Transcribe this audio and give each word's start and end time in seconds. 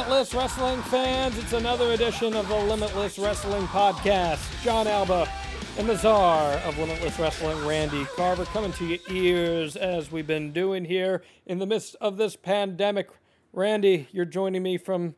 Limitless 0.00 0.32
Wrestling 0.32 0.82
fans. 0.84 1.36
It's 1.36 1.52
another 1.52 1.92
edition 1.92 2.34
of 2.34 2.48
the 2.48 2.56
Limitless 2.56 3.18
Wrestling 3.18 3.66
Podcast. 3.66 4.40
Jon 4.64 4.86
Alba 4.86 5.28
and 5.76 5.86
the 5.86 5.94
czar 5.94 6.52
of 6.64 6.78
Limitless 6.78 7.18
Wrestling, 7.18 7.66
Randy 7.66 8.06
Carver, 8.16 8.46
coming 8.46 8.72
to 8.72 8.86
your 8.86 8.98
ears 9.10 9.76
as 9.76 10.10
we've 10.10 10.26
been 10.26 10.52
doing 10.52 10.86
here 10.86 11.22
in 11.44 11.58
the 11.58 11.66
midst 11.66 11.96
of 12.00 12.16
this 12.16 12.34
pandemic. 12.34 13.10
Randy, 13.52 14.08
you're 14.10 14.24
joining 14.24 14.62
me 14.62 14.78
from 14.78 15.16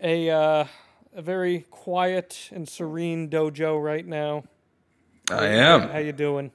a, 0.00 0.30
uh, 0.30 0.66
a 1.12 1.22
very 1.22 1.66
quiet 1.72 2.50
and 2.52 2.68
serene 2.68 3.28
dojo 3.28 3.82
right 3.82 4.06
now. 4.06 4.44
I 5.32 5.46
am. 5.46 5.88
How 5.88 5.98
you 5.98 6.12
doing? 6.12 6.52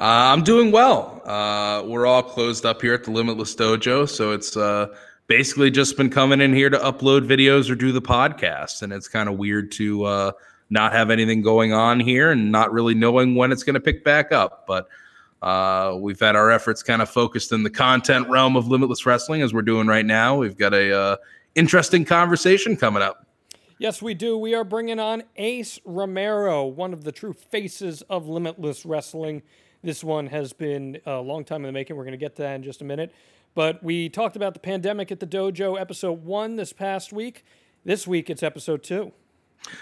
Uh, 0.00 0.34
I'm 0.34 0.42
doing 0.42 0.72
well. 0.72 1.22
Uh, 1.24 1.84
we're 1.86 2.06
all 2.06 2.24
closed 2.24 2.66
up 2.66 2.82
here 2.82 2.94
at 2.94 3.04
the 3.04 3.12
Limitless 3.12 3.54
Dojo, 3.54 4.08
so 4.08 4.32
it's 4.32 4.56
uh, 4.56 4.94
basically 5.28 5.70
just 5.70 5.96
been 5.96 6.10
coming 6.10 6.40
in 6.40 6.52
here 6.52 6.70
to 6.70 6.78
upload 6.78 7.26
videos 7.26 7.70
or 7.70 7.76
do 7.76 7.92
the 7.92 8.02
podcast, 8.02 8.82
and 8.82 8.92
it's 8.92 9.06
kind 9.06 9.28
of 9.28 9.36
weird 9.36 9.70
to 9.72 10.04
uh, 10.04 10.32
not 10.70 10.92
have 10.92 11.10
anything 11.10 11.42
going 11.42 11.72
on 11.72 12.00
here 12.00 12.32
and 12.32 12.50
not 12.50 12.72
really 12.72 12.94
knowing 12.94 13.36
when 13.36 13.52
it's 13.52 13.62
going 13.62 13.74
to 13.74 13.80
pick 13.80 14.02
back 14.02 14.32
up. 14.32 14.66
But 14.66 14.88
uh, 15.42 15.96
we've 16.00 16.18
had 16.18 16.34
our 16.34 16.50
efforts 16.50 16.82
kind 16.82 17.00
of 17.00 17.08
focused 17.08 17.52
in 17.52 17.62
the 17.62 17.70
content 17.70 18.28
realm 18.28 18.56
of 18.56 18.66
Limitless 18.66 19.06
Wrestling, 19.06 19.42
as 19.42 19.54
we're 19.54 19.62
doing 19.62 19.86
right 19.86 20.06
now. 20.06 20.36
We've 20.36 20.56
got 20.56 20.74
a 20.74 20.98
uh, 20.98 21.16
interesting 21.54 22.04
conversation 22.04 22.76
coming 22.76 23.02
up. 23.02 23.26
Yes, 23.78 24.02
we 24.02 24.14
do. 24.14 24.36
We 24.36 24.54
are 24.54 24.64
bringing 24.64 24.98
on 24.98 25.22
Ace 25.36 25.78
Romero, 25.84 26.66
one 26.66 26.92
of 26.92 27.04
the 27.04 27.12
true 27.12 27.32
faces 27.32 28.02
of 28.02 28.26
Limitless 28.26 28.84
Wrestling. 28.84 29.42
This 29.84 30.02
one 30.02 30.26
has 30.26 30.52
been 30.52 30.98
a 31.06 31.20
long 31.20 31.44
time 31.44 31.60
in 31.62 31.68
the 31.68 31.72
making. 31.72 31.94
We're 31.94 32.02
going 32.02 32.10
to 32.10 32.18
get 32.18 32.34
to 32.36 32.42
that 32.42 32.56
in 32.56 32.64
just 32.64 32.80
a 32.80 32.84
minute. 32.84 33.14
But 33.58 33.82
we 33.82 34.08
talked 34.08 34.36
about 34.36 34.54
the 34.54 34.60
pandemic 34.60 35.10
at 35.10 35.18
the 35.18 35.26
dojo, 35.26 35.80
episode 35.80 36.24
one 36.24 36.54
this 36.54 36.72
past 36.72 37.12
week. 37.12 37.44
This 37.84 38.06
week, 38.06 38.30
it's 38.30 38.44
episode 38.44 38.84
two. 38.84 39.10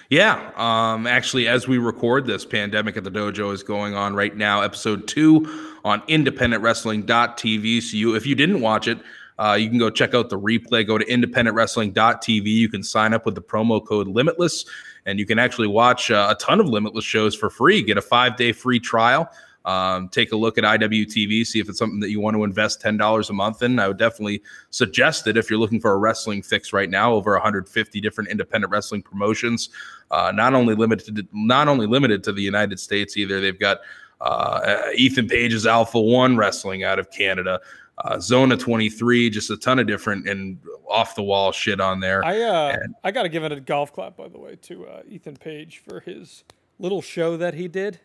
Yeah, 0.09 0.51
um, 0.57 1.07
actually, 1.07 1.47
as 1.47 1.69
we 1.69 1.77
record 1.77 2.25
this, 2.25 2.47
Pandemic 2.47 2.97
at 2.97 3.05
the 3.05 3.11
Dojo 3.11 3.53
is 3.53 3.63
going 3.63 3.95
on 3.95 4.15
right 4.15 4.35
now, 4.35 4.63
episode 4.63 5.07
two 5.07 5.45
on 5.85 6.01
independentwrestling.tv. 6.07 7.83
So 7.83 7.99
you, 7.99 8.15
if 8.15 8.25
you 8.25 8.35
didn't 8.35 8.63
watch 8.63 8.89
it, 8.89 8.99
uh, 9.39 9.59
you 9.61 9.69
can 9.69 9.77
go 9.77 9.91
check 9.91 10.15
out 10.15 10.31
the 10.31 10.41
replay. 10.41 10.87
Go 10.87 10.97
to 10.97 11.05
independentwrestling.tv. 11.05 12.47
You 12.47 12.71
can 12.71 12.83
sign 12.83 13.13
up 13.13 13.27
with 13.27 13.35
the 13.35 13.43
promo 13.43 13.87
code 13.87 14.09
Limitless, 14.09 14.65
and 15.05 15.19
you 15.19 15.27
can 15.27 15.39
actually 15.39 15.69
watch 15.69 16.11
uh, 16.11 16.29
a 16.31 16.35
ton 16.43 16.61
of 16.61 16.67
Limitless 16.67 17.05
shows 17.05 17.35
for 17.35 17.51
free. 17.51 17.83
Get 17.83 17.99
a 17.99 18.03
five 18.03 18.37
day 18.37 18.53
free 18.53 18.81
trial. 18.81 19.31
Um, 19.67 20.09
take 20.09 20.31
a 20.31 20.37
look 20.37 20.59
at 20.59 20.65
IWTV, 20.65 21.45
see 21.45 21.59
if 21.59 21.69
it's 21.69 21.79
something 21.79 21.99
that 21.99 22.11
you 22.11 22.21
want 22.21 22.37
to 22.37 22.45
invest 22.45 22.81
$10 22.81 23.31
a 23.31 23.33
month 23.33 23.63
in. 23.63 23.81
I 23.81 23.89
would 23.89 23.97
definitely 23.99 24.41
suggest 24.71 25.27
it 25.27 25.37
if 25.37 25.51
you're 25.51 25.59
looking 25.59 25.81
for 25.81 25.91
a 25.91 25.97
wrestling 25.97 26.41
fix 26.41 26.73
right 26.73 26.89
now. 26.89 27.13
Over 27.13 27.33
150 27.33 28.01
different 28.01 28.31
independent 28.31 28.71
wrestling 28.71 29.03
promotions, 29.03 29.71
uh, 30.13 30.31
not 30.33 30.55
only 30.55 30.77
limited 30.77 31.17
to, 31.17 31.27
not 31.33 31.67
only 31.67 31.89
limited 31.89 32.23
to 32.25 32.33
the 32.33 32.43
United 32.43 32.79
States 32.79 33.17
either. 33.17 33.41
They've 33.41 33.59
got 33.59 33.79
uh, 34.21 34.83
Ethan 34.95 35.27
Page's 35.27 35.67
Alpha 35.67 36.01
One 36.01 36.37
Wrestling 36.37 36.85
out 36.85 37.01
of 37.01 37.11
Canada. 37.11 37.61
Uh, 37.99 38.21
Zona 38.21 38.57
23, 38.57 39.31
just 39.31 39.51
a 39.51 39.57
ton 39.57 39.79
of 39.79 39.87
different 39.87 40.29
and 40.29 40.59
off 40.89 41.15
the 41.17 41.23
wall 41.23 41.51
shit 41.51 41.81
on 41.81 41.99
there. 41.99 42.25
I 42.25 42.41
uh, 42.41 42.77
And- 42.83 42.95
I 43.03 43.11
got 43.11 43.25
to 43.25 43.29
give 43.29 43.43
it 43.43 43.51
a 43.51 43.61
golf 43.61 43.93
clap, 43.93 44.17
by 44.17 44.29
the 44.29 44.39
way, 44.39 44.57
to 44.63 44.87
uh, 44.87 45.03
Ethan 45.09 45.37
Page 45.39 45.83
for 45.89 46.01
his 46.01 46.45
little 46.79 47.03
show 47.03 47.37
that 47.39 47.55
he 47.55 47.67
did. 47.69 47.99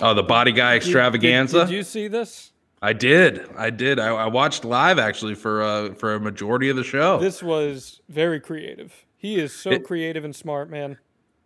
Oh, 0.00 0.14
the 0.14 0.22
Body 0.22 0.52
Guy 0.52 0.74
Did- 0.74 0.80
did- 0.80 0.88
Extravaganza. 0.88 1.66
Did, 1.66 1.74
you 1.74 1.82
see 1.82 2.08
this? 2.08 2.50
I 2.80 2.92
did. 2.92 3.48
I 3.56 3.70
did. 3.70 4.00
I, 4.00 4.08
I 4.08 4.26
watched 4.26 4.64
live 4.64 4.98
actually 4.98 5.34
for 5.36 5.62
uh, 5.62 5.94
for 5.94 6.14
a 6.14 6.20
majority 6.20 6.68
of 6.68 6.76
the 6.76 6.82
show. 6.84 7.18
This 7.18 7.42
was 7.42 8.00
very 8.08 8.40
creative. 8.40 8.92
He 9.16 9.36
is 9.38 9.52
so 9.54 9.70
It- 9.70 9.84
creative 9.84 10.24
and 10.24 10.34
smart, 10.34 10.68
man. 10.70 10.98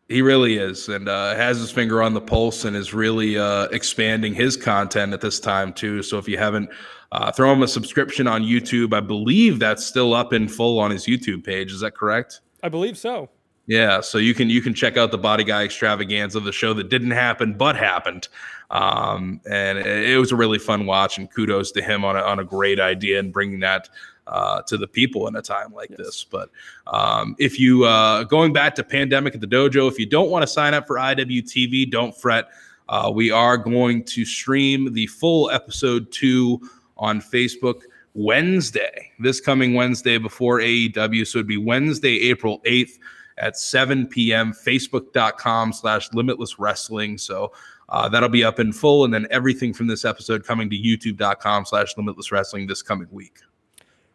He 0.09 0.23
really 0.23 0.57
is, 0.57 0.89
and 0.89 1.09
uh, 1.09 1.35
has 1.35 1.59
his 1.59 1.73
finger 1.73 2.01
on 2.01 2.15
the 2.15 2.21
pulse, 2.21 2.65
and 2.65 2.77
is 2.77 2.95
really 2.95 3.37
uh, 3.37 3.65
expanding 3.73 4.35
his 4.35 4.57
content 4.57 5.13
at 5.13 5.21
this 5.21 5.41
time 5.41 5.73
too. 5.73 6.01
So 6.05 6.17
if 6.17 6.29
you 6.29 6.39
haven't, 6.39 6.71
uh, 7.11 7.33
throw 7.33 7.53
him 7.53 7.61
a 7.63 7.67
subscription 7.69 8.29
on 8.29 8.43
YouTube. 8.45 8.95
I 8.95 9.01
believe 9.01 9.59
that's 9.59 9.85
still 9.85 10.15
up 10.15 10.33
in 10.33 10.47
full 10.49 10.79
on 10.79 10.93
his 10.93 11.07
YouTube 11.07 11.43
page. 11.45 11.73
Is 11.73 11.81
that 11.81 11.97
correct? 11.97 12.41
I 12.63 12.69
believe 12.69 12.97
so. 12.97 13.29
Yeah, 13.67 14.01
so 14.01 14.19
you 14.19 14.33
can 14.33 14.49
you 14.49 14.63
can 14.63 14.75
check 14.75 14.97
out 14.97 15.11
the 15.11 15.19
Body 15.19 15.43
Guy 15.43 15.65
Extravaganza, 15.65 16.39
of 16.39 16.45
the 16.45 16.53
show 16.53 16.73
that 16.75 16.89
didn't 16.89 17.11
happen 17.11 17.55
but 17.55 17.77
happened, 17.77 18.29
um, 18.71 19.41
and 19.51 19.79
it, 19.79 20.11
it 20.11 20.19
was 20.19 20.31
a 20.31 20.37
really 20.37 20.59
fun 20.59 20.87
watch. 20.87 21.19
And 21.19 21.29
kudos 21.33 21.73
to 21.73 21.83
him 21.83 22.05
on 22.05 22.17
a, 22.17 22.21
on 22.21 22.39
a 22.39 22.45
great 22.45 22.79
idea 22.79 23.19
and 23.19 23.33
bringing 23.33 23.59
that 23.61 23.89
uh, 24.29 24.63
to 24.63 24.77
the 24.77 24.87
people 24.87 25.27
in 25.27 25.35
a 25.35 25.43
time 25.43 25.73
like 25.73 25.91
this. 25.91 26.23
But 26.23 26.51
um, 26.87 27.35
if 27.41 27.59
you 27.59 27.85
uh, 27.85 28.23
going 28.25 28.53
back 28.53 28.77
to 28.77 28.85
pandemic 28.85 29.35
at 29.35 29.41
the 29.41 29.49
dojo, 29.49 29.91
if 29.91 29.99
you 29.99 30.07
don't 30.07 30.31
want 30.31 30.45
to 30.45 30.47
sign 30.47 30.73
up 30.73 30.87
for 30.87 30.97
IWTV, 30.97 31.91
don't 31.91 32.17
fret. 32.17 32.49
Uh, 32.89 33.11
we 33.13 33.33
are 33.33 33.57
going 33.57 34.05
to 34.05 34.25
stream 34.25 34.93
the 34.93 35.09
full 35.09 35.51
episode 35.51 36.13
two 36.13 36.61
on 36.97 37.21
Facebook 37.21 37.81
Wednesday, 38.15 39.11
this 39.19 39.41
coming 39.41 39.75
Wednesday 39.75 40.19
before 40.19 40.61
AEW. 40.61 41.27
So 41.27 41.39
it'd 41.39 41.49
be 41.49 41.57
Wednesday, 41.57 42.29
April 42.29 42.61
8th 42.61 42.99
at 43.39 43.59
7 43.59 44.07
p.m. 44.07 44.53
Facebook.com 44.53 45.73
slash 45.73 46.13
limitless 46.13 46.59
wrestling. 46.59 47.19
So 47.19 47.53
uh, 47.89 48.09
that'll 48.09 48.29
be 48.29 48.45
up 48.45 48.59
in 48.59 48.73
full. 48.73 49.05
And 49.05 49.13
then 49.13 49.27
everything 49.31 49.73
from 49.73 49.87
this 49.87 50.05
episode 50.05 50.45
coming 50.45 50.71
to 50.71 50.77
youtube.com 50.77 51.67
slash 51.67 51.97
limitless 51.97 52.33
wrestling 52.33 52.67
this 52.67 52.83
coming 52.83 53.09
week. 53.11 53.41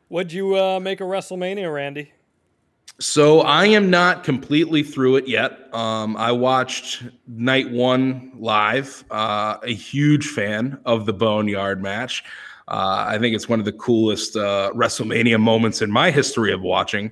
What'd 0.09 0.33
you 0.33 0.57
uh, 0.57 0.79
make 0.79 0.99
a 0.99 1.05
WrestleMania, 1.05 1.73
Randy? 1.73 2.11
So 2.99 3.41
I 3.41 3.65
am 3.65 3.89
not 3.89 4.23
completely 4.23 4.83
through 4.83 5.15
it 5.15 5.27
yet. 5.27 5.73
Um, 5.73 6.15
I 6.17 6.31
watched 6.31 7.03
night 7.27 7.71
one 7.71 8.31
live. 8.37 9.03
Uh, 9.09 9.57
a 9.63 9.73
huge 9.73 10.27
fan 10.27 10.77
of 10.85 11.05
the 11.05 11.13
Boneyard 11.13 11.81
match. 11.81 12.23
Uh, 12.67 13.05
I 13.07 13.17
think 13.17 13.35
it's 13.35 13.49
one 13.49 13.59
of 13.59 13.65
the 13.65 13.71
coolest 13.71 14.35
uh, 14.35 14.71
WrestleMania 14.75 15.39
moments 15.39 15.81
in 15.81 15.89
my 15.89 16.11
history 16.11 16.53
of 16.53 16.61
watching. 16.61 17.11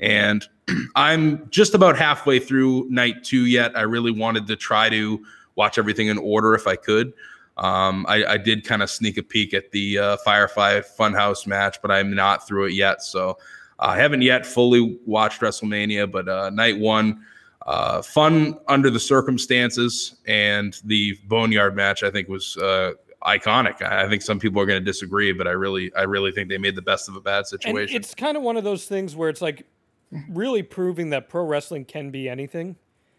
And 0.00 0.46
I'm 0.96 1.48
just 1.50 1.74
about 1.74 1.96
halfway 1.96 2.40
through 2.40 2.88
night 2.90 3.22
two 3.22 3.46
yet. 3.46 3.76
I 3.76 3.82
really 3.82 4.10
wanted 4.10 4.46
to 4.48 4.56
try 4.56 4.88
to 4.88 5.24
watch 5.54 5.78
everything 5.78 6.08
in 6.08 6.18
order 6.18 6.54
if 6.54 6.66
I 6.66 6.76
could. 6.76 7.12
Um, 7.58 8.06
I, 8.08 8.24
I 8.24 8.36
did 8.38 8.64
kind 8.64 8.82
of 8.82 8.90
sneak 8.90 9.18
a 9.18 9.22
peek 9.22 9.52
at 9.52 9.70
the 9.70 9.98
uh, 9.98 10.16
Firefly 10.18 10.80
Funhouse 10.98 11.46
match, 11.46 11.80
but 11.82 11.90
I'm 11.90 12.14
not 12.14 12.46
through 12.46 12.66
it 12.66 12.72
yet. 12.72 13.02
So 13.02 13.36
I 13.78 13.98
haven't 13.98 14.22
yet 14.22 14.46
fully 14.46 14.98
watched 15.04 15.42
WrestleMania, 15.42 16.10
but 16.10 16.28
uh, 16.28 16.48
night 16.50 16.78
one, 16.78 17.22
uh, 17.66 18.00
fun 18.00 18.58
under 18.68 18.88
the 18.88 19.00
circumstances, 19.00 20.16
and 20.26 20.80
the 20.84 21.18
Boneyard 21.28 21.76
match 21.76 22.02
I 22.02 22.10
think 22.10 22.28
was 22.28 22.56
uh, 22.56 22.92
iconic. 23.24 23.82
I 23.82 24.08
think 24.08 24.22
some 24.22 24.38
people 24.38 24.62
are 24.62 24.66
going 24.66 24.80
to 24.80 24.84
disagree, 24.84 25.32
but 25.32 25.46
I 25.46 25.52
really, 25.52 25.92
I 25.94 26.02
really 26.02 26.32
think 26.32 26.48
they 26.48 26.58
made 26.58 26.76
the 26.76 26.82
best 26.82 27.08
of 27.08 27.16
a 27.16 27.20
bad 27.20 27.38
And 27.38 27.46
situation. 27.46 27.96
it's 27.96 28.14
kind 28.14 28.36
of 28.38 28.42
one 28.42 28.56
of 28.56 28.64
those 28.64 28.86
things 28.86 29.14
where 29.14 29.28
it's 29.28 29.42
like 29.42 29.66
really 30.28 30.62
proving 30.62 31.10
that 31.10 31.28
pro 31.28 31.44
wrestling 31.44 31.84
can 31.84 32.10
be 32.10 32.28
anything. 32.28 32.76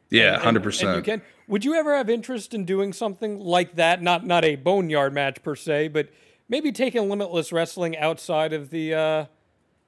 yeah, 0.10 0.38
hundred 0.38 0.48
and 0.48 0.56
you 0.56 0.62
percent. 0.62 1.06
can. 1.06 1.22
Would 1.48 1.66
you 1.66 1.74
ever 1.74 1.96
have 1.96 2.10
interest 2.10 2.54
in 2.54 2.66
doing 2.66 2.94
something 2.94 3.40
like 3.40 3.76
that? 3.76 4.02
Not 4.02 4.26
not 4.26 4.46
a 4.46 4.56
boneyard 4.56 5.14
match 5.14 5.44
per 5.44 5.56
se, 5.56 5.90
but 5.90 6.10
maybe 6.50 6.72
taking 6.72 7.10
limitless 7.10 7.52
wrestling 7.52 7.98
outside 7.98 8.54
of 8.54 8.70
the 8.70 8.94
uh, 8.94 9.26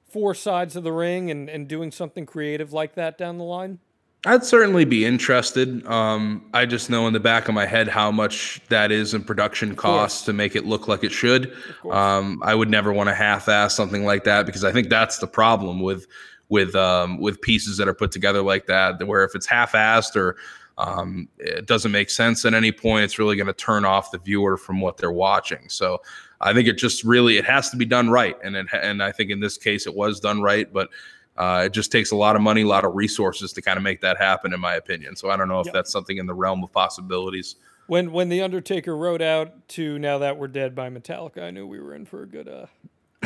four 0.08 0.34
sides 0.34 0.76
of 0.76 0.84
the 0.84 0.92
ring 0.92 1.30
and, 1.30 1.48
and 1.48 1.68
doing 1.68 1.90
something 1.90 2.26
creative 2.26 2.72
like 2.72 2.94
that 2.94 3.18
down 3.18 3.38
the 3.38 3.44
line. 3.44 3.78
I'd 4.26 4.44
certainly 4.44 4.86
be 4.86 5.04
interested. 5.04 5.86
Um, 5.86 6.48
I 6.54 6.64
just 6.64 6.88
know 6.88 7.06
in 7.06 7.12
the 7.12 7.20
back 7.20 7.48
of 7.48 7.54
my 7.54 7.66
head 7.66 7.88
how 7.88 8.10
much 8.10 8.62
that 8.70 8.90
is 8.90 9.12
in 9.12 9.22
production 9.22 9.76
costs 9.76 10.24
to 10.24 10.32
make 10.32 10.56
it 10.56 10.64
look 10.64 10.88
like 10.88 11.04
it 11.04 11.12
should. 11.12 11.54
Um, 11.90 12.40
I 12.42 12.54
would 12.54 12.70
never 12.70 12.90
want 12.90 13.10
to 13.10 13.14
half-ass 13.14 13.74
something 13.74 14.04
like 14.04 14.24
that 14.24 14.46
because 14.46 14.64
I 14.64 14.72
think 14.72 14.88
that's 14.88 15.18
the 15.18 15.26
problem 15.26 15.80
with 15.80 16.06
with 16.54 16.74
um, 16.74 17.18
with 17.20 17.36
pieces 17.40 17.76
that 17.78 17.88
are 17.88 17.94
put 18.02 18.10
together 18.12 18.42
like 18.52 18.66
that, 18.66 19.06
where 19.06 19.24
if 19.24 19.34
it's 19.34 19.46
half-assed 19.46 20.14
or 20.16 20.36
um, 20.78 21.28
it 21.38 21.66
doesn't 21.66 21.92
make 21.92 22.10
sense 22.10 22.44
at 22.44 22.54
any 22.54 22.72
point, 22.72 23.04
it's 23.04 23.18
really 23.18 23.36
going 23.36 23.52
to 23.54 23.64
turn 23.70 23.84
off 23.84 24.10
the 24.10 24.18
viewer 24.18 24.56
from 24.56 24.80
what 24.80 24.96
they're 24.96 25.18
watching. 25.28 25.68
So 25.68 26.00
I 26.40 26.52
think 26.54 26.68
it 26.68 26.78
just 26.78 27.04
really 27.04 27.36
it 27.36 27.44
has 27.44 27.70
to 27.70 27.76
be 27.76 27.84
done 27.84 28.08
right, 28.08 28.36
and 28.44 28.56
it, 28.56 28.66
and 28.72 29.02
I 29.02 29.12
think 29.12 29.30
in 29.30 29.40
this 29.40 29.58
case 29.58 29.86
it 29.86 29.94
was 29.94 30.20
done 30.20 30.40
right, 30.42 30.72
but. 30.72 30.88
Uh, 31.36 31.64
it 31.66 31.72
just 31.72 31.90
takes 31.90 32.12
a 32.12 32.16
lot 32.16 32.36
of 32.36 32.42
money, 32.42 32.62
a 32.62 32.66
lot 32.76 32.84
of 32.84 32.94
resources 32.94 33.52
to 33.52 33.60
kind 33.60 33.76
of 33.76 33.82
make 33.82 34.00
that 34.00 34.16
happen, 34.16 34.54
in 34.54 34.60
my 34.60 34.76
opinion. 34.76 35.16
So 35.16 35.30
I 35.30 35.36
don't 35.36 35.48
know 35.48 35.58
if 35.58 35.66
Yep. 35.66 35.74
that's 35.74 35.90
something 35.90 36.18
in 36.18 36.26
the 36.26 36.34
realm 36.44 36.62
of 36.62 36.70
possibilities. 36.70 37.56
When 37.88 38.12
when 38.12 38.28
the 38.28 38.40
Undertaker 38.40 38.96
wrote 38.96 39.20
out 39.20 39.68
to 39.70 39.98
"Now 39.98 40.18
That 40.18 40.38
We're 40.38 40.46
Dead" 40.46 40.76
by 40.76 40.90
Metallica, 40.90 41.42
I 41.42 41.50
knew 41.50 41.66
we 41.66 41.80
were 41.80 41.92
in 41.92 42.04
for 42.06 42.22
a 42.22 42.28
good. 42.28 42.46
Uh, 42.46 42.66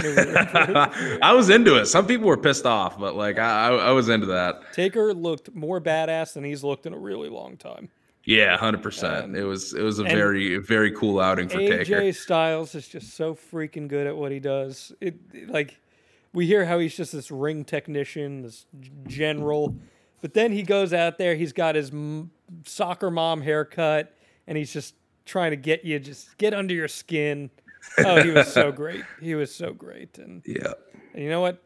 knew 0.02 0.10
we 0.10 0.14
were 0.16 0.38
in 0.38 0.46
for 0.46 0.58
a- 0.58 1.18
I 1.22 1.32
was 1.32 1.50
into 1.50 1.76
it. 1.76 1.86
Some 1.86 2.06
people 2.06 2.26
were 2.26 2.36
pissed 2.36 2.66
off, 2.66 2.98
but 2.98 3.16
like 3.16 3.38
I, 3.38 3.68
I, 3.68 3.90
was 3.92 4.08
into 4.08 4.26
that. 4.26 4.72
Taker 4.72 5.12
looked 5.14 5.54
more 5.54 5.80
badass 5.80 6.34
than 6.34 6.44
he's 6.44 6.64
looked 6.64 6.86
in 6.86 6.92
a 6.94 6.98
really 6.98 7.28
long 7.28 7.56
time. 7.56 7.90
Yeah, 8.24 8.56
hundred 8.58 8.82
percent. 8.82 9.24
Um, 9.24 9.34
it 9.34 9.42
was 9.42 9.72
it 9.72 9.82
was 9.82 9.98
a 10.00 10.04
very 10.04 10.58
very 10.58 10.92
cool 10.92 11.18
outing 11.18 11.48
for 11.48 11.56
AJ 11.58 11.86
Taker. 11.86 12.12
Styles 12.12 12.74
is 12.74 12.86
just 12.86 13.16
so 13.16 13.34
freaking 13.34 13.88
good 13.88 14.06
at 14.06 14.14
what 14.16 14.32
he 14.32 14.38
does. 14.38 14.92
It 15.00 15.48
like 15.48 15.80
we 16.34 16.46
hear 16.46 16.66
how 16.66 16.78
he's 16.78 16.94
just 16.94 17.12
this 17.12 17.30
ring 17.30 17.64
technician, 17.64 18.42
this 18.42 18.66
general, 19.06 19.74
but 20.20 20.34
then 20.34 20.52
he 20.52 20.62
goes 20.62 20.92
out 20.92 21.16
there. 21.16 21.36
He's 21.36 21.54
got 21.54 21.74
his 21.74 21.90
m- 21.90 22.30
soccer 22.66 23.10
mom 23.10 23.40
haircut, 23.40 24.14
and 24.46 24.58
he's 24.58 24.72
just 24.74 24.94
trying 25.24 25.52
to 25.52 25.56
get 25.56 25.84
you 25.84 25.98
just 25.98 26.36
get 26.36 26.52
under 26.52 26.74
your 26.74 26.88
skin. 26.88 27.50
Oh, 27.98 28.22
he 28.22 28.30
was 28.30 28.52
so 28.52 28.72
great. 28.82 29.04
He 29.20 29.34
was 29.34 29.54
so 29.54 29.72
great, 29.72 30.18
and 30.18 30.42
yeah. 30.44 30.72
And 31.14 31.22
you 31.22 31.30
know 31.30 31.40
what? 31.40 31.62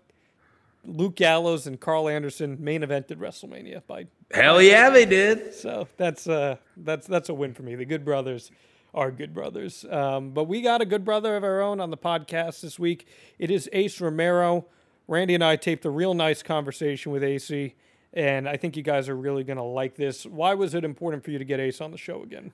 Luke 0.85 1.15
Gallows 1.15 1.67
and 1.67 1.81
Karl 1.81 2.09
Anderson 2.09 2.57
main 2.59 2.83
evented 2.83 3.17
WrestleMania 3.17 3.87
by 3.87 4.07
Hell 4.33 4.61
yeah, 4.61 4.91
they 4.91 5.05
did. 5.05 5.55
So 5.55 5.89
that's 5.97 6.27
uh 6.27 6.57
that's 6.77 7.07
that's 7.07 7.29
a 7.29 7.35
win 7.35 7.55
for 7.55 7.63
me. 7.63 7.75
The 7.75 7.85
Good 7.85 8.05
Brothers 8.05 8.51
are 8.95 9.11
good 9.11 9.33
brothers. 9.33 9.85
Um, 9.91 10.31
but 10.31 10.45
we 10.45 10.61
got 10.61 10.83
a 10.83 10.85
good 10.85 11.05
brother 11.05 11.37
of 11.37 11.45
our 11.45 11.63
own 11.63 11.81
on 11.81 11.91
the 11.91 11.97
podcast 11.97 12.61
this 12.61 12.79
week. 12.79 13.07
It 13.39 13.51
is 13.51 13.69
Ace 13.73 14.01
Romero. 14.01 14.67
Randy 15.09 15.35
and 15.35 15.43
I 15.43 15.57
taped 15.57 15.85
a 15.85 15.91
real 15.91 16.15
nice 16.15 16.43
conversation 16.43 17.11
with 17.11 17.25
AC, 17.25 17.75
and 18.13 18.49
I 18.49 18.57
think 18.57 18.77
you 18.77 18.83
guys 18.83 19.09
are 19.09 19.17
really 19.17 19.45
going 19.45 19.57
to 19.57 19.63
like 19.63 19.97
this. 19.97 20.25
Why 20.25 20.55
was 20.55 20.75
it 20.75 20.85
important 20.85 21.25
for 21.25 21.31
you 21.31 21.39
to 21.39 21.45
get 21.45 21.59
Ace 21.59 21.81
on 21.81 21.91
the 21.91 21.99
show 21.99 22.23
again? 22.23 22.53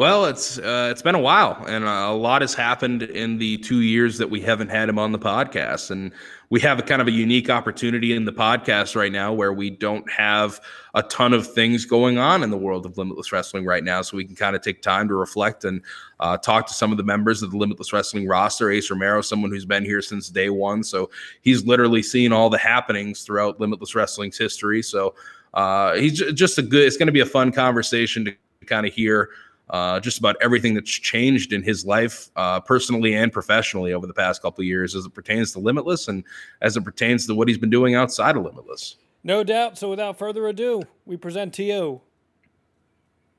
Well, 0.00 0.24
it's 0.24 0.56
uh, 0.56 0.88
it's 0.90 1.02
been 1.02 1.14
a 1.14 1.20
while, 1.20 1.62
and 1.68 1.84
a 1.84 2.12
lot 2.12 2.40
has 2.40 2.54
happened 2.54 3.02
in 3.02 3.36
the 3.36 3.58
two 3.58 3.82
years 3.82 4.16
that 4.16 4.30
we 4.30 4.40
haven't 4.40 4.70
had 4.70 4.88
him 4.88 4.98
on 4.98 5.12
the 5.12 5.18
podcast. 5.18 5.90
And 5.90 6.10
we 6.48 6.58
have 6.60 6.78
a 6.78 6.82
kind 6.82 7.02
of 7.02 7.08
a 7.08 7.10
unique 7.10 7.50
opportunity 7.50 8.14
in 8.14 8.24
the 8.24 8.32
podcast 8.32 8.96
right 8.96 9.12
now, 9.12 9.34
where 9.34 9.52
we 9.52 9.68
don't 9.68 10.10
have 10.10 10.58
a 10.94 11.02
ton 11.02 11.34
of 11.34 11.46
things 11.52 11.84
going 11.84 12.16
on 12.16 12.42
in 12.42 12.48
the 12.48 12.56
world 12.56 12.86
of 12.86 12.96
Limitless 12.96 13.30
Wrestling 13.30 13.66
right 13.66 13.84
now, 13.84 14.00
so 14.00 14.16
we 14.16 14.24
can 14.24 14.34
kind 14.34 14.56
of 14.56 14.62
take 14.62 14.80
time 14.80 15.06
to 15.06 15.14
reflect 15.14 15.66
and 15.66 15.82
uh, 16.18 16.38
talk 16.38 16.66
to 16.68 16.72
some 16.72 16.92
of 16.92 16.96
the 16.96 17.04
members 17.04 17.42
of 17.42 17.50
the 17.50 17.58
Limitless 17.58 17.92
Wrestling 17.92 18.26
roster. 18.26 18.70
Ace 18.70 18.90
Romero, 18.90 19.20
someone 19.20 19.50
who's 19.50 19.66
been 19.66 19.84
here 19.84 20.00
since 20.00 20.30
day 20.30 20.48
one, 20.48 20.82
so 20.82 21.10
he's 21.42 21.66
literally 21.66 22.02
seen 22.02 22.32
all 22.32 22.48
the 22.48 22.56
happenings 22.56 23.20
throughout 23.20 23.60
Limitless 23.60 23.94
Wrestling's 23.94 24.38
history. 24.38 24.80
So 24.80 25.14
uh, 25.52 25.96
he's 25.96 26.22
just 26.32 26.56
a 26.56 26.62
good. 26.62 26.86
It's 26.86 26.96
going 26.96 27.08
to 27.08 27.12
be 27.12 27.20
a 27.20 27.26
fun 27.26 27.52
conversation 27.52 28.24
to 28.24 28.34
kind 28.64 28.86
of 28.86 28.94
hear 28.94 29.28
uh, 29.70 30.00
just 30.00 30.18
about 30.18 30.36
everything 30.40 30.74
that's 30.74 30.90
changed 30.90 31.52
in 31.52 31.62
his 31.62 31.86
life, 31.86 32.28
uh, 32.36 32.60
personally 32.60 33.14
and 33.14 33.32
professionally, 33.32 33.92
over 33.92 34.06
the 34.06 34.14
past 34.14 34.42
couple 34.42 34.62
of 34.62 34.66
years, 34.66 34.96
as 34.96 35.06
it 35.06 35.14
pertains 35.14 35.52
to 35.52 35.60
Limitless 35.60 36.08
and 36.08 36.24
as 36.60 36.76
it 36.76 36.84
pertains 36.84 37.26
to 37.26 37.34
what 37.34 37.46
he's 37.46 37.58
been 37.58 37.70
doing 37.70 37.94
outside 37.94 38.36
of 38.36 38.42
Limitless. 38.42 38.96
No 39.22 39.44
doubt. 39.44 39.78
So, 39.78 39.88
without 39.88 40.18
further 40.18 40.48
ado, 40.48 40.82
we 41.04 41.16
present 41.16 41.54
to 41.54 41.62
you 41.62 42.00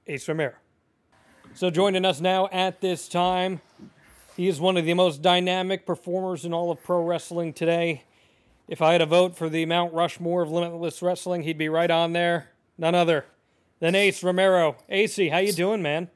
Ace 0.07 0.27
Romero. 0.27 0.53
So, 1.53 1.69
joining 1.69 2.05
us 2.05 2.21
now 2.21 2.47
at 2.51 2.79
this 2.79 3.09
time, 3.09 3.59
he 4.37 4.47
is 4.47 4.61
one 4.61 4.77
of 4.77 4.85
the 4.85 4.93
most 4.93 5.21
dynamic 5.21 5.85
performers 5.85 6.45
in 6.45 6.53
all 6.53 6.71
of 6.71 6.81
pro 6.81 7.03
wrestling 7.03 7.51
today. 7.51 8.03
If 8.69 8.81
I 8.81 8.93
had 8.93 9.01
a 9.01 9.05
vote 9.05 9.35
for 9.35 9.49
the 9.49 9.65
Mount 9.65 9.93
Rushmore 9.93 10.43
of 10.43 10.49
Limitless 10.49 11.01
Wrestling, 11.01 11.43
he'd 11.43 11.57
be 11.57 11.67
right 11.67 11.91
on 11.91 12.13
there. 12.13 12.51
None 12.77 12.95
other 12.95 13.25
than 13.79 13.95
Ace 13.95 14.23
Romero. 14.23 14.77
AC, 14.87 15.27
how 15.27 15.39
you 15.39 15.51
doing, 15.51 15.81
man? 15.81 16.09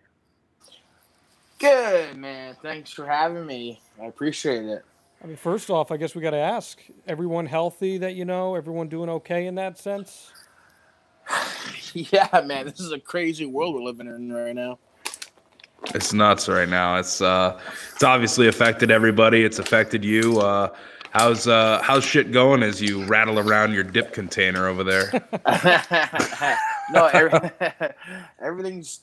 Good, 1.59 2.17
man. 2.17 2.55
Thanks 2.61 2.91
for 2.91 3.05
having 3.05 3.45
me. 3.45 3.79
I 4.01 4.05
appreciate 4.05 4.65
it. 4.65 4.83
I 5.23 5.27
mean, 5.27 5.37
first 5.37 5.69
off, 5.69 5.91
I 5.91 5.97
guess 5.97 6.13
we 6.13 6.21
got 6.21 6.31
to 6.31 6.37
ask 6.37 6.79
everyone 7.07 7.45
healthy 7.45 7.97
that 7.99 8.15
you 8.15 8.25
know, 8.25 8.55
everyone 8.55 8.89
doing 8.89 9.09
okay 9.09 9.47
in 9.47 9.55
that 9.55 9.77
sense? 9.79 10.31
yeah, 11.93 12.41
man. 12.45 12.65
This 12.65 12.79
is 12.79 12.91
a 12.91 12.99
crazy 12.99 13.45
world 13.45 13.73
we're 13.73 13.81
living 13.81 14.07
in 14.07 14.31
right 14.31 14.53
now. 14.53 14.77
It's 15.93 16.13
nuts 16.13 16.47
right 16.47 16.67
now. 16.67 16.97
It's 16.97 17.21
uh 17.21 17.59
it's 17.93 18.03
obviously 18.03 18.47
affected 18.47 18.91
everybody. 18.91 19.43
It's 19.43 19.59
affected 19.59 20.03
you. 20.03 20.39
Uh 20.39 20.69
how's 21.11 21.47
uh 21.47 21.79
how's 21.83 22.03
shit 22.03 22.31
going 22.31 22.63
as 22.63 22.81
you 22.81 23.03
rattle 23.05 23.39
around 23.39 23.73
your 23.73 23.83
dip 23.83 24.11
container 24.11 24.67
over 24.67 24.83
there? 24.83 25.11
no, 26.91 27.05
every, 27.07 27.51
everything's 28.41 29.01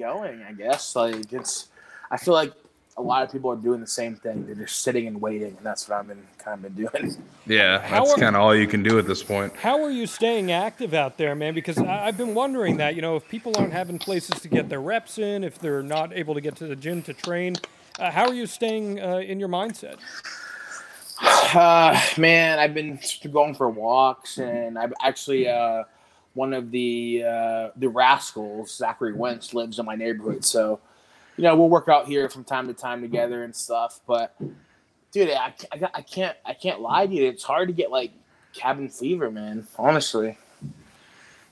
going, 0.00 0.42
I 0.42 0.52
guess. 0.52 0.96
Like 0.96 1.32
it's 1.32 1.68
I 2.10 2.16
feel 2.16 2.34
like 2.34 2.52
a 2.96 3.02
lot 3.02 3.22
of 3.22 3.32
people 3.32 3.50
are 3.50 3.56
doing 3.56 3.80
the 3.80 3.86
same 3.86 4.16
thing. 4.16 4.46
They're 4.46 4.54
just 4.54 4.82
sitting 4.82 5.06
and 5.06 5.20
waiting, 5.20 5.56
and 5.56 5.64
that's 5.64 5.88
what 5.88 5.98
I've 5.98 6.08
been 6.08 6.22
kind 6.38 6.64
of 6.64 6.74
been 6.74 6.86
doing. 6.86 7.16
Yeah, 7.46 7.78
that's 7.78 8.14
kind 8.14 8.36
of 8.36 8.42
all 8.42 8.54
you 8.54 8.66
can 8.66 8.82
do 8.82 8.98
at 8.98 9.06
this 9.06 9.22
point. 9.22 9.54
How 9.56 9.82
are 9.82 9.90
you 9.90 10.06
staying 10.06 10.52
active 10.52 10.92
out 10.94 11.16
there, 11.16 11.34
man? 11.34 11.54
Because 11.54 11.78
I, 11.78 12.06
have 12.06 12.18
been 12.18 12.34
wondering 12.34 12.76
that. 12.76 12.94
You 12.94 13.02
know, 13.02 13.16
if 13.16 13.26
people 13.28 13.52
aren't 13.56 13.72
having 13.72 13.98
places 13.98 14.40
to 14.42 14.48
get 14.48 14.68
their 14.68 14.80
reps 14.80 15.18
in, 15.18 15.42
if 15.44 15.58
they're 15.58 15.82
not 15.82 16.12
able 16.12 16.34
to 16.34 16.40
get 16.40 16.56
to 16.56 16.66
the 16.66 16.76
gym 16.76 17.02
to 17.02 17.14
train, 17.14 17.56
uh, 17.98 18.10
how 18.10 18.26
are 18.26 18.34
you 18.34 18.46
staying 18.46 19.00
uh, 19.00 19.16
in 19.18 19.40
your 19.40 19.48
mindset? 19.48 19.96
Uh, 21.52 22.00
man, 22.16 22.60
I've 22.60 22.72
been 22.72 22.98
going 23.30 23.54
for 23.54 23.68
walks, 23.68 24.38
and 24.38 24.78
I've 24.78 24.92
actually 25.02 25.48
uh, 25.48 25.82
one 26.34 26.54
of 26.54 26.70
the 26.70 27.24
uh, 27.26 27.70
the 27.76 27.88
rascals, 27.88 28.74
Zachary 28.74 29.12
Wentz, 29.12 29.54
lives 29.54 29.78
in 29.78 29.86
my 29.86 29.96
neighborhood, 29.96 30.44
so 30.44 30.80
you 31.36 31.44
know, 31.44 31.56
we'll 31.56 31.70
work 31.70 31.88
out 31.88 32.06
here 32.06 32.28
from 32.28 32.44
time 32.44 32.66
to 32.68 32.74
time 32.74 33.00
together 33.00 33.44
and 33.44 33.56
stuff. 33.56 34.00
But 34.06 34.36
dude, 35.10 35.30
I, 35.30 35.54
I, 35.72 35.88
I 35.94 36.02
can't 36.02 36.36
I 36.44 36.52
can't 36.52 36.80
lie 36.80 37.06
to 37.06 37.12
you. 37.12 37.26
It's 37.26 37.44
hard 37.44 37.68
to 37.68 37.74
get 37.74 37.90
like 37.90 38.12
cabin 38.52 38.90
fever, 38.90 39.30
man. 39.30 39.66
Honestly. 39.78 40.36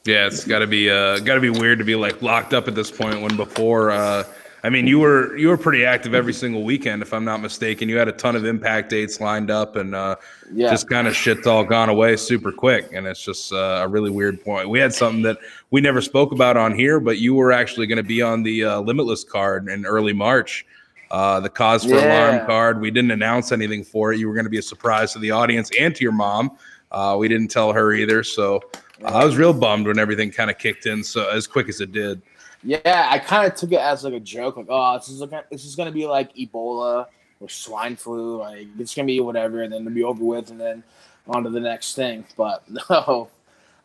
Yeah, 0.04 0.26
it's 0.26 0.44
got 0.44 0.60
to 0.60 0.66
be 0.66 0.90
uh, 0.90 1.18
got 1.20 1.34
to 1.34 1.40
be 1.40 1.50
weird 1.50 1.78
to 1.78 1.84
be 1.84 1.94
like 1.94 2.22
locked 2.22 2.54
up 2.54 2.68
at 2.68 2.74
this 2.74 2.90
point 2.90 3.20
when 3.22 3.36
before 3.36 3.90
uh, 3.90 4.24
I 4.64 4.70
mean, 4.70 4.86
you 4.86 4.98
were 4.98 5.36
you 5.36 5.48
were 5.48 5.56
pretty 5.56 5.84
active 5.84 6.14
every 6.14 6.32
single 6.32 6.64
weekend, 6.64 7.02
if 7.02 7.14
I'm 7.14 7.24
not 7.24 7.40
mistaken. 7.40 7.88
You 7.88 7.96
had 7.96 8.08
a 8.08 8.12
ton 8.12 8.34
of 8.34 8.44
impact 8.44 8.90
dates 8.90 9.20
lined 9.20 9.50
up, 9.50 9.76
and 9.76 9.94
uh, 9.94 10.16
yeah. 10.52 10.70
just 10.70 10.88
kind 10.88 11.06
of 11.06 11.14
shit's 11.14 11.46
all 11.46 11.64
gone 11.64 11.88
away 11.88 12.16
super 12.16 12.50
quick. 12.50 12.90
And 12.92 13.06
it's 13.06 13.22
just 13.22 13.52
uh, 13.52 13.82
a 13.84 13.88
really 13.88 14.10
weird 14.10 14.42
point. 14.42 14.68
We 14.68 14.80
had 14.80 14.92
something 14.92 15.22
that 15.22 15.38
we 15.70 15.80
never 15.80 16.00
spoke 16.00 16.32
about 16.32 16.56
on 16.56 16.74
here, 16.74 16.98
but 16.98 17.18
you 17.18 17.34
were 17.34 17.52
actually 17.52 17.86
going 17.86 17.98
to 17.98 18.02
be 18.02 18.20
on 18.20 18.42
the 18.42 18.64
uh, 18.64 18.80
Limitless 18.80 19.22
card 19.22 19.68
in 19.68 19.86
early 19.86 20.12
March. 20.12 20.66
Uh, 21.10 21.40
the 21.40 21.48
cause 21.48 21.84
for 21.84 21.94
yeah. 21.94 22.30
alarm 22.30 22.46
card. 22.46 22.80
We 22.80 22.90
didn't 22.90 23.12
announce 23.12 23.50
anything 23.50 23.82
for 23.82 24.12
it. 24.12 24.18
You 24.18 24.28
were 24.28 24.34
going 24.34 24.44
to 24.44 24.50
be 24.50 24.58
a 24.58 24.62
surprise 24.62 25.14
to 25.14 25.18
the 25.18 25.30
audience 25.30 25.70
and 25.78 25.94
to 25.94 26.02
your 26.02 26.12
mom. 26.12 26.58
Uh, 26.92 27.16
we 27.18 27.28
didn't 27.28 27.48
tell 27.48 27.72
her 27.72 27.92
either, 27.92 28.22
so 28.22 28.60
uh, 29.02 29.12
I 29.14 29.24
was 29.24 29.36
real 29.36 29.54
bummed 29.54 29.86
when 29.86 29.98
everything 29.98 30.30
kind 30.30 30.50
of 30.50 30.58
kicked 30.58 30.86
in 30.86 31.02
so 31.02 31.28
as 31.30 31.46
quick 31.46 31.68
as 31.68 31.80
it 31.80 31.92
did. 31.92 32.20
Yeah, 32.62 33.08
I 33.10 33.18
kind 33.18 33.50
of 33.50 33.56
took 33.56 33.72
it 33.72 33.80
as 33.80 34.04
like 34.04 34.14
a 34.14 34.20
joke, 34.20 34.56
like, 34.56 34.66
oh, 34.68 34.98
this 34.98 35.08
is 35.08 35.20
like 35.20 35.48
this 35.50 35.64
is 35.64 35.76
gonna 35.76 35.92
be 35.92 36.06
like 36.06 36.34
Ebola 36.34 37.06
or 37.40 37.48
swine 37.48 37.96
flu, 37.96 38.38
like 38.38 38.66
it's 38.78 38.94
gonna 38.94 39.06
be 39.06 39.20
whatever, 39.20 39.62
and 39.62 39.72
then 39.72 39.82
it'll 39.82 39.94
be 39.94 40.02
over 40.02 40.24
with, 40.24 40.50
and 40.50 40.60
then 40.60 40.82
on 41.28 41.44
to 41.44 41.50
the 41.50 41.60
next 41.60 41.94
thing. 41.94 42.24
But 42.36 42.64
no, 42.90 43.28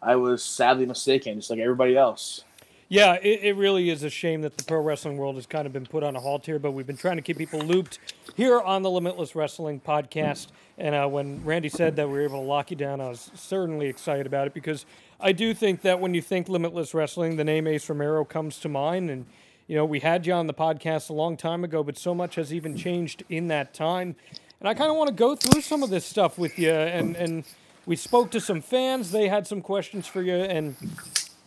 I 0.01 0.15
was 0.15 0.43
sadly 0.43 0.85
mistaken, 0.85 1.35
just 1.35 1.49
like 1.49 1.59
everybody 1.59 1.95
else. 1.95 2.43
Yeah, 2.89 3.13
it, 3.15 3.39
it 3.41 3.55
really 3.55 3.89
is 3.89 4.03
a 4.03 4.09
shame 4.09 4.41
that 4.41 4.57
the 4.57 4.63
pro 4.63 4.79
wrestling 4.79 5.17
world 5.17 5.35
has 5.35 5.47
kind 5.47 5.65
of 5.65 5.73
been 5.73 5.85
put 5.85 6.03
on 6.03 6.15
a 6.15 6.19
halt 6.19 6.45
here, 6.45 6.59
but 6.59 6.71
we've 6.71 6.85
been 6.85 6.97
trying 6.97 7.15
to 7.15 7.23
keep 7.23 7.37
people 7.37 7.59
looped 7.59 7.97
here 8.35 8.59
on 8.59 8.83
the 8.83 8.89
Limitless 8.89 9.35
Wrestling 9.35 9.79
podcast. 9.79 10.47
And 10.77 10.93
uh, 10.93 11.07
when 11.07 11.43
Randy 11.43 11.69
said 11.69 11.95
that 11.95 12.07
we 12.07 12.13
were 12.13 12.21
able 12.21 12.41
to 12.41 12.47
lock 12.47 12.69
you 12.69 12.77
down, 12.77 13.01
I 13.01 13.09
was 13.09 13.31
certainly 13.33 13.87
excited 13.87 14.27
about 14.27 14.47
it 14.47 14.53
because 14.53 14.85
I 15.23 15.31
do 15.31 15.53
think 15.53 15.83
that 15.83 16.01
when 16.01 16.13
you 16.13 16.21
think 16.21 16.49
Limitless 16.49 16.93
Wrestling, 16.93 17.37
the 17.37 17.45
name 17.45 17.65
Ace 17.65 17.87
Romero 17.87 18.25
comes 18.25 18.59
to 18.59 18.67
mind. 18.67 19.09
And, 19.09 19.25
you 19.67 19.75
know, 19.77 19.85
we 19.85 20.01
had 20.01 20.27
you 20.27 20.33
on 20.33 20.47
the 20.47 20.53
podcast 20.53 21.09
a 21.09 21.13
long 21.13 21.37
time 21.37 21.63
ago, 21.63 21.81
but 21.81 21.97
so 21.97 22.13
much 22.13 22.35
has 22.35 22.53
even 22.53 22.75
changed 22.75 23.23
in 23.29 23.47
that 23.47 23.73
time. 23.73 24.17
And 24.59 24.67
I 24.67 24.73
kind 24.73 24.91
of 24.91 24.97
want 24.97 25.07
to 25.07 25.13
go 25.13 25.33
through 25.33 25.61
some 25.61 25.81
of 25.81 25.89
this 25.89 26.05
stuff 26.05 26.37
with 26.37 26.59
you. 26.59 26.71
And, 26.71 27.15
and 27.15 27.45
we 27.85 27.95
spoke 27.95 28.31
to 28.31 28.41
some 28.41 28.59
fans, 28.61 29.11
they 29.11 29.29
had 29.29 29.47
some 29.47 29.61
questions 29.61 30.07
for 30.07 30.21
you, 30.21 30.35
and 30.35 30.75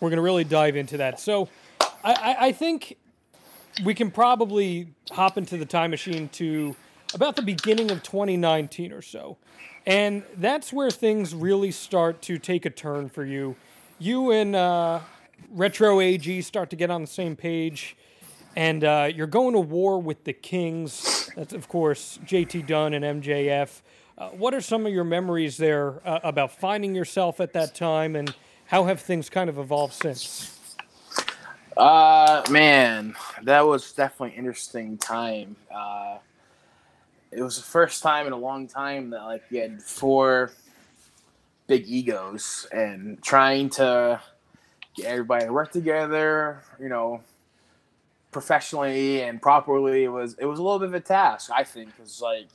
we're 0.01 0.09
going 0.09 0.17
to 0.17 0.23
really 0.23 0.45
dive 0.45 0.75
into 0.75 0.97
that. 0.97 1.21
So 1.21 1.51
I, 2.03 2.13
I, 2.13 2.37
I 2.47 2.53
think 2.53 2.97
we 3.85 3.93
can 3.95 4.11
probably 4.11 4.89
hop 5.11 5.37
into 5.37 5.59
the 5.59 5.67
time 5.67 5.91
machine 5.91 6.31
to 6.31 6.75
about 7.13 7.37
the 7.37 7.43
beginning 7.43 7.91
of 7.91 8.03
2019 8.03 8.93
or 8.93 9.03
so. 9.03 9.37
And 9.87 10.25
that's 10.37 10.73
where 10.73 10.91
things 10.91 11.33
really 11.33 11.71
start 11.71 12.21
to 12.23 12.39
take 12.39 12.67
a 12.67 12.71
turn 12.71 13.09
for 13.09 13.25
you. 13.25 13.55
You 13.99 14.33
and 14.33 14.57
uh, 14.57 15.01
Retro 15.53 16.01
AG 16.01 16.43
start 16.43 16.71
to 16.71 16.77
get 16.77 16.91
on 16.91 17.03
the 17.03 17.07
same 17.07 17.37
page, 17.37 17.97
and 18.57 18.83
uh, 18.83 19.09
you're 19.15 19.29
going 19.29 19.55
to 19.55 19.61
war 19.61 20.01
with 20.01 20.25
the 20.25 20.33
Kings. 20.33 21.31
That's, 21.37 21.55
of 21.55 21.69
course, 21.69 22.19
JT 22.25 22.67
Dunn 22.67 22.95
and 22.95 23.23
MJF. 23.23 23.83
Uh, 24.19 24.31
what 24.31 24.55
are 24.55 24.61
some 24.61 24.87
of 24.87 24.93
your 24.93 25.05
memories 25.05 25.57
there 25.57 26.01
uh, 26.05 26.19
about 26.25 26.59
finding 26.59 26.95
yourself 26.95 27.39
at 27.41 27.53
that 27.53 27.75
time, 27.75 28.17
and 28.17 28.35
how 28.67 28.85
have 28.85 29.01
things 29.01 29.31
kind 29.31 29.49
of 29.49 29.57
evolved 29.57 29.95
since? 29.95 30.77
Uh, 31.77 32.43
man, 32.51 33.15
that 33.43 33.65
was 33.65 33.93
definitely 33.93 34.33
an 34.33 34.39
interesting 34.39 34.97
time. 34.99 35.55
Uh, 35.71 36.17
it 37.33 37.43
was 37.43 37.57
the 37.57 37.63
first 37.63 38.03
time 38.03 38.27
in 38.27 38.33
a 38.33 38.37
long 38.37 38.69
time 38.69 39.11
that 39.11 39.23
like 39.25 39.43
you 39.51 39.61
had 39.61 39.83
four 39.83 40.53
big 41.67 41.87
egos 41.89 42.67
and 42.73 43.23
trying 43.23 43.71
to 43.71 44.21
get 44.97 45.07
everybody 45.07 45.47
to 45.47 45.53
work 45.53 45.73
together, 45.73 46.63
you 46.81 46.89
know, 46.89 47.21
professionally 48.33 49.23
and 49.23 49.43
properly. 49.43 50.05
It 50.05 50.09
was 50.09 50.35
it 50.39 50.47
was 50.47 50.59
a 50.59 50.63
little 50.63 50.79
bit 50.79 50.89
of 50.89 50.95
a 50.95 51.01
task, 51.01 51.51
I 51.55 51.65
think, 51.65 51.95
because 51.97 52.21
like 52.21 52.47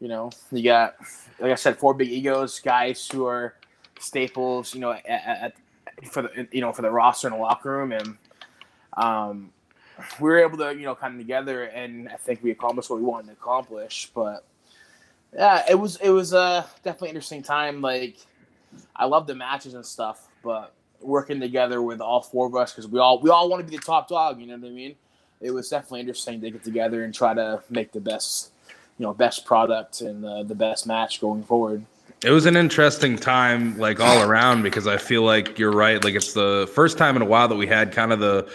You 0.00 0.08
know, 0.08 0.30
you 0.52 0.62
got 0.62 0.96
like 1.40 1.52
I 1.52 1.56
said, 1.56 1.78
four 1.78 1.94
big 1.94 2.08
egos, 2.10 2.60
guys 2.60 3.08
who 3.10 3.26
are 3.26 3.54
staples. 3.98 4.74
You 4.74 4.80
know, 4.80 4.92
at, 4.92 5.04
at, 5.08 5.54
for 6.10 6.22
the 6.22 6.48
you 6.52 6.60
know 6.60 6.72
for 6.72 6.82
the 6.82 6.90
roster 6.90 7.28
and 7.28 7.36
the 7.36 7.40
locker 7.40 7.72
room, 7.72 7.92
and 7.92 8.16
um, 8.96 9.50
we 10.20 10.28
were 10.28 10.38
able 10.38 10.58
to 10.58 10.74
you 10.74 10.84
know 10.84 10.94
come 10.94 11.18
together, 11.18 11.64
and 11.64 12.08
I 12.08 12.16
think 12.16 12.42
we 12.42 12.50
accomplished 12.50 12.90
what 12.90 12.98
we 12.98 13.04
wanted 13.04 13.26
to 13.26 13.32
accomplish. 13.32 14.10
But 14.14 14.44
yeah, 15.34 15.64
it 15.68 15.74
was 15.74 15.96
it 15.96 16.10
was 16.10 16.32
a 16.32 16.66
definitely 16.82 17.10
interesting 17.10 17.42
time. 17.42 17.80
Like 17.80 18.16
I 18.96 19.06
love 19.06 19.26
the 19.26 19.34
matches 19.34 19.74
and 19.74 19.84
stuff, 19.84 20.28
but 20.42 20.74
working 21.00 21.40
together 21.40 21.80
with 21.82 22.00
all 22.00 22.20
four 22.20 22.46
of 22.46 22.54
us 22.56 22.72
because 22.72 22.88
we 22.88 22.98
all 22.98 23.20
we 23.20 23.30
all 23.30 23.48
want 23.48 23.64
to 23.64 23.70
be 23.70 23.76
the 23.76 23.82
top 23.82 24.08
dog. 24.08 24.40
You 24.40 24.46
know 24.46 24.56
what 24.56 24.66
I 24.66 24.70
mean? 24.70 24.94
It 25.40 25.50
was 25.50 25.68
definitely 25.68 26.00
interesting 26.00 26.40
to 26.40 26.50
get 26.50 26.64
together 26.64 27.04
and 27.04 27.14
try 27.14 27.32
to 27.34 27.62
make 27.70 27.92
the 27.92 28.00
best, 28.00 28.50
you 28.98 29.04
know, 29.04 29.14
best 29.14 29.44
product 29.44 30.00
and 30.00 30.24
uh, 30.24 30.42
the 30.42 30.54
best 30.54 30.86
match 30.86 31.20
going 31.20 31.44
forward. 31.44 31.84
It 32.24 32.30
was 32.30 32.46
an 32.46 32.56
interesting 32.56 33.16
time, 33.16 33.78
like 33.78 34.00
all 34.00 34.28
around, 34.28 34.62
because 34.62 34.88
I 34.88 34.96
feel 34.96 35.22
like 35.22 35.56
you're 35.56 35.70
right. 35.70 36.02
Like 36.02 36.14
it's 36.14 36.32
the 36.32 36.68
first 36.74 36.98
time 36.98 37.14
in 37.14 37.22
a 37.22 37.24
while 37.24 37.46
that 37.46 37.54
we 37.54 37.68
had 37.68 37.92
kind 37.92 38.12
of 38.12 38.18
the 38.18 38.50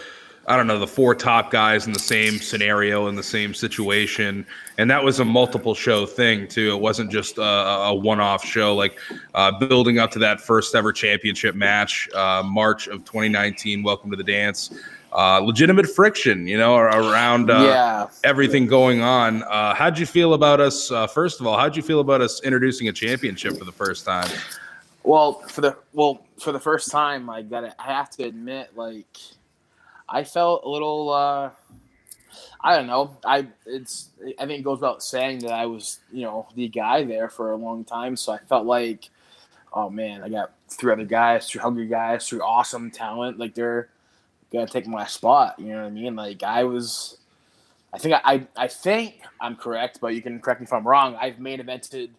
I 0.46 0.56
don't 0.56 0.66
know, 0.66 0.78
the 0.78 0.86
four 0.86 1.14
top 1.14 1.50
guys 1.50 1.86
in 1.86 1.92
the 1.92 1.98
same 1.98 2.38
scenario 2.38 3.06
in 3.08 3.14
the 3.14 3.22
same 3.22 3.54
situation, 3.54 4.46
and 4.76 4.90
that 4.90 5.02
was 5.02 5.20
a 5.20 5.24
multiple 5.24 5.74
show 5.74 6.04
thing 6.04 6.46
too. 6.48 6.74
It 6.74 6.80
wasn't 6.80 7.10
just 7.10 7.38
a, 7.38 7.42
a 7.42 7.94
one-off 7.94 8.44
show. 8.44 8.74
Like 8.74 8.98
uh, 9.34 9.58
building 9.58 9.98
up 9.98 10.10
to 10.12 10.18
that 10.20 10.40
first 10.40 10.74
ever 10.74 10.92
championship 10.92 11.54
match, 11.54 12.08
uh, 12.14 12.42
March 12.44 12.88
of 12.88 13.04
2019. 13.04 13.82
Welcome 13.82 14.10
to 14.10 14.16
the 14.16 14.24
dance. 14.24 14.70
Uh, 15.14 15.38
legitimate 15.38 15.86
friction, 15.86 16.48
you 16.48 16.58
know, 16.58 16.76
around 16.76 17.48
uh, 17.48 17.62
yeah. 17.62 18.08
everything 18.24 18.66
going 18.66 19.00
on. 19.00 19.44
Uh, 19.44 19.72
how'd 19.72 19.96
you 19.96 20.06
feel 20.06 20.34
about 20.34 20.60
us? 20.60 20.90
Uh, 20.90 21.06
first 21.06 21.40
of 21.40 21.46
all, 21.46 21.56
how'd 21.56 21.76
you 21.76 21.82
feel 21.82 22.00
about 22.00 22.20
us 22.20 22.42
introducing 22.42 22.88
a 22.88 22.92
championship 22.92 23.56
for 23.56 23.64
the 23.64 23.72
first 23.72 24.04
time? 24.04 24.28
Well, 25.04 25.34
for 25.46 25.60
the 25.60 25.76
well 25.92 26.26
for 26.40 26.50
the 26.50 26.58
first 26.58 26.90
time, 26.90 27.30
I 27.30 27.42
got 27.42 27.64
I 27.78 27.92
have 27.92 28.10
to 28.10 28.24
admit, 28.24 28.70
like 28.74 29.18
I 30.08 30.24
felt 30.24 30.64
a 30.64 30.68
little. 30.68 31.10
Uh, 31.10 31.50
I 32.60 32.76
don't 32.76 32.86
know. 32.86 33.16
I 33.24 33.48
it's. 33.66 34.10
I 34.38 34.46
think 34.46 34.60
it 34.60 34.64
goes 34.64 34.78
without 34.78 35.02
saying 35.02 35.40
that 35.40 35.52
I 35.52 35.66
was, 35.66 36.00
you 36.12 36.22
know, 36.22 36.46
the 36.54 36.68
guy 36.68 37.04
there 37.04 37.28
for 37.28 37.52
a 37.52 37.56
long 37.56 37.84
time. 37.84 38.16
So 38.16 38.32
I 38.32 38.38
felt 38.38 38.66
like, 38.66 39.08
oh 39.72 39.90
man, 39.90 40.22
I 40.22 40.28
got 40.28 40.52
three 40.68 40.92
other 40.92 41.04
guys, 41.04 41.48
three 41.48 41.60
hungry 41.60 41.86
guys, 41.86 42.28
three 42.28 42.40
awesome 42.40 42.90
talent. 42.90 43.38
Like 43.38 43.54
they're 43.54 43.88
gonna 44.52 44.66
take 44.66 44.86
my 44.86 45.06
spot. 45.06 45.58
You 45.58 45.66
know 45.66 45.82
what 45.82 45.86
I 45.86 45.90
mean? 45.90 46.16
Like 46.16 46.42
I 46.42 46.64
was. 46.64 47.18
I 47.92 47.98
think 47.98 48.16
I, 48.24 48.44
I 48.56 48.66
think 48.66 49.20
I'm 49.40 49.54
correct, 49.54 50.00
but 50.00 50.16
you 50.16 50.20
can 50.22 50.40
correct 50.40 50.60
me 50.60 50.64
if 50.64 50.72
I'm 50.72 50.86
wrong. 50.86 51.14
I've 51.14 51.38
main 51.38 51.60
evented 51.60 52.10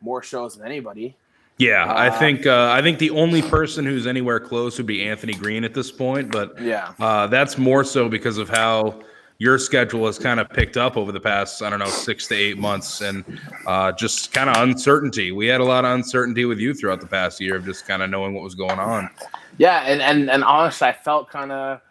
more 0.00 0.22
shows 0.22 0.56
than 0.56 0.66
anybody. 0.66 1.14
Yeah, 1.60 1.84
uh, 1.84 1.94
I 1.94 2.08
think 2.08 2.46
uh, 2.46 2.70
I 2.72 2.80
think 2.80 2.98
the 2.98 3.10
only 3.10 3.42
person 3.42 3.84
who's 3.84 4.06
anywhere 4.06 4.40
close 4.40 4.78
would 4.78 4.86
be 4.86 5.06
Anthony 5.06 5.34
Greene 5.34 5.62
at 5.62 5.74
this 5.74 5.92
point, 5.92 6.32
but 6.32 6.58
yeah, 6.58 6.94
uh, 6.98 7.26
that's 7.26 7.58
more 7.58 7.84
so 7.84 8.08
because 8.08 8.38
of 8.38 8.48
how 8.48 9.02
your 9.36 9.58
schedule 9.58 10.06
has 10.06 10.18
kind 10.18 10.40
of 10.40 10.48
picked 10.48 10.78
up 10.78 10.96
over 10.96 11.12
the 11.12 11.20
past 11.20 11.60
I 11.60 11.68
don't 11.68 11.78
know 11.78 11.84
six 11.84 12.26
to 12.28 12.34
eight 12.34 12.56
months, 12.56 13.02
and 13.02 13.38
uh, 13.66 13.92
just 13.92 14.32
kind 14.32 14.48
of 14.48 14.56
uncertainty. 14.56 15.32
We 15.32 15.48
had 15.48 15.60
a 15.60 15.64
lot 15.64 15.84
of 15.84 15.90
uncertainty 15.90 16.46
with 16.46 16.58
you 16.58 16.72
throughout 16.72 17.02
the 17.02 17.06
past 17.06 17.42
year 17.42 17.56
of 17.56 17.66
just 17.66 17.86
kind 17.86 18.02
of 18.02 18.08
knowing 18.08 18.32
what 18.32 18.42
was 18.42 18.54
going 18.54 18.78
on. 18.78 19.10
Yeah, 19.58 19.82
and 19.82 20.00
and 20.00 20.30
and 20.30 20.42
honestly, 20.42 20.88
I 20.88 20.94
felt 20.94 21.28
kind 21.28 21.52
of, 21.52 21.82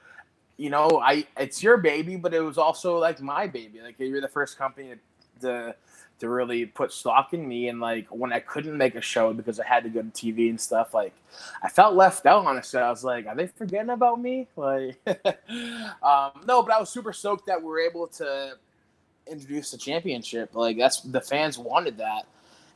you 0.57 0.71
know, 0.71 0.99
I 0.99 1.27
it's 1.37 1.61
your 1.61 1.77
baby, 1.77 2.15
but 2.15 2.33
it 2.33 2.41
was 2.41 2.57
also 2.57 2.97
like 2.97 3.21
my 3.21 3.45
baby. 3.45 3.81
Like 3.81 3.99
you're 3.99 4.19
the 4.19 4.27
first 4.27 4.57
company 4.57 4.95
to. 5.41 5.47
to 5.47 5.75
to 6.19 6.29
really 6.29 6.65
put 6.65 6.91
stock 6.91 7.33
in 7.33 7.47
me. 7.47 7.69
And 7.69 7.79
like 7.79 8.07
when 8.09 8.31
I 8.31 8.39
couldn't 8.39 8.77
make 8.77 8.95
a 8.95 9.01
show 9.01 9.33
because 9.33 9.59
I 9.59 9.65
had 9.65 9.83
to 9.83 9.89
go 9.89 10.01
to 10.01 10.07
TV 10.09 10.49
and 10.49 10.59
stuff, 10.59 10.93
like 10.93 11.13
I 11.63 11.69
felt 11.69 11.95
left 11.95 12.25
out. 12.25 12.45
Honestly, 12.45 12.79
I 12.79 12.89
was 12.89 13.03
like, 13.03 13.25
are 13.27 13.35
they 13.35 13.47
forgetting 13.47 13.89
about 13.89 14.21
me? 14.21 14.47
Like, 14.55 14.97
um, 16.03 16.31
no, 16.45 16.61
but 16.61 16.73
I 16.73 16.79
was 16.79 16.89
super 16.89 17.13
stoked 17.13 17.45
that 17.47 17.61
we 17.61 17.67
were 17.67 17.79
able 17.79 18.07
to 18.07 18.53
introduce 19.25 19.71
the 19.71 19.77
championship. 19.77 20.53
Like 20.53 20.77
that's 20.77 21.01
the 21.01 21.21
fans 21.21 21.57
wanted 21.57 21.97
that, 21.97 22.25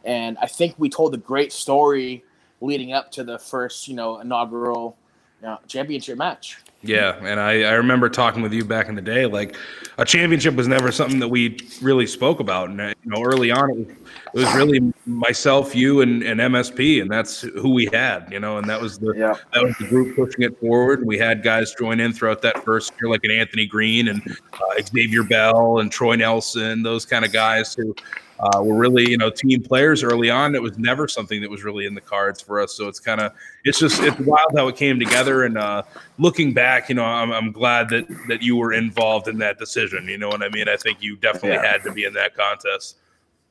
and 0.05 0.37
I 0.39 0.47
think 0.47 0.75
we 0.77 0.89
told 0.89 1.13
a 1.13 1.17
great 1.17 1.51
story 1.51 2.23
leading 2.61 2.93
up 2.93 3.11
to 3.11 3.23
the 3.23 3.37
first, 3.37 3.87
you 3.87 3.95
know, 3.95 4.19
inaugural 4.21 4.97
you 5.41 5.47
know, 5.47 5.59
championship 5.67 6.17
match. 6.17 6.57
Yeah, 6.83 7.15
and 7.23 7.39
I, 7.39 7.63
I 7.63 7.73
remember 7.73 8.09
talking 8.09 8.41
with 8.41 8.51
you 8.51 8.65
back 8.65 8.89
in 8.89 8.95
the 8.95 9.01
day. 9.01 9.25
Like, 9.25 9.55
a 9.97 10.05
championship 10.05 10.55
was 10.55 10.67
never 10.67 10.91
something 10.91 11.19
that 11.19 11.27
we 11.27 11.57
really 11.81 12.07
spoke 12.07 12.39
about. 12.39 12.69
And 12.69 12.79
you 13.03 13.11
know, 13.11 13.23
early 13.23 13.51
on, 13.51 13.69
it 13.69 13.77
was, 13.77 13.87
it 13.87 14.39
was 14.39 14.55
really 14.55 14.93
myself, 15.05 15.75
you, 15.75 16.01
and, 16.01 16.23
and 16.23 16.39
MSP, 16.39 17.01
and 17.01 17.09
that's 17.09 17.41
who 17.41 17.69
we 17.69 17.85
had. 17.93 18.27
You 18.31 18.39
know, 18.39 18.57
and 18.57 18.67
that 18.69 18.81
was 18.81 18.97
the 18.97 19.13
yeah. 19.15 19.35
that 19.53 19.63
was 19.63 19.77
the 19.77 19.87
group 19.87 20.15
pushing 20.15 20.43
it 20.43 20.59
forward. 20.59 21.05
We 21.05 21.17
had 21.17 21.43
guys 21.43 21.73
join 21.77 21.99
in 21.99 22.13
throughout 22.13 22.41
that 22.41 22.63
first 22.63 22.93
year, 22.99 23.09
like 23.09 23.23
an 23.23 23.31
Anthony 23.31 23.65
Greene 23.65 24.07
and 24.07 24.37
uh, 24.53 24.81
Xavier 24.81 25.23
Bell 25.23 25.79
and 25.79 25.91
Troy 25.91 26.15
Nelson, 26.15 26.83
those 26.83 27.05
kind 27.05 27.23
of 27.23 27.31
guys 27.31 27.73
who 27.73 27.95
uh, 28.43 28.61
were 28.61 28.75
really 28.75 29.09
you 29.09 29.17
know 29.17 29.29
team 29.29 29.63
players 29.63 30.03
early 30.03 30.29
on. 30.29 30.53
It 30.53 30.61
was 30.61 30.77
never 30.77 31.07
something 31.07 31.41
that 31.41 31.49
was 31.49 31.63
really 31.63 31.85
in 31.85 31.93
the 31.93 32.01
cards 32.01 32.41
for 32.41 32.59
us. 32.59 32.73
So 32.73 32.87
it's 32.87 32.99
kind 32.99 33.21
of 33.21 33.31
it's 33.63 33.79
just 33.79 34.01
it's 34.03 34.19
wild 34.19 34.51
how 34.55 34.67
it 34.67 34.75
came 34.75 34.99
together. 34.99 35.43
And 35.43 35.57
uh, 35.57 35.83
looking 36.17 36.53
back, 36.53 36.89
you 36.89 36.95
know, 36.95 37.05
I'm, 37.05 37.31
I'm 37.31 37.51
glad 37.51 37.89
that 37.89 38.05
that 38.27 38.41
you 38.41 38.57
were 38.57 38.73
involved 38.73 39.27
in 39.27 39.37
that 39.37 39.57
decision. 39.59 40.07
You 40.07 40.17
know 40.17 40.27
what 40.27 40.43
I 40.43 40.49
mean? 40.49 40.67
I 40.67 40.75
think 40.75 41.01
you 41.01 41.15
definitely 41.15 41.51
yeah. 41.51 41.71
had 41.71 41.83
to 41.83 41.93
be 41.93 42.03
in 42.03 42.13
that 42.13 42.35
contest. 42.35 42.97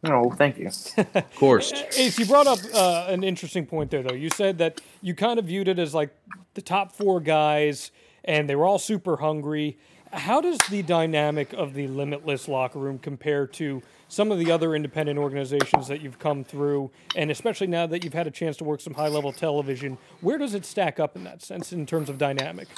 Oh, 0.04 0.30
thank 0.30 0.58
you. 0.58 0.68
of 1.14 1.34
course. 1.36 1.72
Ace, 1.96 2.18
you 2.18 2.26
brought 2.26 2.48
up 2.48 2.58
uh, 2.74 3.06
an 3.08 3.22
interesting 3.22 3.64
point 3.64 3.90
there, 3.90 4.02
though. 4.02 4.14
You 4.14 4.30
said 4.30 4.58
that 4.58 4.80
you 5.00 5.14
kind 5.14 5.38
of 5.38 5.44
viewed 5.44 5.68
it 5.68 5.78
as 5.78 5.94
like 5.94 6.10
the 6.54 6.62
top 6.62 6.92
four 6.92 7.20
guys, 7.20 7.92
and 8.24 8.48
they 8.48 8.56
were 8.56 8.66
all 8.66 8.80
super 8.80 9.16
hungry. 9.16 9.78
How 10.12 10.40
does 10.40 10.58
the 10.68 10.82
dynamic 10.82 11.52
of 11.52 11.72
the 11.72 11.86
limitless 11.86 12.48
locker 12.48 12.78
room 12.78 12.98
compare 12.98 13.46
to 13.46 13.80
some 14.12 14.30
of 14.30 14.38
the 14.38 14.52
other 14.52 14.74
independent 14.74 15.18
organizations 15.18 15.88
that 15.88 16.02
you've 16.02 16.18
come 16.18 16.44
through, 16.44 16.90
and 17.16 17.30
especially 17.30 17.66
now 17.66 17.86
that 17.86 18.04
you've 18.04 18.12
had 18.12 18.26
a 18.26 18.30
chance 18.30 18.58
to 18.58 18.64
work 18.64 18.78
some 18.78 18.92
high 18.92 19.08
level 19.08 19.32
television, 19.32 19.96
where 20.20 20.36
does 20.36 20.52
it 20.52 20.66
stack 20.66 21.00
up 21.00 21.16
in 21.16 21.24
that 21.24 21.40
sense 21.40 21.72
in 21.72 21.86
terms 21.86 22.10
of 22.10 22.18
dynamic? 22.18 22.68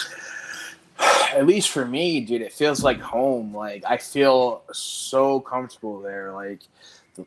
At 1.00 1.44
least 1.44 1.70
for 1.70 1.84
me, 1.84 2.20
dude, 2.20 2.40
it 2.40 2.52
feels 2.52 2.84
like 2.84 3.00
home. 3.00 3.52
Like 3.52 3.82
I 3.84 3.96
feel 3.96 4.62
so 4.72 5.40
comfortable 5.40 6.00
there. 6.00 6.32
Like, 6.32 6.60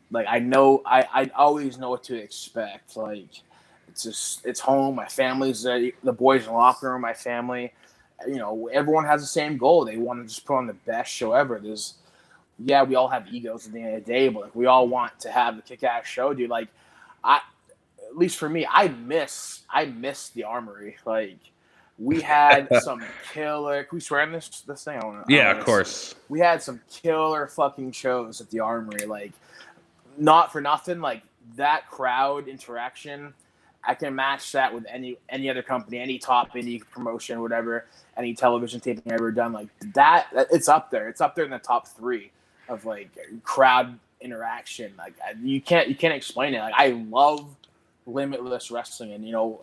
like 0.09 0.25
I 0.29 0.39
know 0.39 0.81
I 0.85 1.01
I 1.13 1.31
always 1.35 1.77
know 1.77 1.89
what 1.89 2.05
to 2.05 2.15
expect. 2.15 2.95
Like 2.95 3.27
it's 3.89 4.03
just 4.03 4.45
it's 4.45 4.61
home. 4.61 4.95
My 4.95 5.07
family's 5.07 5.63
there. 5.63 5.91
The 6.01 6.13
boys 6.13 6.43
in 6.43 6.47
the 6.47 6.53
locker 6.53 6.93
room. 6.93 7.01
My 7.01 7.13
family. 7.13 7.73
You 8.25 8.37
know, 8.37 8.69
everyone 8.71 9.03
has 9.03 9.19
the 9.19 9.27
same 9.27 9.57
goal. 9.57 9.83
They 9.83 9.97
want 9.97 10.21
to 10.21 10.33
just 10.33 10.45
put 10.45 10.55
on 10.55 10.65
the 10.65 10.73
best 10.73 11.11
show 11.11 11.33
ever. 11.33 11.59
There's 11.59 11.95
yeah, 12.59 12.83
we 12.83 12.95
all 12.95 13.07
have 13.07 13.27
egos 13.31 13.67
at 13.67 13.73
the 13.73 13.81
end 13.81 13.95
of 13.95 14.05
the 14.05 14.11
day, 14.11 14.29
but 14.29 14.43
like 14.43 14.55
we 14.55 14.65
all 14.65 14.87
want 14.87 15.19
to 15.19 15.31
have 15.31 15.57
a 15.57 15.61
kick 15.61 15.83
ass 15.83 16.05
show, 16.07 16.33
dude. 16.33 16.49
Like 16.49 16.69
I 17.23 17.41
at 18.07 18.17
least 18.17 18.37
for 18.37 18.49
me, 18.49 18.67
I 18.69 18.87
miss 18.87 19.61
I 19.69 19.85
miss 19.85 20.29
the 20.29 20.43
armory. 20.43 20.97
Like 21.05 21.37
we 21.99 22.21
had 22.21 22.67
some 22.81 23.03
killer 23.31 23.83
can 23.83 23.97
we 23.97 24.01
swear 24.01 24.21
on 24.21 24.31
this 24.31 24.61
this 24.61 24.83
thing? 24.83 24.99
I 24.99 25.05
wanna, 25.05 25.25
yeah, 25.27 25.51
of 25.51 25.63
course. 25.63 26.15
We 26.29 26.39
had 26.39 26.63
some 26.63 26.81
killer 26.89 27.47
fucking 27.47 27.91
shows 27.91 28.41
at 28.41 28.49
the 28.49 28.59
armory. 28.59 29.05
Like 29.05 29.33
not 30.17 30.51
for 30.51 30.61
nothing, 30.61 30.99
like 30.99 31.21
that 31.55 31.89
crowd 31.89 32.47
interaction. 32.47 33.33
I 33.83 33.93
can 33.93 34.15
match 34.15 34.51
that 34.53 34.73
with 34.73 34.85
any 34.89 35.17
any 35.29 35.47
other 35.47 35.61
company, 35.61 35.99
any 35.99 36.17
top 36.17 36.49
any 36.55 36.79
promotion, 36.79 37.39
whatever, 37.39 37.85
any 38.17 38.33
television 38.33 38.79
taping 38.79 39.13
I've 39.13 39.19
ever 39.19 39.31
done. 39.31 39.53
Like 39.53 39.69
that, 39.93 40.27
it's 40.51 40.67
up 40.67 40.89
there. 40.89 41.07
It's 41.07 41.21
up 41.21 41.35
there 41.35 41.45
in 41.45 41.51
the 41.51 41.59
top 41.59 41.87
three 41.87 42.31
of 42.69 42.85
like 42.85 43.09
crowd 43.43 43.97
interaction. 44.21 44.93
Like 44.97 45.13
you 45.41 45.61
can't 45.61 45.87
you 45.87 45.95
can't 45.95 46.13
explain 46.13 46.53
it. 46.53 46.59
Like 46.59 46.73
I 46.75 46.89
love 47.09 47.47
limitless 48.05 48.71
wrestling, 48.71 49.13
and 49.13 49.25
you 49.25 49.31
know, 49.31 49.61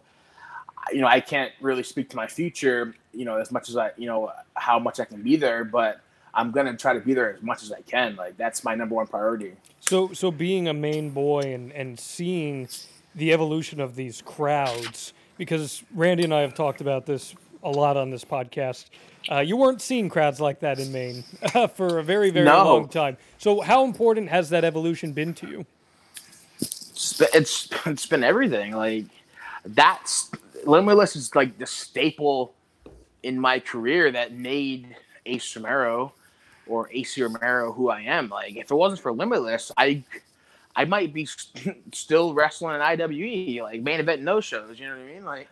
you 0.92 1.00
know 1.00 1.06
I 1.06 1.20
can't 1.20 1.52
really 1.60 1.82
speak 1.82 2.10
to 2.10 2.16
my 2.16 2.26
future. 2.26 2.94
You 3.12 3.24
know, 3.24 3.36
as 3.36 3.50
much 3.50 3.68
as 3.68 3.76
I 3.76 3.90
you 3.96 4.06
know 4.06 4.32
how 4.54 4.78
much 4.78 5.00
I 5.00 5.04
can 5.04 5.22
be 5.22 5.36
there, 5.36 5.64
but 5.64 6.00
I'm 6.32 6.50
gonna 6.50 6.76
try 6.76 6.94
to 6.94 7.00
be 7.00 7.14
there 7.14 7.34
as 7.34 7.42
much 7.42 7.62
as 7.62 7.72
I 7.72 7.80
can. 7.82 8.16
Like 8.16 8.36
that's 8.36 8.64
my 8.64 8.74
number 8.74 8.94
one 8.94 9.06
priority. 9.06 9.52
So 9.80 10.12
so 10.12 10.30
being 10.30 10.68
a 10.68 10.74
Maine 10.74 11.10
boy 11.10 11.40
and 11.40 11.72
and 11.72 11.98
seeing 11.98 12.68
the 13.14 13.32
evolution 13.32 13.80
of 13.80 13.94
these 13.94 14.22
crowds 14.22 15.12
because 15.36 15.82
Randy 15.94 16.24
and 16.24 16.34
I 16.34 16.40
have 16.40 16.54
talked 16.54 16.80
about 16.80 17.06
this 17.06 17.34
a 17.64 17.70
lot 17.70 17.96
on 17.96 18.10
this 18.10 18.24
podcast. 18.24 18.86
Uh, 19.30 19.40
you 19.40 19.56
weren't 19.56 19.80
seeing 19.80 20.08
crowds 20.08 20.40
like 20.40 20.60
that 20.60 20.78
in 20.78 20.92
Maine 20.92 21.22
for 21.74 21.98
a 21.98 22.02
very, 22.02 22.30
very 22.30 22.44
no. 22.44 22.64
long 22.64 22.88
time. 22.88 23.16
So, 23.38 23.60
how 23.60 23.84
important 23.84 24.28
has 24.28 24.50
that 24.50 24.64
evolution 24.64 25.12
been 25.12 25.34
to 25.34 25.48
you? 25.48 25.66
It's 26.60 27.14
been, 27.14 27.28
it's, 27.34 27.68
it's 27.86 28.06
been 28.06 28.22
everything. 28.22 28.72
Like 28.72 29.06
that's 29.64 30.30
Limitless 30.64 31.16
is 31.16 31.34
like 31.34 31.58
the 31.58 31.66
staple 31.66 32.54
in 33.22 33.40
my 33.40 33.58
career 33.58 34.12
that 34.12 34.32
made 34.32 34.96
Ace 35.26 35.56
Romero 35.56 36.12
or 36.66 36.88
AC 36.92 37.22
Romero 37.22 37.72
who 37.72 37.88
I 37.88 38.02
am. 38.02 38.28
Like 38.28 38.56
if 38.56 38.70
it 38.70 38.74
wasn't 38.74 39.00
for 39.00 39.12
Limitless, 39.12 39.72
I 39.76 40.04
I 40.76 40.84
might 40.84 41.12
be 41.12 41.26
still 41.92 42.34
wrestling 42.34 42.76
in 42.76 42.82
IWE, 42.82 43.62
like 43.62 43.82
main 43.82 44.00
event 44.00 44.22
no 44.22 44.40
shows. 44.40 44.78
You 44.78 44.88
know 44.88 44.96
what 44.96 45.02
I 45.02 45.14
mean? 45.14 45.24
Like, 45.24 45.48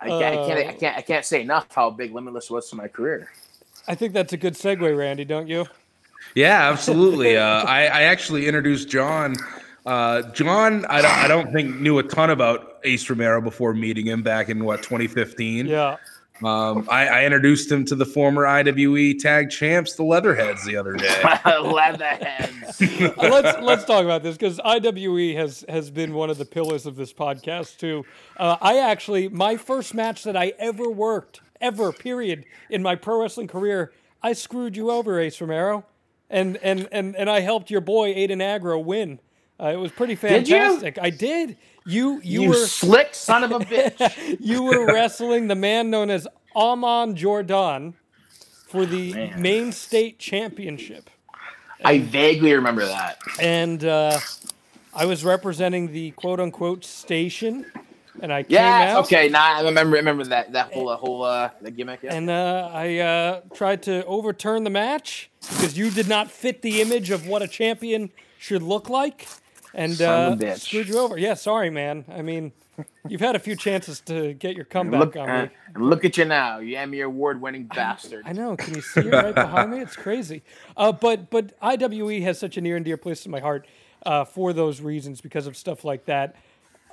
I 0.00 0.08
can't, 0.08 0.36
uh, 0.36 0.42
I 0.42 0.46
can't, 0.46 0.68
I 0.68 0.72
can't, 0.72 0.96
I 0.98 1.00
can't 1.02 1.24
say 1.24 1.42
enough 1.42 1.66
how 1.74 1.90
big 1.90 2.14
Limitless 2.14 2.50
was 2.50 2.68
to 2.70 2.76
my 2.76 2.88
career. 2.88 3.30
I 3.88 3.94
think 3.94 4.12
that's 4.12 4.32
a 4.32 4.36
good 4.36 4.54
segue, 4.54 4.96
Randy. 4.96 5.24
Don't 5.24 5.48
you? 5.48 5.66
Yeah, 6.34 6.70
absolutely. 6.70 7.36
uh, 7.36 7.44
I, 7.64 7.86
I 7.86 8.02
actually 8.02 8.46
introduced 8.46 8.88
Jon. 8.88 9.36
Uh, 9.86 10.22
Jon, 10.32 10.84
I 10.86 11.00
don't, 11.00 11.12
I 11.12 11.28
don't 11.28 11.52
think 11.52 11.76
knew 11.76 11.98
a 11.98 12.02
ton 12.02 12.30
about 12.30 12.78
Ace 12.84 13.08
Romero 13.08 13.40
before 13.40 13.72
meeting 13.72 14.06
him 14.06 14.22
back 14.22 14.48
in 14.48 14.64
what 14.64 14.82
2015. 14.82 15.66
Yeah. 15.66 15.96
Um, 16.44 16.86
I, 16.90 17.08
I, 17.08 17.24
introduced 17.24 17.70
him 17.72 17.84
to 17.86 17.94
the 17.94 18.04
former 18.04 18.46
IWE 18.46 19.18
tag 19.18 19.50
champs, 19.50 19.94
the 19.94 20.02
Leatherheads, 20.02 20.64
the 20.64 20.76
other 20.76 20.94
day. 20.94 21.22
Leatherheads. 21.46 22.80
Let's 23.16 23.62
let's 23.62 23.84
talk 23.84 24.04
about 24.04 24.22
this 24.22 24.36
because 24.36 24.60
IWE 24.62 25.34
has 25.36 25.64
has 25.68 25.90
been 25.90 26.12
one 26.12 26.28
of 26.28 26.36
the 26.36 26.44
pillars 26.44 26.84
of 26.84 26.96
this 26.96 27.12
podcast 27.12 27.78
too. 27.78 28.04
Uh, 28.36 28.56
I 28.60 28.78
actually 28.78 29.28
my 29.28 29.56
first 29.56 29.94
match 29.94 30.24
that 30.24 30.36
I 30.36 30.52
ever 30.58 30.90
worked 30.90 31.40
ever 31.60 31.92
period 31.92 32.44
in 32.70 32.82
my 32.82 32.94
pro 32.94 33.20
wrestling 33.20 33.48
career, 33.48 33.92
I 34.22 34.32
screwed 34.32 34.76
you 34.76 34.90
over, 34.90 35.20
Ace 35.20 35.40
Romero, 35.40 35.84
and 36.30 36.56
and 36.58 36.88
and 36.92 37.16
and 37.16 37.30
I 37.30 37.40
helped 37.40 37.70
your 37.70 37.80
boy 37.80 38.14
Aiden 38.14 38.38
Aggro 38.38 38.82
win. 38.82 39.20
Uh, 39.58 39.68
it 39.68 39.76
was 39.76 39.92
pretty 39.92 40.14
fantastic. 40.14 40.96
Did 40.96 41.04
I 41.04 41.10
did. 41.10 41.56
You 41.86 42.20
you, 42.22 42.42
you 42.42 42.48
were 42.48 42.54
slick 42.66 43.14
son 43.14 43.44
of 43.44 43.52
a 43.52 43.58
bitch. 43.60 44.38
you 44.40 44.64
were 44.64 44.86
wrestling 44.86 45.46
the 45.46 45.54
man 45.54 45.88
known 45.88 46.10
as 46.10 46.26
Amon 46.56 47.14
Jordan 47.14 47.94
for 48.66 48.84
the 48.84 49.32
oh, 49.32 49.38
Maine 49.38 49.70
state 49.70 50.18
championship. 50.18 51.08
And, 51.78 51.86
I 51.86 51.98
vaguely 52.00 52.52
remember 52.54 52.84
that. 52.84 53.18
And 53.40 53.84
uh, 53.84 54.18
I 54.92 55.06
was 55.06 55.24
representing 55.24 55.92
the 55.92 56.10
quote 56.12 56.40
unquote 56.40 56.84
station. 56.84 57.66
And 58.20 58.32
I 58.32 58.44
yeah, 58.48 58.86
came 58.86 58.96
out. 58.96 59.04
okay. 59.04 59.28
Now 59.28 59.38
nah, 59.38 59.58
I 59.60 59.62
remember 59.62 59.96
remember 59.96 60.24
that 60.24 60.52
that 60.54 60.72
whole 60.72 60.88
uh, 60.88 60.96
whole 60.96 61.22
uh, 61.22 61.50
the 61.62 61.70
gimmick. 61.70 62.02
Yeah. 62.02 62.14
And 62.14 62.30
uh, 62.30 62.70
I 62.72 62.98
uh, 62.98 63.40
tried 63.54 63.82
to 63.84 64.04
overturn 64.06 64.64
the 64.64 64.70
match 64.70 65.30
because 65.40 65.78
you 65.78 65.90
did 65.90 66.08
not 66.08 66.32
fit 66.32 66.62
the 66.62 66.80
image 66.80 67.10
of 67.10 67.28
what 67.28 67.42
a 67.42 67.48
champion 67.48 68.10
should 68.38 68.62
look 68.62 68.88
like 68.88 69.28
and 69.76 70.00
uh, 70.00 70.56
screwed 70.56 70.88
you 70.88 70.98
over. 70.98 71.18
Yeah, 71.18 71.34
sorry, 71.34 71.70
man. 71.70 72.06
I 72.08 72.22
mean, 72.22 72.52
you've 73.08 73.20
had 73.20 73.36
a 73.36 73.38
few 73.38 73.54
chances 73.54 74.00
to 74.02 74.32
get 74.32 74.56
your 74.56 74.64
comeback 74.64 75.00
look, 75.00 75.16
on 75.16 75.28
uh, 75.28 75.42
me. 75.42 75.50
look 75.76 76.04
at 76.04 76.16
you 76.16 76.24
now, 76.24 76.58
you 76.58 76.76
Emmy 76.76 77.00
award-winning 77.00 77.64
bastard. 77.64 78.24
I 78.26 78.32
know. 78.32 78.56
Can 78.56 78.74
you 78.74 78.80
see 78.80 79.00
it 79.00 79.12
right 79.12 79.34
behind 79.34 79.70
me? 79.70 79.80
It's 79.80 79.94
crazy. 79.94 80.42
Uh, 80.76 80.92
but 80.92 81.30
but 81.30 81.52
IWE 81.60 82.22
has 82.22 82.38
such 82.38 82.56
a 82.56 82.60
near 82.60 82.76
and 82.76 82.84
dear 82.84 82.96
place 82.96 83.24
in 83.26 83.30
my 83.30 83.40
heart 83.40 83.66
uh, 84.04 84.24
for 84.24 84.52
those 84.52 84.80
reasons 84.80 85.20
because 85.20 85.46
of 85.46 85.56
stuff 85.56 85.84
like 85.84 86.06
that. 86.06 86.36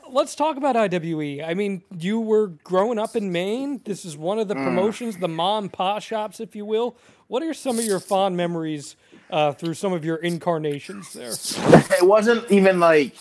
Let's 0.09 0.35
talk 0.35 0.57
about 0.57 0.75
IWE. 0.75 1.41
I 1.41 1.53
mean, 1.53 1.83
you 1.97 2.19
were 2.19 2.47
growing 2.47 2.99
up 2.99 3.15
in 3.15 3.31
Maine. 3.31 3.79
This 3.85 4.03
is 4.03 4.17
one 4.17 4.37
of 4.37 4.49
the 4.49 4.55
mm. 4.55 4.65
promotions, 4.65 5.17
the 5.17 5.29
mom 5.29 5.63
and 5.63 5.73
pa 5.73 5.99
shops, 5.99 6.41
if 6.41 6.57
you 6.57 6.65
will. 6.65 6.97
What 7.27 7.41
are 7.41 7.53
some 7.53 7.79
of 7.79 7.85
your 7.85 8.01
fond 8.01 8.35
memories 8.35 8.97
uh, 9.33 9.51
through 9.51 9.73
some 9.73 9.91
of 9.93 10.05
your 10.05 10.17
incarnations 10.17 11.11
there. 11.11 11.33
It 11.97 12.05
wasn't 12.05 12.49
even 12.51 12.79
like 12.79 13.15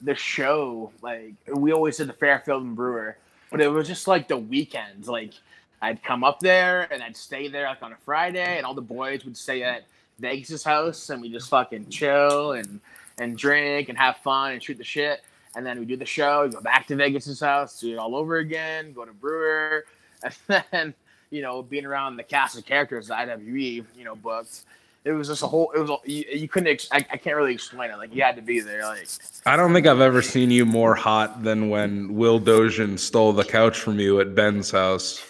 the 0.00 0.14
show. 0.14 0.90
Like 1.02 1.34
we 1.52 1.72
always 1.72 1.98
did 1.98 2.08
the 2.08 2.14
Fairfield 2.14 2.62
and 2.62 2.74
Brewer, 2.74 3.16
but 3.50 3.60
it 3.60 3.68
was 3.68 3.86
just 3.86 4.08
like 4.08 4.26
the 4.26 4.38
weekends. 4.38 5.06
Like 5.06 5.34
I'd 5.82 6.02
come 6.02 6.24
up 6.24 6.40
there 6.40 6.88
and 6.90 7.02
I'd 7.02 7.16
stay 7.16 7.48
there 7.48 7.66
like 7.66 7.82
on 7.82 7.92
a 7.92 7.96
Friday, 8.06 8.56
and 8.56 8.64
all 8.64 8.72
the 8.72 8.80
boys 8.80 9.24
would 9.26 9.36
stay 9.36 9.62
at 9.62 9.84
Vegas's 10.18 10.64
house, 10.64 11.10
and 11.10 11.20
we 11.20 11.30
just 11.30 11.50
fucking 11.50 11.90
chill 11.90 12.52
and 12.52 12.80
and 13.18 13.36
drink 13.36 13.90
and 13.90 13.98
have 13.98 14.16
fun 14.18 14.52
and 14.52 14.62
shoot 14.62 14.78
the 14.78 14.84
shit. 14.84 15.20
And 15.54 15.66
then 15.66 15.78
we 15.78 15.84
do 15.84 15.96
the 15.96 16.06
show, 16.06 16.44
we 16.46 16.52
go 16.52 16.60
back 16.62 16.86
to 16.86 16.96
Vegas's 16.96 17.40
house, 17.40 17.80
do 17.80 17.92
it 17.92 17.98
all 17.98 18.16
over 18.16 18.36
again, 18.36 18.94
go 18.94 19.04
to 19.04 19.12
Brewer, 19.12 19.84
and 20.22 20.64
then 20.70 20.94
you 21.30 21.42
know 21.42 21.62
being 21.62 21.84
around 21.84 22.16
the 22.16 22.22
cast 22.22 22.56
of 22.56 22.64
characters 22.64 23.10
IWE 23.10 23.84
you 23.94 24.04
know 24.04 24.14
booked 24.14 24.62
it 25.04 25.12
was 25.12 25.28
just 25.28 25.42
a 25.42 25.46
whole. 25.46 25.72
It 25.74 25.80
was 25.80 25.90
you, 26.04 26.24
you 26.32 26.48
couldn't. 26.48 26.68
Ex- 26.68 26.88
I, 26.92 26.98
I 26.98 27.16
can't 27.16 27.36
really 27.36 27.54
explain 27.54 27.90
it. 27.90 27.96
Like 27.96 28.14
you 28.14 28.22
had 28.22 28.36
to 28.36 28.42
be 28.42 28.60
there. 28.60 28.84
Like 28.84 29.08
I 29.46 29.56
don't 29.56 29.72
think 29.72 29.86
I've 29.86 30.00
ever 30.00 30.20
seen 30.20 30.50
you 30.50 30.66
more 30.66 30.94
hot 30.94 31.42
than 31.42 31.70
when 31.70 32.14
Will 32.14 32.40
Dozian 32.40 32.98
stole 32.98 33.32
the 33.32 33.44
couch 33.44 33.78
from 33.78 33.98
you 33.98 34.20
at 34.20 34.34
Ben's 34.34 34.70
house. 34.70 35.24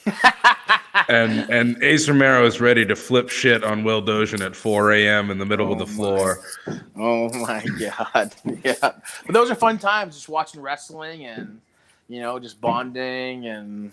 and 1.09 1.48
and 1.50 1.83
Ace 1.83 2.09
Romero 2.09 2.44
is 2.44 2.61
ready 2.61 2.85
to 2.85 2.96
flip 2.96 3.28
shit 3.28 3.62
on 3.62 3.85
Will 3.85 4.02
Dozian 4.02 4.44
at 4.44 4.56
4 4.56 4.92
a.m. 4.92 5.30
in 5.30 5.38
the 5.38 5.46
middle 5.46 5.68
oh 5.68 5.72
of 5.72 5.78
the 5.78 5.87
floor. 5.87 6.40
My, 6.66 6.80
oh 6.96 7.28
my 7.38 7.64
oh 7.64 8.06
god! 8.14 8.35
Yeah, 8.64 8.74
but 8.80 9.02
those 9.28 9.50
are 9.50 9.54
fun 9.54 9.78
times, 9.78 10.16
just 10.16 10.28
watching 10.28 10.61
wrestling 10.61 11.26
and 11.26 11.61
you 12.09 12.20
know, 12.20 12.40
just 12.40 12.61
bonding 12.61 13.46
and 13.46 13.92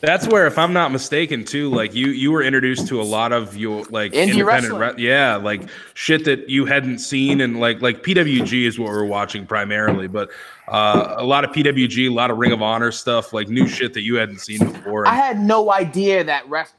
that's 0.00 0.28
where, 0.28 0.46
if 0.46 0.58
I'm 0.58 0.72
not 0.72 0.92
mistaken, 0.92 1.44
too, 1.44 1.70
like 1.70 1.94
you 1.94 2.08
you 2.08 2.30
were 2.30 2.42
introduced 2.42 2.88
to 2.88 3.00
a 3.00 3.04
lot 3.04 3.32
of 3.32 3.56
your 3.56 3.84
like 3.90 4.12
Indie 4.12 4.32
independent, 4.32 4.78
re- 4.78 4.94
yeah, 4.98 5.36
like 5.36 5.62
shit 5.94 6.24
that 6.26 6.48
you 6.48 6.66
hadn't 6.66 6.98
seen, 6.98 7.40
and 7.40 7.58
like 7.58 7.80
like 7.80 8.02
PWG 8.02 8.66
is 8.66 8.78
what 8.78 8.88
we're 8.88 9.04
watching 9.04 9.46
primarily, 9.46 10.06
but 10.06 10.30
uh, 10.68 11.14
a 11.16 11.24
lot 11.24 11.44
of 11.44 11.50
PWG, 11.50 12.08
a 12.08 12.12
lot 12.12 12.30
of 12.30 12.38
Ring 12.38 12.52
of 12.52 12.62
Honor 12.62 12.92
stuff, 12.92 13.32
like 13.32 13.48
new 13.48 13.66
shit 13.66 13.94
that 13.94 14.02
you 14.02 14.16
hadn't 14.16 14.40
seen 14.40 14.58
before. 14.58 15.06
I 15.06 15.14
had 15.14 15.40
no 15.40 15.72
idea 15.72 16.24
that 16.24 16.48
rest 16.48 16.74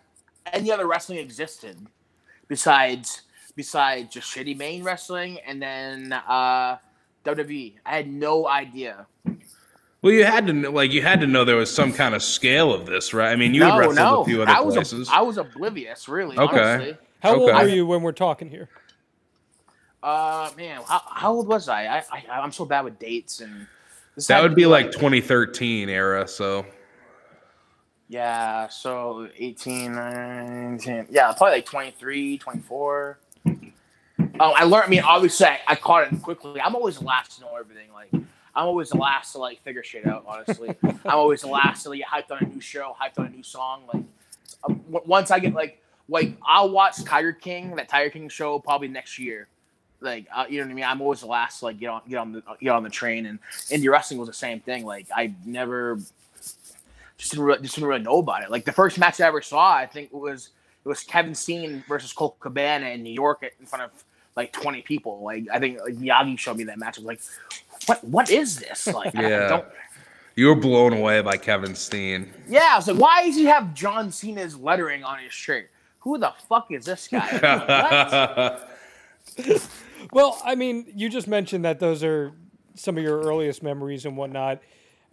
any 0.53 0.71
other 0.71 0.87
wrestling 0.87 1.17
existed 1.19 1.77
besides 2.47 3.23
besides 3.55 4.13
just 4.13 4.33
shitty 4.33 4.57
Maine 4.57 4.83
wrestling 4.83 5.39
and 5.45 5.61
then 5.61 6.13
uh, 6.13 6.77
WWE. 7.23 7.75
I 7.85 7.95
had 7.95 8.11
no 8.11 8.47
idea. 8.47 9.07
Well, 10.05 10.13
you 10.13 10.23
had 10.23 10.45
to 10.45 10.53
know, 10.53 10.69
like 10.69 10.91
you 10.91 11.01
had 11.01 11.19
to 11.21 11.25
know 11.25 11.43
there 11.45 11.55
was 11.55 11.73
some 11.73 11.91
kind 11.91 12.13
of 12.13 12.21
scale 12.21 12.71
of 12.71 12.85
this, 12.85 13.11
right? 13.11 13.31
I 13.31 13.35
mean, 13.35 13.55
you 13.55 13.61
no, 13.61 13.71
had 13.71 13.79
wrestled 13.79 13.95
no. 13.95 14.21
a 14.21 14.25
few 14.25 14.43
other 14.43 14.51
I 14.51 14.59
was 14.59 14.75
places. 14.75 15.09
A, 15.09 15.13
I 15.15 15.21
was 15.21 15.39
oblivious, 15.39 16.07
really. 16.07 16.37
Okay. 16.37 16.59
Honestly. 16.59 16.97
How 17.21 17.31
okay. 17.31 17.41
old 17.41 17.63
were 17.63 17.67
you 17.67 17.87
when 17.87 18.03
we're 18.03 18.11
talking 18.11 18.47
here? 18.47 18.69
Uh, 20.03 20.51
man, 20.55 20.83
how, 20.87 21.01
how 21.07 21.33
old 21.33 21.47
was 21.47 21.67
I? 21.67 21.87
I, 21.87 22.23
I 22.29 22.43
am 22.43 22.51
so 22.51 22.65
bad 22.65 22.83
with 22.83 22.99
dates 22.99 23.41
and. 23.41 23.65
That 24.27 24.43
would 24.43 24.53
be 24.53 24.67
like, 24.67 24.85
like 24.85 24.93
2013 24.93 25.89
era, 25.89 26.27
so. 26.27 26.67
Yeah, 28.07 28.67
so 28.67 29.27
18, 29.35 29.91
19, 29.91 31.07
yeah, 31.09 31.33
probably 31.35 31.55
like 31.55 31.65
23, 31.65 32.37
24. 32.37 33.19
Oh, 33.47 34.51
I 34.51 34.65
learned. 34.65 34.85
I 34.85 34.87
mean, 34.87 35.01
obviously, 35.01 35.47
I, 35.47 35.61
I 35.67 35.75
caught 35.75 36.13
it 36.13 36.21
quickly. 36.21 36.61
I'm 36.61 36.75
always 36.75 37.01
last 37.01 37.37
to 37.37 37.41
know 37.41 37.55
everything. 37.59 37.91
Like, 37.91 38.11
I'm 38.55 38.67
always 38.67 38.89
the 38.89 38.97
last 38.97 39.33
to 39.33 39.39
like 39.39 39.61
figure 39.63 39.83
shit 39.83 40.07
out. 40.07 40.25
Honestly, 40.27 40.75
I'm 40.83 40.99
always 41.05 41.41
the 41.41 41.47
last 41.47 41.83
to 41.83 41.89
like, 41.89 41.99
get 41.99 42.07
hyped 42.07 42.31
on 42.31 42.43
a 42.43 42.47
new 42.47 42.61
show, 42.61 42.95
hyped 42.99 43.19
on 43.19 43.27
a 43.27 43.29
new 43.29 43.43
song. 43.43 43.83
Like 43.93 44.03
um, 44.63 44.81
once 44.87 45.31
I 45.31 45.39
get 45.39 45.53
like 45.53 45.81
like 46.07 46.37
I'll 46.45 46.69
watch 46.69 47.03
Tiger 47.03 47.33
King, 47.33 47.75
that 47.75 47.89
Tiger 47.89 48.09
King 48.09 48.29
show 48.29 48.59
probably 48.59 48.87
next 48.87 49.19
year. 49.19 49.47
Like 50.01 50.27
uh, 50.33 50.45
you 50.49 50.59
know 50.59 50.65
what 50.65 50.71
I 50.71 50.75
mean? 50.75 50.85
I'm 50.85 51.01
always 51.01 51.21
the 51.21 51.27
last 51.27 51.59
to 51.59 51.65
like 51.65 51.79
get 51.79 51.89
on 51.89 52.01
get 52.07 52.17
on 52.17 52.31
the 52.31 52.43
get 52.61 52.69
on 52.69 52.83
the 52.83 52.89
train. 52.89 53.25
And 53.25 53.39
indie 53.69 53.89
wrestling 53.89 54.19
was 54.19 54.27
the 54.27 54.33
same 54.33 54.59
thing. 54.59 54.85
Like 54.85 55.07
I 55.15 55.33
never 55.45 55.99
just 57.17 57.31
didn't 57.31 57.45
really, 57.45 57.61
just 57.61 57.75
didn't 57.75 57.89
really 57.89 58.03
know 58.03 58.19
about 58.19 58.43
it. 58.43 58.51
Like 58.51 58.65
the 58.65 58.71
first 58.71 58.97
match 58.99 59.19
I 59.19 59.27
ever 59.27 59.41
saw, 59.41 59.73
I 59.73 59.85
think 59.85 60.11
it 60.13 60.17
was 60.17 60.49
it 60.83 60.87
was 60.87 61.03
Kevin 61.03 61.33
Steen 61.35 61.83
versus 61.87 62.13
Colt 62.13 62.39
Cabana 62.39 62.87
in 62.89 63.03
New 63.03 63.13
York 63.13 63.43
in 63.59 63.65
front 63.65 63.83
of 63.85 64.03
like 64.35 64.51
20 64.53 64.81
people. 64.81 65.23
Like 65.23 65.45
I 65.51 65.59
think 65.59 65.79
like 65.81 65.95
Miyagi 65.95 66.37
showed 66.37 66.57
me 66.57 66.65
that 66.65 66.77
match. 66.77 66.97
I 66.97 67.01
was 67.01 67.07
like, 67.07 67.21
what 67.85 68.03
what 68.03 68.29
is 68.29 68.59
this? 68.59 68.87
Like, 68.87 69.13
yeah. 69.13 69.61
You 70.35 70.47
were 70.47 70.55
blown 70.55 70.91
away 70.91 71.21
by 71.21 71.37
Kevin 71.37 71.75
Steen. 71.75 72.33
Yeah, 72.49 72.71
I 72.73 72.75
was 72.75 72.87
like, 72.87 72.97
why 72.97 73.25
does 73.25 73.35
he 73.35 73.45
have 73.45 73.73
John 73.73 74.11
Cena's 74.11 74.57
lettering 74.57 75.03
on 75.03 75.19
his 75.19 75.31
shirt? 75.31 75.71
Who 75.99 76.17
the 76.17 76.33
fuck 76.49 76.71
is 76.71 76.85
this 76.85 77.07
guy? 77.07 78.59
well, 80.11 80.41
I 80.43 80.55
mean, 80.55 80.91
you 80.93 81.07
just 81.09 81.27
mentioned 81.27 81.63
that 81.63 81.79
those 81.79 82.03
are 82.03 82.33
some 82.75 82.97
of 82.97 83.03
your 83.03 83.21
earliest 83.21 83.63
memories 83.63 84.05
and 84.05 84.17
whatnot, 84.17 84.61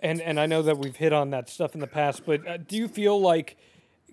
and 0.01 0.21
and 0.21 0.41
I 0.41 0.47
know 0.47 0.63
that 0.63 0.79
we've 0.79 0.97
hit 0.97 1.13
on 1.13 1.31
that 1.31 1.49
stuff 1.49 1.75
in 1.75 1.81
the 1.81 1.87
past. 1.87 2.27
But 2.27 2.47
uh, 2.47 2.57
do 2.57 2.77
you 2.77 2.89
feel 2.89 3.21
like 3.21 3.57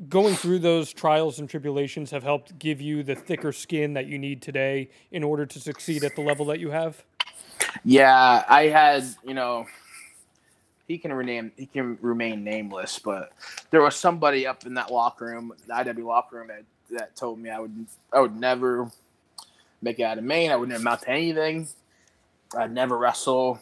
going 0.08 0.36
through 0.36 0.60
those 0.60 0.94
trials 0.94 1.40
and 1.40 1.50
tribulations 1.50 2.12
have 2.12 2.24
helped 2.24 2.58
give 2.60 2.80
you 2.80 3.04
the 3.04 3.16
thicker 3.16 3.52
skin 3.52 3.94
that 3.94 4.06
you 4.06 4.18
need 4.18 4.42
today 4.42 4.90
in 5.12 5.24
order 5.24 5.46
to 5.46 5.60
succeed 5.60 6.04
at 6.04 6.16
the 6.16 6.22
level 6.22 6.46
that 6.46 6.60
you 6.60 6.70
have? 6.70 7.04
Yeah, 7.84 8.44
I 8.48 8.68
had, 8.68 9.06
you 9.24 9.34
know, 9.34 9.66
he 10.88 10.98
can 10.98 11.14
rename 11.14 11.52
he 11.56 11.68
can 11.68 11.98
remain 12.02 12.44
nameless, 12.44 13.00
but 13.00 13.32
there 13.72 13.82
was 13.82 13.96
somebody 13.96 14.48
up 14.48 14.66
in 14.66 14.74
that 14.76 14.92
locker 14.92 15.26
room, 15.26 15.54
the 15.68 15.74
IW 15.74 16.04
locker 16.06 16.38
room 16.38 16.48
that, 16.48 16.64
that 16.92 17.16
told 17.16 17.40
me 17.40 17.50
I 17.50 17.60
would 17.60 17.86
I 18.14 18.20
would 18.20 18.36
never 18.36 18.90
make 19.82 20.00
it 20.00 20.04
out 20.04 20.18
of 20.18 20.24
Maine. 20.24 20.52
I 20.52 20.56
would 20.56 20.70
never 20.70 20.82
amount 20.82 21.02
to 21.02 21.10
anything. 21.10 21.68
I'd 22.58 22.74
never 22.74 22.98
wrestle 22.98 23.60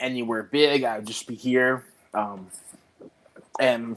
anywhere 0.00 0.44
big. 0.44 0.84
I 0.84 0.96
would 0.96 1.06
just 1.06 1.26
be 1.26 1.34
here. 1.34 1.84
Um, 2.14 2.48
and 3.60 3.96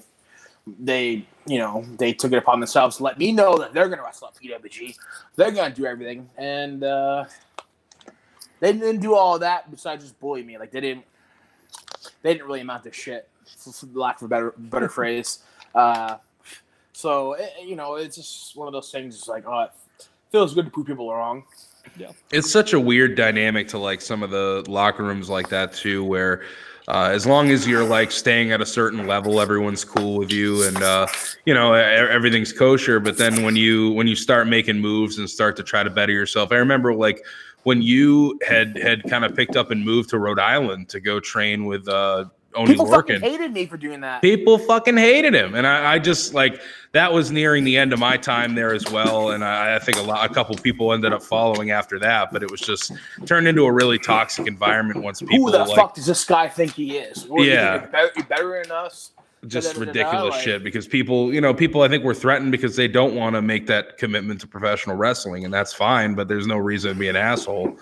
they, 0.79 1.25
you 1.45 1.57
know, 1.57 1.86
they 1.97 2.13
took 2.13 2.31
it 2.31 2.38
upon 2.38 2.59
themselves 2.59 2.97
to 2.97 3.03
let 3.03 3.17
me 3.17 3.31
know 3.31 3.57
that 3.57 3.73
they're 3.73 3.88
going 3.88 3.99
to 3.99 4.03
wrestle 4.03 4.27
at 4.27 4.36
PWG. 4.36 4.95
They're 5.36 5.51
going 5.51 5.71
to 5.73 5.75
do 5.81 5.86
everything. 5.86 6.29
And 6.38 6.83
uh, 6.83 7.25
they 8.63 8.71
didn't 8.71 9.02
do 9.02 9.13
all 9.13 9.38
that 9.39 9.69
besides 9.69 10.06
just 10.06 10.17
bully 10.21 10.41
me. 10.41 10.58
Like 10.58 10.71
they 10.71 10.80
didn't 10.80 11.04
they 12.21 12.34
didn't 12.34 12.47
really 12.47 12.62
amount 12.62 12.86
to 12.86 12.93
shit, 12.93 13.28
for 13.58 13.88
lack 13.93 14.21
of 14.21 14.26
a 14.26 14.30
better 14.30 14.54
better 14.58 14.88
phrase. 14.99 15.39
Uh, 15.76 16.15
so 16.93 17.34
it, 17.34 17.52
you 17.65 17.76
know, 17.76 17.95
it's 17.95 18.15
just 18.15 18.56
one 18.56 18.67
of 18.67 18.73
those 18.73 18.89
things. 18.89 19.15
It's 19.15 19.28
like, 19.28 19.43
oh, 19.45 19.63
it 19.63 19.71
feels 20.32 20.54
good 20.54 20.63
to 20.65 20.71
prove 20.71 20.88
people 20.88 21.12
wrong. 21.12 21.43
Yeah, 21.97 22.12
it's 22.32 22.49
such 22.49 22.71
a 22.71 22.80
weird 22.80 23.15
dynamic 23.15 23.67
to 23.69 23.78
like 23.78 23.99
some 23.99 24.23
of 24.23 24.30
the 24.30 24.63
locker 24.69 25.04
rooms 25.04 25.30
like 25.30 25.49
that 25.49 25.73
too, 25.73 26.04
where. 26.06 26.43
Uh, 26.89 27.12
as 27.13 27.26
long 27.26 27.49
as 27.49 27.65
you're 27.65 27.86
like 27.86 28.12
staying 28.12 28.52
at 28.52 28.60
a 28.60 28.65
certain 28.65 29.08
level, 29.08 29.39
everyone's 29.39 29.86
cool 29.86 30.17
with 30.17 30.30
you, 30.30 30.67
and 30.67 30.76
uh, 30.84 31.08
you 31.45 31.54
know 31.54 31.71
everything's 31.71 32.52
kosher. 32.52 32.99
But 32.99 33.17
then 33.17 33.41
when 33.43 33.56
you 33.56 33.91
when 33.91 34.06
you 34.06 34.17
start 34.17 34.49
making 34.49 34.82
moves 34.82 35.17
and 35.17 35.30
start 35.30 35.56
to 35.56 35.63
try 35.63 35.82
to 35.82 35.89
better 35.89 36.12
yourself, 36.12 36.52
I 36.52 36.56
remember 36.56 36.93
like 36.93 37.23
when 37.63 37.82
you 37.82 38.39
had 38.47 38.78
had 38.78 39.04
kind 39.10 39.26
of 39.26 39.36
picked 39.36 39.56
up 39.56 39.71
and 39.71 39.84
moved 39.84 40.10
to 40.10 40.19
Rhode 40.19 40.39
Island 40.39 40.89
to 40.89 40.99
go 40.99 41.19
train 41.19 41.65
with 41.65 41.88
uh, 41.88 42.26
Oney 42.56 42.71
People 42.71 42.86
Lorcan. 42.86 42.91
fucking 42.91 43.21
hated 43.21 43.54
me 43.54 43.65
for 43.65 43.78
doing 43.78 44.02
that. 44.02 44.21
People 44.21 44.58
fucking 44.58 44.97
hated 44.97 45.34
him, 45.34 45.56
and 45.56 45.65
I, 45.65 45.93
I, 45.93 45.99
just 45.99 46.34
like 46.34 46.62
that 46.91 47.12
was 47.12 47.32
nearing 47.32 47.63
the 47.63 47.78
end 47.78 47.93
of 47.93 47.99
my 47.99 48.17
time 48.17 48.56
there 48.56 48.73
as 48.73 48.89
well. 48.91 49.32
And 49.32 49.43
I, 49.43 49.76
I, 49.76 49.80
think 49.80 49.97
a 49.97 50.02
lot, 50.02 50.30
a 50.30 50.34
couple 50.34 50.56
people 50.58 50.93
ended 50.93 51.13
up 51.13 51.23
following 51.23 51.71
after 51.71 51.97
that, 51.99 52.32
but 52.32 52.43
it 52.43 52.52
was 52.52 52.62
just 52.62 52.91
turned 53.26 53.47
into 53.47 53.63
a 53.63 53.71
really 53.71 53.97
toxic 53.97 54.47
environment 54.47 55.02
once 55.02 55.21
people. 55.21 55.38
Who 55.38 55.52
the 55.52 55.60
like, 55.60 55.76
fuck 55.76 55.95
does 55.95 56.06
this 56.06 56.23
guy 56.26 56.47
think 56.47 56.73
he 56.73 56.97
is? 56.97 57.26
What, 57.26 57.45
yeah, 57.45 57.86
better, 57.88 58.12
better 58.30 58.62
than 58.62 58.71
us 58.71 59.12
just 59.47 59.75
ridiculous 59.77 60.36
shit 60.41 60.63
because 60.63 60.88
people, 60.88 61.34
you 61.34 61.41
know, 61.41 61.53
people 61.53 61.82
I 61.82 61.88
think 61.88 62.03
were 62.03 62.13
threatened 62.13 62.51
because 62.51 62.75
they 62.75 62.88
don't 62.88 63.15
want 63.15 63.36
to 63.36 63.41
make 63.41 63.67
that 63.67 63.97
commitment 63.97 64.41
to 64.41 64.47
professional 64.47 64.95
wrestling, 64.95 65.45
and 65.45 65.53
that's 65.53 65.73
fine, 65.73 66.15
but 66.15 66.27
there's 66.27 66.47
no 66.47 66.58
reason 66.58 66.93
to 66.93 66.99
be 66.99 67.08
an 67.10 67.15
asshole. 67.15 67.77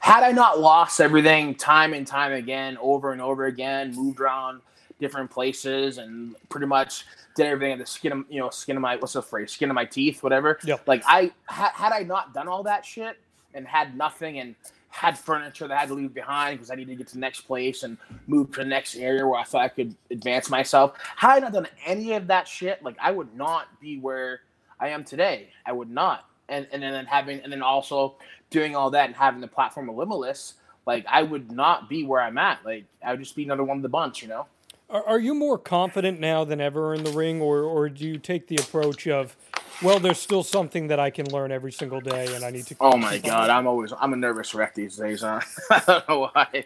Had 0.00 0.22
I 0.22 0.32
not 0.32 0.60
lost 0.60 1.00
everything 1.00 1.54
time 1.54 1.92
and 1.92 2.06
time 2.06 2.32
again, 2.32 2.78
over 2.80 3.12
and 3.12 3.20
over 3.20 3.46
again, 3.46 3.94
moved 3.94 4.20
around 4.20 4.60
different 5.00 5.30
places, 5.30 5.98
and 5.98 6.36
pretty 6.48 6.66
much 6.66 7.04
did 7.34 7.46
everything 7.46 7.72
at 7.72 7.78
the 7.78 7.86
skin 7.86 8.12
of 8.12 8.24
you 8.28 8.40
know 8.40 8.50
skin 8.50 8.76
of 8.76 8.82
my 8.82 8.96
what's 8.96 9.14
the 9.14 9.22
phrase 9.22 9.52
skin 9.52 9.70
of 9.70 9.74
my 9.74 9.84
teeth, 9.84 10.22
whatever. 10.22 10.58
Yeah. 10.64 10.76
Like 10.86 11.02
I 11.06 11.32
ha- 11.46 11.72
had 11.74 11.92
I 11.92 12.02
not 12.02 12.34
done 12.34 12.48
all 12.48 12.62
that 12.64 12.84
shit 12.84 13.18
and 13.54 13.66
had 13.66 13.96
nothing 13.96 14.38
and 14.38 14.54
had 14.92 15.18
furniture 15.18 15.66
that 15.66 15.74
I 15.74 15.80
had 15.80 15.88
to 15.88 15.94
leave 15.94 16.12
behind 16.12 16.58
because 16.58 16.70
I 16.70 16.74
needed 16.74 16.92
to 16.92 16.96
get 16.96 17.06
to 17.08 17.14
the 17.14 17.20
next 17.20 17.40
place 17.40 17.82
and 17.82 17.96
move 18.26 18.52
to 18.52 18.58
the 18.58 18.66
next 18.66 18.94
area 18.94 19.26
where 19.26 19.40
I 19.40 19.44
thought 19.44 19.62
I 19.62 19.68
could 19.68 19.96
advance 20.10 20.50
myself. 20.50 20.98
Had 21.16 21.30
I 21.30 21.38
not 21.38 21.52
done 21.54 21.66
any 21.86 22.12
of 22.12 22.26
that 22.26 22.46
shit, 22.46 22.82
like 22.82 22.96
I 23.00 23.10
would 23.10 23.34
not 23.34 23.80
be 23.80 23.98
where 23.98 24.42
I 24.78 24.88
am 24.88 25.02
today. 25.02 25.48
I 25.64 25.72
would 25.72 25.90
not. 25.90 26.28
And 26.50 26.66
and 26.72 26.82
then 26.82 27.06
having 27.06 27.40
and 27.40 27.50
then 27.50 27.62
also 27.62 28.16
doing 28.50 28.76
all 28.76 28.90
that 28.90 29.06
and 29.06 29.16
having 29.16 29.40
the 29.40 29.48
platform 29.48 29.88
of 29.88 29.96
Limitless, 29.96 30.54
like 30.86 31.06
I 31.08 31.22
would 31.22 31.50
not 31.50 31.88
be 31.88 32.04
where 32.04 32.20
I'm 32.20 32.36
at. 32.36 32.58
Like 32.62 32.84
I 33.02 33.12
would 33.12 33.20
just 33.20 33.34
be 33.34 33.44
another 33.44 33.64
one 33.64 33.78
of 33.78 33.82
the 33.82 33.88
bunch, 33.88 34.20
you 34.20 34.28
know. 34.28 34.46
Are, 34.90 35.02
are 35.04 35.18
you 35.18 35.34
more 35.34 35.56
confident 35.56 36.20
now 36.20 36.44
than 36.44 36.60
ever 36.60 36.94
in 36.94 37.02
the 37.02 37.12
ring, 37.12 37.40
or 37.40 37.62
or 37.62 37.88
do 37.88 38.06
you 38.06 38.18
take 38.18 38.48
the 38.48 38.56
approach 38.56 39.06
of 39.06 39.36
well, 39.82 39.98
there's 39.98 40.18
still 40.18 40.42
something 40.42 40.88
that 40.88 41.00
I 41.00 41.10
can 41.10 41.30
learn 41.30 41.52
every 41.52 41.72
single 41.72 42.00
day, 42.00 42.34
and 42.34 42.44
I 42.44 42.50
need 42.50 42.66
to. 42.66 42.76
Oh 42.80 42.96
my 42.96 43.18
god, 43.18 43.50
I'm 43.50 43.66
always 43.66 43.92
I'm 43.98 44.12
a 44.12 44.16
nervous 44.16 44.54
wreck 44.54 44.74
these 44.74 44.96
days. 44.96 45.22
Huh? 45.22 45.40
I 45.70 45.82
don't 45.86 46.08
know 46.08 46.30
why. 46.34 46.64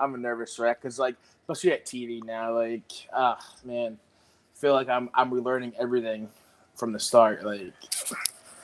I'm 0.00 0.14
a 0.14 0.18
nervous 0.18 0.58
wreck 0.58 0.82
because 0.82 0.98
like 0.98 1.16
especially 1.48 1.72
at 1.72 1.86
TV 1.86 2.22
now, 2.24 2.54
like 2.54 2.90
ah 3.12 3.38
uh, 3.38 3.66
man, 3.66 3.98
I 4.54 4.58
feel 4.58 4.72
like 4.72 4.88
I'm 4.88 5.10
I'm 5.14 5.30
relearning 5.30 5.72
everything 5.78 6.28
from 6.74 6.92
the 6.92 7.00
start. 7.00 7.44
Like, 7.44 7.72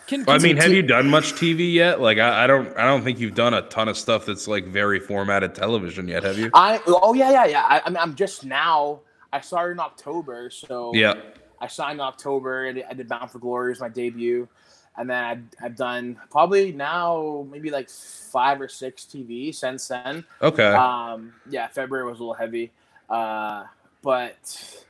can, 0.06 0.24
can 0.24 0.28
I 0.28 0.38
mean, 0.38 0.56
have 0.56 0.72
you 0.72 0.82
done 0.82 1.08
much 1.08 1.32
TV 1.32 1.72
yet? 1.72 2.00
Like, 2.00 2.18
I, 2.18 2.44
I, 2.44 2.46
don't 2.46 2.76
I 2.76 2.84
don't 2.84 3.02
think 3.02 3.18
you've 3.18 3.34
done 3.34 3.54
a 3.54 3.62
ton 3.62 3.88
of 3.88 3.96
stuff 3.96 4.26
that's 4.26 4.46
like 4.46 4.66
very 4.66 5.00
formatted 5.00 5.54
television 5.54 6.08
yet, 6.08 6.22
have 6.22 6.38
you? 6.38 6.50
I 6.54 6.80
oh 6.86 7.14
yeah 7.14 7.30
yeah 7.30 7.46
yeah. 7.46 7.64
I, 7.66 7.82
I 7.84 7.88
mean, 7.88 7.98
I'm 7.98 8.14
just 8.14 8.44
now. 8.44 9.00
I 9.34 9.40
started 9.40 9.72
in 9.72 9.80
October, 9.80 10.50
so 10.50 10.92
yeah. 10.94 11.14
I 11.62 11.68
signed 11.68 12.00
in 12.00 12.00
October. 12.00 12.66
I 12.66 12.72
did, 12.72 12.84
I 12.90 12.94
did 12.94 13.08
Bound 13.08 13.30
for 13.30 13.38
Glory 13.38 13.70
as 13.72 13.80
my 13.80 13.88
debut, 13.88 14.48
and 14.96 15.08
then 15.08 15.24
I've, 15.24 15.42
I've 15.62 15.76
done 15.76 16.18
probably 16.28 16.72
now 16.72 17.46
maybe 17.50 17.70
like 17.70 17.88
five 17.88 18.60
or 18.60 18.68
six 18.68 19.04
TV 19.04 19.54
since 19.54 19.86
then. 19.86 20.24
Okay. 20.42 20.72
Um, 20.72 21.32
yeah, 21.48 21.68
February 21.68 22.04
was 22.04 22.18
a 22.18 22.22
little 22.22 22.34
heavy, 22.34 22.72
uh, 23.08 23.64
but 24.02 24.84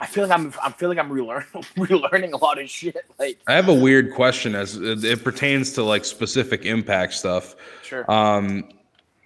I 0.00 0.06
feel 0.06 0.26
like 0.26 0.38
I'm 0.38 0.54
I 0.62 0.72
feel 0.72 0.88
like 0.88 0.98
I'm 0.98 1.10
relearning 1.10 1.64
relearning 1.76 2.32
a 2.32 2.38
lot 2.38 2.58
of 2.58 2.68
shit. 2.70 3.04
Like 3.18 3.38
I 3.46 3.52
have 3.52 3.68
a 3.68 3.74
weird 3.74 4.14
question 4.14 4.54
as 4.54 4.76
it 4.76 5.22
pertains 5.22 5.72
to 5.72 5.82
like 5.82 6.06
specific 6.06 6.64
impact 6.64 7.12
stuff. 7.12 7.56
Sure. 7.82 8.10
Um, 8.10 8.70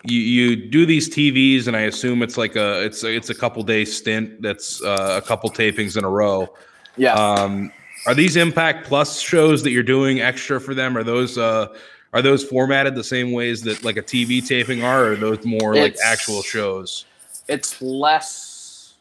you 0.04 0.18
you 0.20 0.56
do 0.56 0.86
these 0.86 1.08
TVs, 1.08 1.66
and 1.66 1.76
I 1.76 1.82
assume 1.82 2.22
it's 2.22 2.38
like 2.38 2.56
a 2.56 2.84
it's 2.84 3.04
a, 3.04 3.14
it's 3.14 3.30
a 3.30 3.34
couple 3.34 3.62
day 3.62 3.84
stint. 3.84 4.40
That's 4.40 4.82
uh, 4.82 5.20
a 5.22 5.26
couple 5.26 5.50
tapings 5.50 5.96
in 5.96 6.04
a 6.04 6.08
row. 6.08 6.48
Yeah. 6.96 7.14
Um, 7.14 7.72
are 8.06 8.14
these 8.14 8.36
Impact 8.36 8.86
Plus 8.86 9.20
shows 9.20 9.62
that 9.62 9.72
you're 9.72 9.82
doing 9.82 10.20
extra 10.20 10.60
for 10.60 10.74
them? 10.74 10.96
Are 10.96 11.04
those 11.04 11.36
uh, 11.36 11.68
are 12.12 12.22
those 12.22 12.42
formatted 12.42 12.94
the 12.94 13.04
same 13.04 13.32
ways 13.32 13.62
that 13.62 13.84
like 13.84 13.96
a 13.96 14.02
TV 14.02 14.46
taping 14.46 14.82
are, 14.82 15.04
or 15.04 15.12
are 15.12 15.16
those 15.16 15.44
more 15.44 15.74
it's, 15.74 16.00
like 16.00 16.06
actual 16.06 16.42
shows? 16.42 17.04
It's 17.46 17.80
less. 17.82 18.94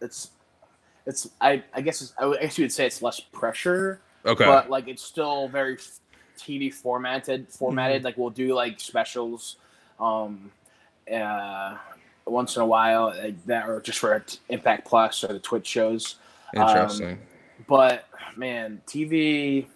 It's 0.00 0.30
it's 1.06 1.28
I 1.40 1.64
I 1.74 1.80
guess 1.80 2.12
I 2.18 2.36
guess 2.40 2.56
you 2.56 2.64
would 2.64 2.72
say 2.72 2.86
it's 2.86 3.02
less 3.02 3.18
pressure. 3.18 4.00
Okay. 4.24 4.44
But 4.44 4.70
like 4.70 4.86
it's 4.86 5.02
still 5.02 5.48
very 5.48 5.76
TV 6.38 6.72
formatted 6.72 7.48
formatted. 7.48 7.98
Mm-hmm. 7.98 8.04
Like 8.04 8.16
we'll 8.16 8.30
do 8.30 8.54
like 8.54 8.78
specials 8.78 9.56
um, 10.00 10.50
uh, 11.12 11.76
once 12.26 12.56
in 12.56 12.62
a 12.62 12.66
while 12.66 13.14
like 13.16 13.44
that, 13.46 13.68
or 13.68 13.80
just 13.80 13.98
for 13.98 14.24
Impact 14.48 14.86
Plus 14.86 15.24
or 15.24 15.32
the 15.32 15.38
Twitch 15.38 15.66
shows. 15.66 16.16
Interesting. 16.54 17.12
Um, 17.12 17.18
but 17.68 18.06
man, 18.36 18.80
TV. 18.86 19.66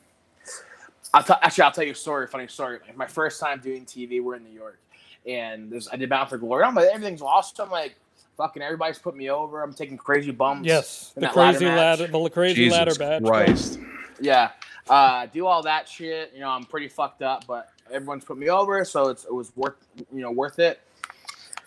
I'll 1.14 1.22
t- 1.22 1.32
actually 1.40 1.64
I'll 1.64 1.72
tell 1.72 1.84
you 1.84 1.92
a 1.92 1.94
story. 1.94 2.26
Funny 2.26 2.48
story. 2.48 2.80
My 2.94 3.06
first 3.06 3.40
time 3.40 3.60
doing 3.60 3.84
TV, 3.84 4.22
we're 4.22 4.36
in 4.36 4.44
New 4.44 4.52
York, 4.52 4.78
and 5.26 5.70
there's 5.70 5.88
I 5.88 5.96
did 5.96 6.08
Bound 6.08 6.28
for 6.28 6.38
Glory. 6.38 6.64
I'm 6.64 6.74
like 6.74 6.88
everything's 6.92 7.22
awesome. 7.22 7.66
I'm 7.66 7.70
like 7.70 7.96
fucking 8.36 8.62
everybody's 8.62 8.98
put 8.98 9.16
me 9.16 9.30
over. 9.30 9.62
I'm 9.62 9.72
taking 9.72 9.96
crazy 9.96 10.30
bumps. 10.30 10.66
Yes, 10.66 11.12
the 11.16 11.28
crazy 11.28 11.66
ladder, 11.66 12.04
ladder, 12.04 12.24
the 12.24 12.30
crazy 12.30 12.54
Jesus 12.54 12.78
ladder 12.78 13.20
match. 13.20 13.22
Christ. 13.24 13.78
Yeah, 14.20 14.50
uh, 14.88 15.26
do 15.26 15.46
all 15.46 15.62
that 15.62 15.88
shit. 15.88 16.32
You 16.34 16.40
know, 16.40 16.50
I'm 16.50 16.64
pretty 16.64 16.88
fucked 16.88 17.22
up, 17.22 17.46
but 17.46 17.70
everyone's 17.92 18.24
put 18.24 18.38
me 18.38 18.48
over, 18.48 18.84
so 18.84 19.08
it's, 19.08 19.24
it 19.24 19.32
was 19.32 19.52
worth 19.56 19.76
you 19.96 20.20
know 20.20 20.30
worth 20.30 20.58
it. 20.58 20.80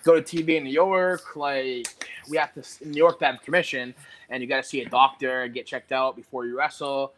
Go 0.04 0.20
to 0.20 0.22
TV 0.22 0.58
in 0.58 0.64
New 0.64 0.72
York, 0.72 1.36
like 1.36 1.86
we 2.30 2.38
have 2.38 2.54
to 2.54 2.64
in 2.84 2.92
New 2.92 2.98
York 2.98 3.20
to 3.20 3.26
have 3.26 3.42
commission, 3.44 3.94
and 4.30 4.42
you 4.42 4.50
got 4.50 4.64
to 4.64 4.68
see 4.68 4.82
a 4.82 4.90
doctor 4.90 5.44
and 5.44 5.54
get 5.54 5.66
checked 5.66 5.92
out 5.92 6.16
before 6.16 6.46
you 6.46 6.58
wrestle. 6.58 7.14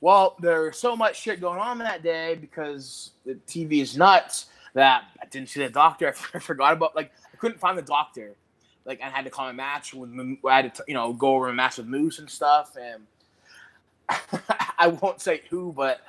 Well, 0.00 0.36
there's 0.40 0.78
so 0.78 0.96
much 0.96 1.20
shit 1.20 1.40
going 1.40 1.58
on 1.58 1.78
that 1.78 2.02
day 2.02 2.36
because 2.36 3.10
the 3.26 3.34
TV 3.48 3.82
is 3.82 3.96
nuts 3.96 4.46
that 4.74 5.04
I 5.20 5.26
didn't 5.26 5.48
see 5.48 5.60
the 5.60 5.70
doctor. 5.70 6.14
I 6.34 6.38
forgot 6.38 6.72
about 6.72 6.94
like 6.94 7.12
I 7.32 7.36
couldn't 7.36 7.58
find 7.58 7.76
the 7.76 7.82
doctor. 7.82 8.36
Like 8.84 9.02
I 9.02 9.08
had 9.08 9.24
to 9.24 9.30
call 9.30 9.48
a 9.48 9.52
match 9.52 9.92
with 9.92 10.10
I 10.48 10.62
had 10.62 10.74
to 10.76 10.84
you 10.86 10.94
know 10.94 11.12
go 11.12 11.34
over 11.34 11.48
a 11.48 11.54
match 11.54 11.78
with 11.78 11.86
Moose 11.86 12.20
and 12.20 12.30
stuff, 12.30 12.76
and 12.80 13.06
I 14.78 14.86
won't 14.86 15.20
say 15.20 15.42
who, 15.50 15.72
but 15.72 16.00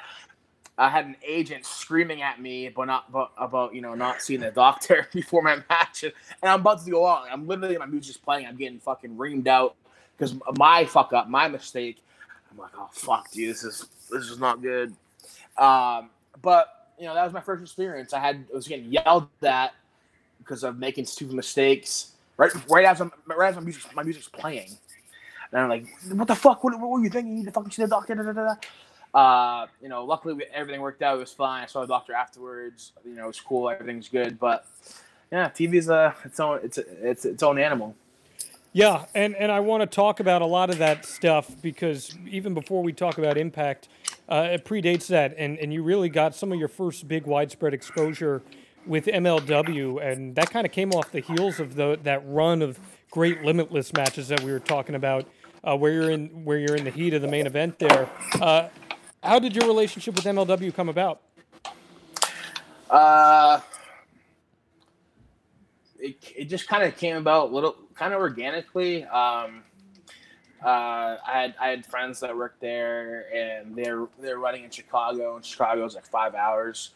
I 0.80 0.88
had 0.88 1.06
an 1.06 1.18
agent 1.28 1.66
screaming 1.66 2.22
at 2.22 2.42
me, 2.42 2.70
but 2.70 2.86
not 2.86 3.12
but 3.12 3.32
about 3.38 3.76
you 3.76 3.82
know 3.82 3.96
not 3.96 4.22
seeing 4.22 4.40
the 4.40 4.50
doctor 4.50 5.08
before 5.14 5.42
my 5.42 5.58
match, 5.70 6.04
and 6.04 6.14
I'm 6.42 6.62
about 6.62 6.84
to 6.86 6.90
go 6.90 7.04
on. 7.04 7.28
I'm 7.30 7.46
literally 7.46 7.78
my 7.78 7.86
music's 7.86 8.18
playing. 8.18 8.48
I'm 8.48 8.56
getting 8.56 8.80
fucking 8.80 9.18
reamed 9.18 9.48
out 9.48 9.76
because 10.18 10.36
my 10.58 10.86
fuck 10.86 11.12
up, 11.12 11.28
my 11.28 11.50
mistake. 11.50 12.02
I'm 12.50 12.58
like, 12.58 12.72
oh 12.78 12.90
fuck, 12.94 13.30
dude, 13.30 13.50
this 13.50 13.66
is 13.66 13.88
this 14.10 14.30
is 14.30 14.40
not 14.40 14.62
good. 14.62 14.96
Um, 15.58 16.10
but 16.42 16.94
you 16.98 17.06
know 17.06 17.14
that 17.14 17.26
was 17.26 17.34
my 17.34 17.42
first 17.42 17.62
experience. 17.62 18.14
I 18.14 18.20
had 18.20 18.46
I 18.50 18.56
was 18.56 18.68
getting 18.68 18.90
yelled 18.90 19.28
at 19.42 19.74
because 20.38 20.64
of 20.64 20.80
making 20.80 21.06
stupid 21.06 21.36
mistakes. 21.36 22.14
Right, 22.38 22.52
right 22.70 22.86
as 22.86 23.02
I'm, 23.02 23.12
right 23.28 23.50
as 23.50 23.56
my 23.56 23.62
music, 23.62 23.94
my 23.94 24.04
music's 24.04 24.30
playing, 24.30 24.70
and 25.52 25.62
I'm 25.62 25.68
like, 25.68 25.88
what 26.14 26.30
the 26.30 26.36
fuck? 26.36 26.64
What, 26.64 26.80
what 26.80 26.90
were 26.90 27.04
you 27.04 27.10
thinking? 27.10 27.34
You 27.34 27.40
need 27.40 27.46
to 27.48 27.52
fucking 27.52 27.72
see 27.72 27.82
the 27.82 27.90
doctor. 27.90 28.16
Da, 28.16 28.24
da, 28.24 28.32
da, 28.32 28.56
uh, 29.14 29.68
you 29.82 29.90
know, 29.90 30.06
luckily 30.06 30.34
we, 30.34 30.46
everything 30.54 30.82
worked 30.82 31.02
out. 31.02 31.18
It 31.18 31.20
was 31.20 31.32
fine. 31.32 31.64
I 31.64 31.66
saw 31.66 31.82
the 31.82 31.88
doctor 31.88 32.14
afterwards. 32.14 32.92
You 33.06 33.16
know, 33.16 33.24
it 33.26 33.28
was 33.28 33.40
cool. 33.40 33.70
Everything's 33.70 34.10
good. 34.10 34.40
But 34.40 34.66
yeah, 35.32 35.50
TV's 35.50 35.90
a 35.90 36.16
its 36.24 36.40
own 36.40 36.60
it's 36.64 36.78
a, 36.78 37.10
it's 37.10 37.26
its 37.26 37.44
own 37.44 37.60
animal. 37.60 37.96
Yeah, 38.72 39.06
and 39.16 39.36
and 39.36 39.52
I 39.52 39.62
want 39.62 39.82
to 39.82 39.88
talk 39.88 40.20
about 40.20 40.42
a 40.42 40.46
lot 40.46 40.70
of 40.70 40.78
that 40.78 41.06
stuff 41.06 41.50
because 41.62 42.16
even 42.28 42.54
before 42.54 42.84
we 42.84 42.94
talk 42.94 43.18
about 43.18 43.38
Impact, 43.38 43.90
uh, 44.28 44.50
it 44.52 44.64
predates 44.64 45.08
that, 45.08 45.34
and 45.38 45.58
and 45.58 45.74
you 45.74 45.82
really 45.82 46.10
got 46.10 46.36
some 46.36 46.52
of 46.52 46.60
your 46.60 46.68
first 46.68 47.08
big 47.08 47.26
widespread 47.26 47.74
exposure 47.74 48.44
with 48.86 49.06
MLW, 49.06 50.02
and 50.02 50.36
that 50.36 50.52
kind 50.52 50.66
of 50.66 50.72
came 50.72 50.92
off 50.92 51.12
the 51.12 51.20
heels 51.20 51.60
of 51.60 51.76
the 51.76 52.00
that 52.04 52.22
run 52.28 52.62
of 52.62 52.80
great 53.10 53.44
limitless 53.44 53.92
matches 53.94 54.28
that 54.28 54.42
we 54.42 54.52
were 54.52 54.60
talking 54.60 54.94
about, 54.94 55.26
uh, 55.64 55.76
where 55.76 55.92
you're 55.92 56.12
in 56.12 56.28
where 56.46 56.60
you're 56.60 56.76
in 56.76 56.84
the 56.84 56.92
heat 56.92 57.16
of 57.16 57.24
the 57.24 57.28
main 57.28 57.48
event 57.48 57.80
there. 57.80 58.08
Uh, 58.40 58.70
how 59.24 59.40
did 59.40 59.56
your 59.56 59.68
relationship 59.68 60.16
with 60.16 60.26
MLW 60.26 60.74
come 60.74 60.90
about? 60.90 61.22
Uh, 62.90 63.60
it, 66.00 66.18
it 66.36 66.46
just 66.46 66.68
kind 66.68 66.84
of 66.84 66.96
came 66.98 67.18
about 67.18 67.54
little 67.54 67.76
kind 67.96 68.14
of 68.14 68.20
organically. 68.20 69.04
Um, 69.06 69.64
uh, 70.64 71.18
I 71.26 71.42
had 71.42 71.56
I 71.60 71.68
had 71.70 71.86
friends 71.86 72.20
that 72.22 72.36
worked 72.36 72.60
there, 72.60 73.26
and 73.34 73.76
they're 73.76 74.08
they're 74.20 74.40
running 74.40 74.64
in 74.64 74.70
Chicago, 74.70 75.36
and 75.36 75.46
Chicago's 75.46 75.96
like 75.96 76.06
five 76.06 76.36
hours 76.36 76.92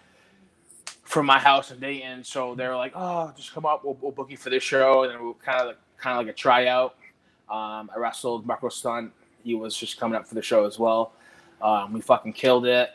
from 1.03 1.25
my 1.25 1.39
house 1.39 1.71
in 1.71 1.79
Dayton. 1.79 2.23
So 2.23 2.55
they're 2.55 2.75
like, 2.75 2.93
"Oh, 2.95 3.31
just 3.38 3.53
come 3.53 3.65
up, 3.65 3.83
we'll, 3.83 3.97
we'll 4.01 4.12
book 4.12 4.31
you 4.31 4.38
for 4.38 4.49
this 4.49 4.63
show," 4.63 5.03
and 5.03 5.13
then 5.13 5.23
we'll 5.23 5.36
kind 5.36 5.62
of 5.62 5.67
like, 5.67 5.77
kind 5.97 6.17
of 6.17 6.25
like 6.25 6.33
a 6.33 6.38
tryout. 6.38 6.95
Um, 7.49 7.89
I 7.93 7.97
wrestled 7.97 8.45
Marco 8.45 8.69
Stunt. 8.69 9.12
He 9.43 9.55
was 9.55 9.77
just 9.77 9.99
coming 9.99 10.15
up 10.15 10.27
for 10.27 10.36
the 10.36 10.41
show 10.41 10.65
as 10.65 10.79
well. 10.79 11.13
Um, 11.63 11.93
we 11.93 12.02
fucking 12.02 12.34
killed 12.34 12.65
it. 12.65 12.91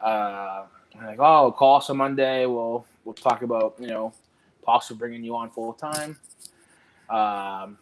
Uh, 0.00 0.64
like, 0.94 1.18
oh, 1.18 1.52
call 1.52 1.76
us 1.76 1.90
on 1.90 1.96
Monday. 1.98 2.46
We'll 2.46 2.86
we'll 3.04 3.14
talk 3.14 3.42
about 3.42 3.74
you 3.78 3.88
know 3.88 4.12
possibly 4.62 4.98
bringing 4.98 5.24
you 5.24 5.34
on 5.34 5.50
full 5.50 5.72
time. 5.72 6.16
Um, 7.10 7.76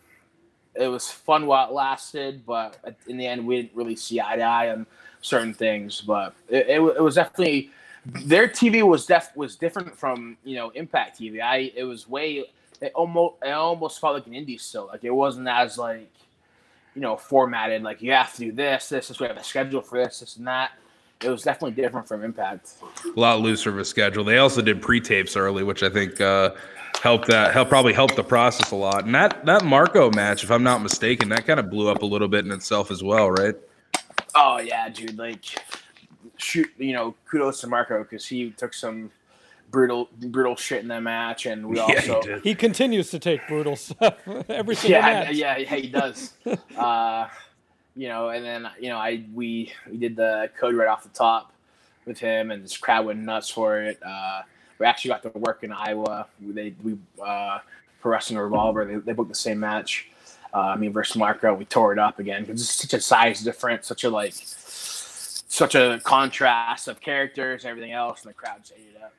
it 0.75 0.89
was 0.89 1.11
fun 1.11 1.47
while 1.47 1.69
it 1.69 1.73
lasted, 1.73 2.45
but 2.47 2.79
in 3.07 3.17
the 3.17 3.27
end, 3.27 3.47
we 3.47 3.57
didn't 3.57 3.77
really 3.77 3.97
see 3.97 4.21
eye 4.21 4.37
to 4.37 4.43
eye 4.43 4.71
on 4.71 4.87
certain 5.21 5.53
things. 5.53 6.01
But 6.01 6.35
it, 6.49 6.67
it, 6.69 6.81
it 6.81 7.03
was 7.03 7.17
definitely 7.17 7.71
their 8.07 8.49
TV 8.49 8.83
was 8.83 9.05
def 9.05 9.37
was 9.37 9.57
different 9.57 9.97
from 9.97 10.39
you 10.45 10.57
know 10.57 10.71
Impact 10.71 11.21
TV. 11.21 11.43
I 11.43 11.73
it 11.77 11.85
was 11.85 12.09
way 12.09 12.45
it 12.81 12.93
almost 12.95 13.37
it 13.43 13.51
almost 13.51 14.01
felt 14.01 14.15
like 14.15 14.27
an 14.27 14.33
indie 14.33 14.61
still. 14.61 14.87
Like 14.87 15.05
it 15.05 15.11
wasn't 15.11 15.49
as 15.49 15.77
like 15.77 16.11
you 16.97 17.03
know 17.03 17.17
formatted. 17.17 17.83
Like 17.83 18.03
you 18.03 18.11
have 18.13 18.35
to 18.35 18.41
do 18.41 18.53
this, 18.53 18.89
this, 18.89 19.09
this. 19.09 19.21
We 19.21 19.27
have 19.27 19.37
a 19.37 19.45
schedule 19.45 19.83
for 19.83 20.03
this, 20.03 20.21
this, 20.21 20.37
and 20.37 20.47
that. 20.49 20.73
It 21.23 21.31
was 21.31 21.43
definitely 21.43 21.81
different 21.81 22.09
from 22.09 22.25
Impact. 22.25 22.75
A 23.05 23.21
lot 23.21 23.41
looser 23.41 23.71
of 23.71 23.79
a 23.79 23.85
schedule. 23.85 24.25
They 24.25 24.39
also 24.39 24.61
did 24.61 24.83
pre-tapes 24.83 25.35
early, 25.35 25.63
which 25.63 25.83
I 25.83 25.89
think 25.89 26.21
uh, 26.21 26.51
helped 27.03 27.27
that 27.29 27.53
help 27.53 27.69
probably 27.69 27.95
helped 27.95 28.17
the 28.17 28.25
process 28.25 28.71
a 28.71 28.77
lot. 28.77 29.05
And 29.05 29.15
that 29.15 29.45
that 29.47 29.65
Marco 29.65 30.11
match, 30.11 30.43
if 30.43 30.51
I'm 30.51 30.63
not 30.63 30.83
mistaken, 30.83 31.29
that 31.29 31.47
kind 31.47 31.61
of 31.61 31.71
blew 31.71 31.89
up 31.89 32.03
a 32.03 32.07
little 32.07 32.29
bit 32.29 32.45
in 32.45 32.51
itself 32.51 32.91
as 32.91 33.03
well, 33.03 33.31
right? 33.31 33.55
Oh 34.35 34.59
yeah, 34.59 34.89
dude. 34.89 35.19
Like 35.19 35.45
shoot, 36.39 36.69
you 36.79 36.93
know, 36.93 37.15
kudos 37.31 37.61
to 37.61 37.67
Marco 37.67 38.03
because 38.03 38.27
he 38.27 38.51
took 38.51 38.75
some 38.75 39.11
brutal 39.71 40.09
brutal 40.19 40.57
shit 40.57 40.83
in 40.83 40.89
that 40.89 41.03
match, 41.03 41.47
and 41.47 41.67
we 41.67 41.77
Yeah, 41.79 41.85
also 41.85 42.23
did. 42.23 42.43
He 42.43 42.55
continues 42.55 43.11
to 43.11 43.19
take 43.19 43.47
brutal 43.49 43.77
stuff 43.77 44.15
every 44.49 44.75
single 44.75 45.01
yeah, 45.01 45.25
match. 45.25 45.35
yeah, 45.35 45.57
yeah, 45.59 45.77
he 45.77 45.89
does. 45.89 46.35
uh, 46.77 47.29
you 47.95 48.09
know, 48.09 48.29
and 48.29 48.45
then 48.45 48.69
you 48.81 48.89
know, 48.89 48.99
I 48.99 49.25
we 49.35 49.73
we 49.91 49.97
did 49.99 50.17
the 50.17 50.51
code 50.59 50.75
right 50.75 50.89
off 50.89 51.03
the 51.03 51.09
top 51.11 51.53
with 52.05 52.19
him, 52.19 52.51
and 52.51 52.63
this 52.63 52.77
crowd 52.77 53.07
went 53.07 53.21
nuts 53.21 53.51
for 53.51 53.81
it. 53.83 53.99
Uh, 54.05 54.43
we 54.79 54.87
actually 54.87 55.11
got 55.11 55.23
to 55.23 55.31
work 55.39 55.63
in 55.63 55.73
Iowa. 55.73 56.27
They 56.41 56.75
we 56.83 56.97
uh, 57.25 57.59
for 58.01 58.11
wrestling 58.11 58.39
revolver. 58.39 58.85
They, 58.85 58.97
they 58.97 59.13
booked 59.13 59.31
the 59.31 59.35
same 59.35 59.61
match. 59.61 60.09
Uh, 60.53 60.75
me 60.77 60.89
versus 60.89 61.17
Marco. 61.17 61.53
We 61.53 61.65
tore 61.67 61.93
it 61.93 61.99
up 61.99 62.19
again 62.19 62.45
because 62.45 62.63
it's 62.63 62.73
such 62.73 62.95
a 62.95 63.01
size 63.01 63.43
difference, 63.43 63.87
such 63.87 64.05
a 64.05 64.11
like, 64.11 64.33
such 64.35 65.75
a 65.75 66.01
contrast 66.03 66.89
of 66.89 67.01
characters, 67.01 67.65
and 67.65 67.71
everything 67.71 67.93
else, 67.93 68.23
and 68.23 68.31
the 68.31 68.35
crowds 68.35 68.73
ate 68.75 68.95
it 68.95 69.03
up. 69.03 69.13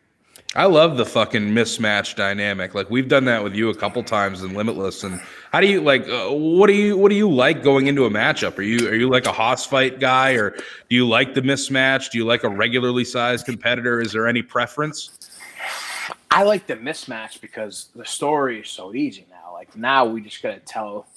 I 0.56 0.66
love 0.66 0.98
the 0.98 1.06
fucking 1.06 1.50
mismatch 1.50 2.16
dynamic. 2.16 2.74
Like 2.74 2.90
we've 2.90 3.08
done 3.08 3.26
that 3.26 3.44
with 3.44 3.54
you 3.54 3.70
a 3.70 3.76
couple 3.76 4.02
times 4.04 4.44
in 4.44 4.54
Limitless. 4.54 5.04
And 5.04 5.22
how 5.52 5.62
do 5.62 5.68
you 5.68 5.82
like? 5.82 6.08
Uh, 6.08 6.30
what 6.30 6.68
do 6.68 6.74
you 6.74 6.98
what 6.98 7.10
do 7.10 7.16
you 7.16 7.30
like 7.30 7.64
going 7.64 7.88
into 7.88 8.06
a 8.06 8.10
matchup? 8.10 8.58
Are 8.58 8.64
you 8.64 8.88
are 8.88 8.96
you 8.96 9.10
like 9.10 9.26
a 9.26 9.32
hoss 9.32 9.66
fight 9.66 10.00
guy, 10.00 10.32
or 10.32 10.52
do 10.52 10.96
you 10.96 11.08
like 11.08 11.34
the 11.34 11.42
mismatch? 11.42 12.12
Do 12.12 12.18
you 12.18 12.26
like 12.26 12.44
a 12.44 12.50
regularly 12.50 13.06
sized 13.06 13.46
competitor? 13.46 14.02
Is 14.02 14.14
there 14.14 14.28
any 14.28 14.42
preference? 14.42 15.30
I 16.32 16.44
like 16.44 16.68
the 16.68 16.76
mismatch 16.76 17.42
because 17.42 17.90
the 17.96 18.06
story 18.06 18.62
is 18.62 18.70
so 18.70 18.94
easy 18.94 19.26
now. 19.30 19.54
Like 19.54 19.76
now 19.76 20.06
we 20.06 20.22
just 20.22 20.42
gotta 20.42 20.60
tell 20.60 21.08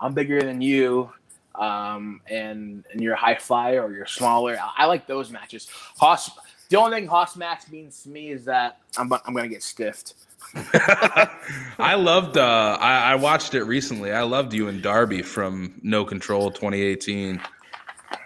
I'm 0.00 0.14
bigger 0.14 0.42
than 0.42 0.60
you, 0.60 1.12
um, 1.54 2.20
and 2.26 2.84
and 2.90 3.00
you're 3.00 3.14
a 3.14 3.18
high 3.18 3.36
flyer 3.36 3.82
or 3.82 3.92
you're 3.92 4.06
smaller. 4.06 4.58
I, 4.58 4.72
I 4.78 4.86
like 4.86 5.06
those 5.06 5.30
matches. 5.30 5.68
Hoss 5.98 6.30
the 6.72 6.78
only 6.78 7.00
thing 7.00 7.06
Hoss 7.06 7.36
match 7.36 7.68
means 7.70 8.02
to 8.02 8.08
me 8.08 8.30
is 8.30 8.46
that 8.46 8.80
I'm 8.96 9.12
I'm 9.12 9.34
gonna 9.34 9.48
get 9.48 9.62
stiffed. 9.62 10.14
I 10.54 11.94
loved. 11.94 12.36
Uh, 12.36 12.78
I, 12.80 13.12
I 13.12 13.14
watched 13.14 13.54
it 13.54 13.64
recently. 13.64 14.12
I 14.12 14.22
loved 14.22 14.52
you 14.52 14.68
and 14.68 14.82
Darby 14.82 15.22
from 15.22 15.74
No 15.82 16.04
Control 16.04 16.50
2018. 16.50 17.40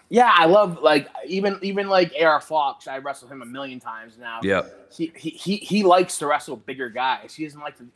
Yeah, 0.08 0.32
I 0.32 0.46
love 0.46 0.80
like 0.80 1.08
even 1.26 1.58
even 1.60 1.88
like 1.88 2.14
AR 2.20 2.40
Fox. 2.40 2.86
I 2.86 2.98
wrestled 2.98 3.32
him 3.32 3.42
a 3.42 3.46
million 3.46 3.80
times 3.80 4.16
now. 4.16 4.38
Yeah, 4.42 4.62
he, 4.92 5.12
he 5.16 5.30
he 5.30 5.56
he 5.56 5.82
likes 5.82 6.18
to 6.18 6.26
wrestle 6.28 6.56
bigger 6.56 6.88
guys. 6.88 7.34
He 7.34 7.44
doesn't 7.44 7.60
like 7.60 7.76
to. 7.78 7.86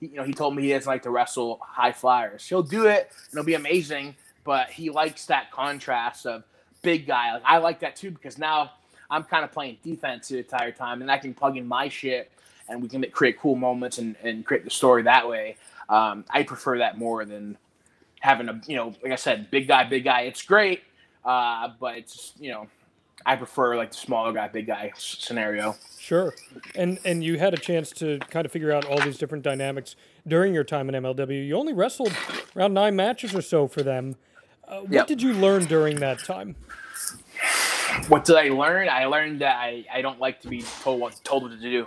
He, 0.00 0.06
you 0.08 0.16
know, 0.16 0.24
he 0.24 0.32
told 0.32 0.56
me 0.56 0.64
he 0.64 0.70
doesn't 0.70 0.90
like 0.90 1.02
to 1.04 1.10
wrestle 1.10 1.60
high 1.62 1.92
flyers. 1.92 2.46
He'll 2.46 2.64
do 2.64 2.86
it, 2.86 3.12
and 3.30 3.38
it'll 3.38 3.46
be 3.46 3.54
amazing. 3.54 4.16
But 4.42 4.70
he 4.70 4.90
likes 4.90 5.26
that 5.26 5.52
contrast 5.52 6.26
of 6.26 6.42
big 6.82 7.06
guy. 7.06 7.34
Like 7.34 7.42
I 7.44 7.58
like 7.58 7.80
that 7.80 7.94
too 7.94 8.10
because 8.10 8.38
now 8.38 8.72
I'm 9.10 9.24
kind 9.24 9.44
of 9.44 9.52
playing 9.52 9.78
defense 9.82 10.28
the 10.28 10.38
entire 10.38 10.72
time, 10.72 11.02
and 11.02 11.10
I 11.10 11.18
can 11.18 11.34
plug 11.34 11.56
in 11.56 11.66
my 11.66 11.88
shit, 11.88 12.30
and 12.68 12.80
we 12.82 12.88
can 12.88 13.04
create 13.10 13.38
cool 13.38 13.56
moments 13.56 13.98
and, 13.98 14.16
and 14.22 14.44
create 14.44 14.64
the 14.64 14.70
story 14.70 15.02
that 15.02 15.28
way. 15.28 15.56
Um, 15.88 16.24
I 16.30 16.44
prefer 16.44 16.78
that 16.78 16.98
more 16.98 17.24
than 17.24 17.58
having 18.20 18.48
a 18.48 18.60
you 18.66 18.76
know, 18.76 18.94
like 19.02 19.12
I 19.12 19.16
said, 19.16 19.50
big 19.50 19.66
guy, 19.66 19.84
big 19.88 20.04
guy. 20.04 20.22
It's 20.22 20.42
great, 20.42 20.82
uh, 21.24 21.68
but 21.80 21.96
it's 21.96 22.32
you 22.38 22.52
know, 22.52 22.68
I 23.26 23.34
prefer 23.36 23.76
like 23.76 23.90
the 23.90 23.96
smaller 23.96 24.32
guy, 24.32 24.46
big 24.48 24.66
guy 24.68 24.92
scenario. 24.96 25.74
Sure. 25.98 26.32
And 26.76 27.00
and 27.04 27.24
you 27.24 27.38
had 27.38 27.54
a 27.54 27.58
chance 27.58 27.90
to 27.92 28.18
kind 28.30 28.46
of 28.46 28.52
figure 28.52 28.70
out 28.72 28.84
all 28.84 29.00
these 29.00 29.18
different 29.18 29.42
dynamics 29.42 29.96
during 30.28 30.54
your 30.54 30.64
time 30.64 30.88
in 30.88 31.02
MLW. 31.02 31.46
You 31.46 31.56
only 31.56 31.72
wrestled 31.72 32.12
around 32.54 32.74
nine 32.74 32.94
matches 32.94 33.34
or 33.34 33.42
so 33.42 33.66
for 33.66 33.82
them. 33.82 34.16
Uh, 34.68 34.80
what 34.82 34.92
Yep. 34.92 35.06
did 35.08 35.22
you 35.22 35.32
learn 35.32 35.64
during 35.64 35.96
that 35.96 36.20
time? 36.20 36.54
What 38.08 38.24
did 38.24 38.36
I 38.36 38.48
learn? 38.48 38.88
I 38.88 39.06
learned 39.06 39.40
that 39.40 39.56
I, 39.56 39.84
I 39.92 40.02
don't 40.02 40.18
like 40.18 40.40
to 40.42 40.48
be 40.48 40.62
told 40.82 41.00
what 41.00 41.20
told 41.24 41.44
what 41.44 41.52
to 41.52 41.58
do. 41.58 41.86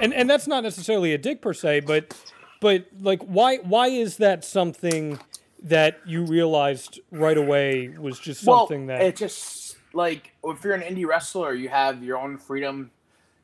And 0.00 0.12
and 0.12 0.28
that's 0.28 0.46
not 0.46 0.62
necessarily 0.62 1.14
a 1.14 1.18
dig 1.18 1.40
per 1.40 1.54
se, 1.54 1.80
but 1.80 2.14
but 2.60 2.86
like 3.00 3.22
why 3.22 3.56
why 3.58 3.88
is 3.88 4.16
that 4.16 4.44
something 4.44 5.18
that 5.62 6.00
you 6.06 6.24
realized 6.24 7.00
right 7.10 7.36
away 7.36 7.88
was 7.88 8.18
just 8.18 8.42
something 8.42 8.86
well, 8.86 8.98
that 8.98 9.06
it 9.06 9.16
just 9.16 9.76
like 9.92 10.32
if 10.44 10.64
you're 10.64 10.74
an 10.74 10.82
indie 10.82 11.06
wrestler, 11.06 11.54
you 11.54 11.68
have 11.68 12.02
your 12.02 12.18
own 12.18 12.38
freedom. 12.38 12.90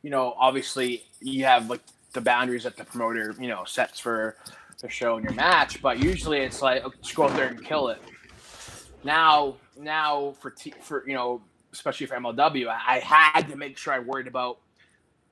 You 0.02 0.10
know, 0.10 0.34
obviously 0.38 1.04
you 1.20 1.44
have 1.44 1.70
like 1.70 1.80
the 2.12 2.20
boundaries 2.20 2.64
that 2.64 2.76
the 2.76 2.84
promoter 2.84 3.34
you 3.40 3.48
know 3.48 3.64
sets 3.64 3.98
for 3.98 4.36
the 4.80 4.88
show 4.88 5.16
and 5.16 5.24
your 5.24 5.34
match, 5.34 5.80
but 5.80 5.98
usually 5.98 6.38
it's 6.38 6.62
like 6.62 6.84
okay, 6.84 6.96
just 7.02 7.14
go 7.14 7.24
out 7.24 7.36
there 7.36 7.48
and 7.48 7.64
kill 7.64 7.88
it. 7.88 8.00
Now, 9.02 9.56
now 9.78 10.34
for 10.40 10.50
t- 10.50 10.74
for 10.80 11.06
you 11.06 11.14
know, 11.14 11.42
especially 11.72 12.06
for 12.06 12.16
MLW, 12.16 12.68
I, 12.68 12.98
had 13.00 13.48
to 13.48 13.56
make 13.56 13.78
sure 13.78 13.92
I 13.92 13.98
worried 13.98 14.26
about 14.26 14.58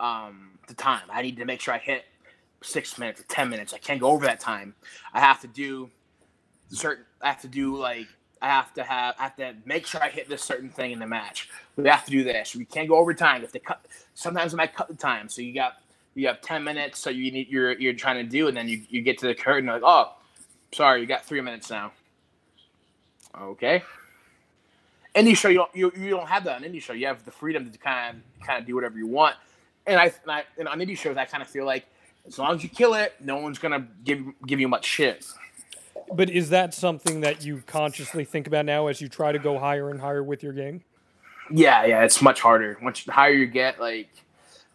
um, 0.00 0.58
the 0.68 0.74
time. 0.74 1.02
I 1.10 1.22
need 1.22 1.36
to 1.36 1.44
make 1.44 1.60
sure 1.60 1.74
I 1.74 1.78
hit 1.78 2.04
six 2.62 2.98
minutes 2.98 3.20
or 3.20 3.24
ten 3.24 3.48
minutes. 3.48 3.74
I 3.74 3.78
can't 3.78 4.00
go 4.00 4.08
over 4.08 4.26
that 4.26 4.40
time. 4.40 4.74
I 5.12 5.20
have 5.20 5.40
to 5.42 5.48
do 5.48 5.90
certain. 6.70 7.04
I 7.20 7.28
have 7.28 7.40
to 7.42 7.48
do 7.48 7.76
like 7.76 8.08
I 8.40 8.48
have 8.48 8.74
to 8.74 8.82
have. 8.82 9.14
I 9.18 9.24
have 9.24 9.36
to 9.36 9.54
make 9.64 9.86
sure 9.86 10.02
I 10.02 10.08
hit 10.08 10.28
this 10.28 10.42
certain 10.42 10.68
thing 10.68 10.92
in 10.92 10.98
the 10.98 11.06
match. 11.06 11.48
We 11.76 11.88
have 11.88 12.04
to 12.04 12.10
do 12.10 12.24
this. 12.24 12.56
We 12.56 12.64
can't 12.64 12.88
go 12.88 12.96
over 12.96 13.14
time. 13.14 13.44
If 13.44 13.52
they 13.52 13.60
cut, 13.60 13.86
sometimes 14.14 14.52
I 14.52 14.56
might 14.56 14.74
cut 14.74 14.88
the 14.88 14.94
time. 14.94 15.28
So 15.28 15.42
you 15.42 15.54
got 15.54 15.74
you 16.14 16.26
have 16.26 16.40
ten 16.40 16.64
minutes. 16.64 16.98
So 16.98 17.10
you 17.10 17.30
need 17.30 17.48
you're 17.48 17.72
you're 17.72 17.94
trying 17.94 18.24
to 18.24 18.30
do, 18.30 18.48
and 18.48 18.56
then 18.56 18.68
you, 18.68 18.82
you 18.88 19.02
get 19.02 19.18
to 19.18 19.26
the 19.26 19.34
curtain 19.34 19.68
like, 19.68 19.82
oh, 19.84 20.14
sorry, 20.72 21.00
you 21.00 21.06
got 21.06 21.24
three 21.24 21.40
minutes 21.40 21.70
now. 21.70 21.92
Okay. 23.40 23.82
Indie 25.14 25.36
show 25.36 25.48
you 25.48 25.58
don't 25.58 25.74
you, 25.74 25.92
you 25.96 26.10
don't 26.10 26.26
have 26.28 26.44
that 26.44 26.56
on 26.56 26.64
any 26.64 26.80
show. 26.80 26.92
You 26.94 27.06
have 27.06 27.24
the 27.24 27.30
freedom 27.30 27.70
to 27.70 27.78
kind 27.78 28.16
of 28.40 28.46
kind 28.46 28.58
of 28.60 28.66
do 28.66 28.74
whatever 28.74 28.96
you 28.98 29.06
want. 29.06 29.36
And 29.86 29.98
I, 30.00 30.04
and 30.04 30.30
I 30.30 30.44
and 30.58 30.68
on 30.68 30.78
indie 30.78 30.96
shows 30.96 31.16
I 31.16 31.24
kind 31.26 31.42
of 31.42 31.48
feel 31.48 31.66
like 31.66 31.84
as 32.26 32.38
long 32.38 32.54
as 32.54 32.62
you 32.62 32.68
kill 32.68 32.94
it, 32.94 33.14
no 33.20 33.36
one's 33.38 33.58
gonna 33.58 33.86
give 34.04 34.20
give 34.46 34.58
you 34.60 34.68
much 34.68 34.84
shit. 34.86 35.26
but 36.14 36.30
is 36.30 36.48
that 36.50 36.72
something 36.72 37.20
that 37.20 37.44
you 37.44 37.62
consciously 37.66 38.24
think 38.24 38.46
about 38.46 38.64
now 38.64 38.86
as 38.86 39.00
you 39.00 39.08
try 39.08 39.32
to 39.32 39.38
go 39.38 39.58
higher 39.58 39.90
and 39.90 40.00
higher 40.00 40.22
with 40.22 40.42
your 40.42 40.52
game? 40.52 40.82
Yeah, 41.50 41.84
yeah, 41.84 42.04
it's 42.04 42.22
much 42.22 42.40
harder. 42.40 42.78
Once 42.80 43.04
the 43.04 43.12
higher 43.12 43.32
you 43.32 43.46
get, 43.46 43.78
like 43.80 44.08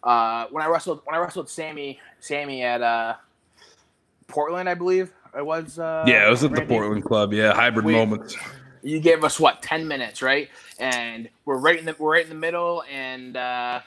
uh, 0.04 0.46
when 0.50 0.62
I 0.62 0.68
wrestled 0.68 1.00
when 1.04 1.16
I 1.16 1.18
wrestled 1.18 1.48
Sammy 1.50 1.98
Sammy 2.20 2.62
at 2.62 2.80
uh, 2.82 3.14
Portland, 4.28 4.68
I 4.68 4.74
believe 4.74 5.10
it 5.36 5.44
was. 5.44 5.78
Uh, 5.78 6.04
Yeah, 6.06 6.26
it 6.26 6.30
was 6.30 6.44
at 6.44 6.52
the 6.54 6.62
Portland 6.62 7.04
Club. 7.04 7.32
Yeah, 7.32 7.54
hybrid 7.54 7.84
We- 7.86 7.92
moments. 7.94 8.36
You 8.82 9.00
gave 9.00 9.24
us 9.24 9.38
what 9.40 9.62
ten 9.62 9.86
minutes, 9.88 10.22
right? 10.22 10.48
And 10.78 11.28
we're 11.44 11.58
right 11.58 11.78
in 11.78 11.84
the 11.84 11.94
we're 11.98 12.12
right 12.12 12.22
in 12.24 12.28
the 12.28 12.34
middle, 12.34 12.82
and 12.90 13.36
uh, 13.36 13.80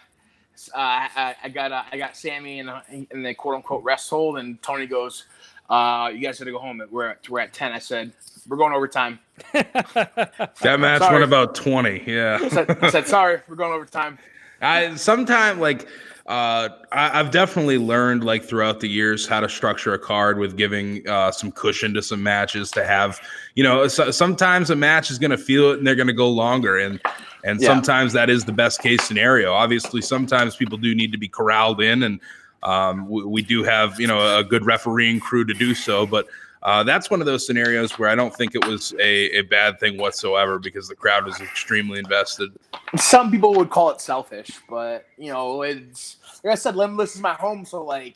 uh, 0.73 0.77
I, 0.77 1.35
I 1.43 1.49
got 1.49 1.71
uh, 1.71 1.83
I 1.91 1.97
got 1.97 2.15
Sammy 2.17 2.59
in, 2.59 2.65
the- 2.67 3.07
in 3.11 3.23
the 3.23 3.33
quote 3.33 3.55
unquote 3.55 3.83
rest 3.83 4.09
hold, 4.09 4.37
and 4.37 4.61
Tony 4.61 4.85
goes, 4.87 5.25
uh, 5.69 6.09
"You 6.13 6.19
guys 6.19 6.39
got 6.39 6.45
to 6.45 6.51
go 6.51 6.59
home. 6.59 6.81
We're 6.91 7.09
at, 7.09 7.29
we're 7.29 7.39
at 7.39 7.53
10. 7.53 7.71
I 7.71 7.79
said, 7.79 8.11
"We're 8.47 8.57
going 8.57 8.73
overtime." 8.73 9.19
That 9.53 10.79
match 10.79 10.99
Sorry. 11.01 11.13
went 11.13 11.23
about 11.23 11.55
20. 11.55 12.03
Yeah. 12.05 12.37
I 12.41 12.49
said, 12.49 12.69
I 12.83 12.89
said, 12.89 13.07
"Sorry, 13.17 13.41
we're 13.47 13.55
going 13.55 13.73
overtime." 13.73 14.17
I 14.61 14.95
sometimes 14.95 15.59
like 15.59 15.87
uh, 16.27 16.69
I, 16.91 17.09
have 17.09 17.31
definitely 17.31 17.77
learned 17.77 18.23
like 18.23 18.43
throughout 18.43 18.79
the 18.79 18.87
years 18.87 19.27
how 19.27 19.39
to 19.39 19.49
structure 19.49 19.93
a 19.93 19.99
card 19.99 20.37
with 20.37 20.55
giving 20.55 21.07
uh, 21.07 21.31
some 21.31 21.51
cushion 21.51 21.93
to 21.95 22.01
some 22.01 22.21
matches 22.21 22.69
to 22.71 22.85
have, 22.85 23.19
you 23.55 23.63
know, 23.63 23.87
so, 23.87 24.11
sometimes 24.11 24.69
a 24.69 24.75
match 24.75 25.09
is 25.09 25.17
going 25.17 25.31
to 25.31 25.37
feel 25.37 25.71
it 25.71 25.79
and 25.79 25.87
they're 25.87 25.95
going 25.95 26.07
to 26.07 26.13
go 26.13 26.29
longer. 26.29 26.77
And, 26.77 27.01
and 27.43 27.59
yeah. 27.59 27.67
sometimes 27.67 28.13
that 28.13 28.29
is 28.29 28.45
the 28.45 28.51
best 28.51 28.81
case 28.81 29.03
scenario. 29.03 29.53
Obviously, 29.53 30.01
sometimes 30.01 30.55
people 30.55 30.77
do 30.77 30.93
need 30.93 31.11
to 31.11 31.17
be 31.17 31.27
corralled 31.27 31.81
in 31.81 32.03
and 32.03 32.19
um, 32.63 33.09
we, 33.09 33.25
we 33.25 33.41
do 33.41 33.63
have, 33.63 33.99
you 33.99 34.07
know, 34.07 34.37
a 34.37 34.43
good 34.43 34.65
refereeing 34.65 35.19
crew 35.19 35.43
to 35.45 35.53
do 35.53 35.73
so, 35.73 36.05
but 36.05 36.27
uh, 36.63 36.83
that's 36.83 37.09
one 37.09 37.21
of 37.21 37.25
those 37.25 37.45
scenarios 37.45 37.97
where 37.97 38.09
I 38.09 38.15
don't 38.15 38.35
think 38.35 38.55
it 38.55 38.65
was 38.67 38.93
a, 38.99 39.37
a 39.37 39.41
bad 39.43 39.79
thing 39.79 39.97
whatsoever 39.97 40.59
because 40.59 40.87
the 40.87 40.95
crowd 40.95 41.25
was 41.25 41.39
extremely 41.41 41.97
invested. 41.99 42.51
Some 42.97 43.31
people 43.31 43.53
would 43.55 43.69
call 43.69 43.89
it 43.89 44.01
selfish, 44.01 44.51
but 44.69 45.07
you 45.17 45.31
know, 45.31 45.63
it's 45.63 46.17
like 46.43 46.53
I 46.53 46.55
said, 46.55 46.75
Limitless 46.75 47.15
is 47.15 47.21
my 47.21 47.33
home, 47.33 47.65
so 47.65 47.83
like 47.83 48.15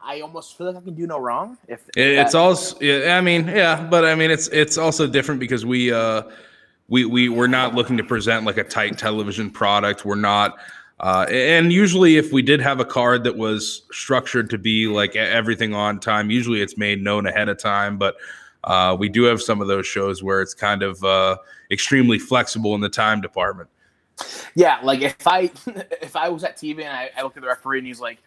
I 0.00 0.20
almost 0.20 0.56
feel 0.56 0.68
like 0.68 0.76
I 0.76 0.80
can 0.80 0.94
do 0.94 1.06
no 1.06 1.18
wrong. 1.18 1.58
If, 1.68 1.88
if 1.96 2.26
it's 2.26 2.34
also, 2.34 2.78
yeah, 2.80 3.16
I 3.16 3.20
mean, 3.20 3.48
yeah, 3.48 3.86
but 3.90 4.04
I 4.04 4.14
mean, 4.14 4.30
it's 4.30 4.48
it's 4.48 4.78
also 4.78 5.06
different 5.06 5.40
because 5.40 5.66
we 5.66 5.92
uh 5.92 6.22
we 6.88 7.04
we 7.04 7.28
we're 7.28 7.46
not 7.46 7.74
looking 7.74 7.96
to 7.96 8.04
present 8.04 8.44
like 8.44 8.58
a 8.58 8.64
tight 8.64 8.98
television 8.98 9.50
product. 9.50 10.04
We're 10.04 10.14
not 10.14 10.58
uh, 11.00 11.26
and 11.28 11.72
usually, 11.72 12.16
if 12.16 12.32
we 12.32 12.40
did 12.40 12.60
have 12.60 12.78
a 12.78 12.84
card 12.84 13.24
that 13.24 13.36
was 13.36 13.82
structured 13.90 14.48
to 14.50 14.58
be 14.58 14.86
like 14.86 15.16
everything 15.16 15.74
on 15.74 15.98
time, 15.98 16.30
usually 16.30 16.62
it's 16.62 16.76
made 16.76 17.02
known 17.02 17.26
ahead 17.26 17.48
of 17.48 17.58
time. 17.58 17.98
But 17.98 18.16
uh, 18.62 18.96
we 18.98 19.08
do 19.08 19.24
have 19.24 19.42
some 19.42 19.60
of 19.60 19.66
those 19.66 19.86
shows 19.86 20.22
where 20.22 20.40
it's 20.40 20.54
kind 20.54 20.82
of 20.82 21.02
uh, 21.02 21.36
extremely 21.70 22.18
flexible 22.18 22.74
in 22.74 22.80
the 22.80 22.88
time 22.88 23.20
department. 23.20 23.68
Yeah, 24.54 24.78
like 24.84 25.00
if 25.00 25.26
I 25.26 25.50
if 26.00 26.14
I 26.14 26.28
was 26.28 26.44
at 26.44 26.56
TV 26.56 26.84
and 26.84 26.96
I, 26.96 27.10
I 27.16 27.22
looked 27.22 27.36
at 27.36 27.42
the 27.42 27.48
referee 27.48 27.78
and 27.78 27.86
he's 27.88 28.00
like, 28.00 28.18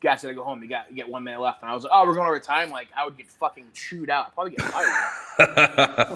"Guys, 0.00 0.22
gotta 0.22 0.34
go 0.34 0.44
home. 0.44 0.62
You 0.62 0.68
got 0.70 0.88
you 0.88 0.96
get 0.96 1.08
one 1.08 1.24
minute 1.24 1.40
left," 1.40 1.60
and 1.60 1.70
I 1.70 1.74
was 1.74 1.84
like, 1.84 1.92
"Oh, 1.94 2.06
we're 2.06 2.14
going 2.14 2.26
over 2.26 2.40
time." 2.40 2.70
Like 2.70 2.88
I 2.96 3.04
would 3.04 3.18
get 3.18 3.28
fucking 3.28 3.66
chewed 3.74 4.08
out. 4.08 4.28
I'd 4.28 4.34
probably 4.34 4.56
get 4.56 4.62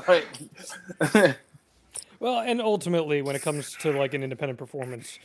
fired. 0.01 0.25
well, 2.19 2.41
and 2.41 2.63
ultimately, 2.63 3.21
when 3.21 3.37
it 3.37 3.43
comes 3.43 3.77
to 3.81 3.93
like 3.93 4.15
an 4.15 4.23
independent 4.23 4.59
performance 4.59 5.19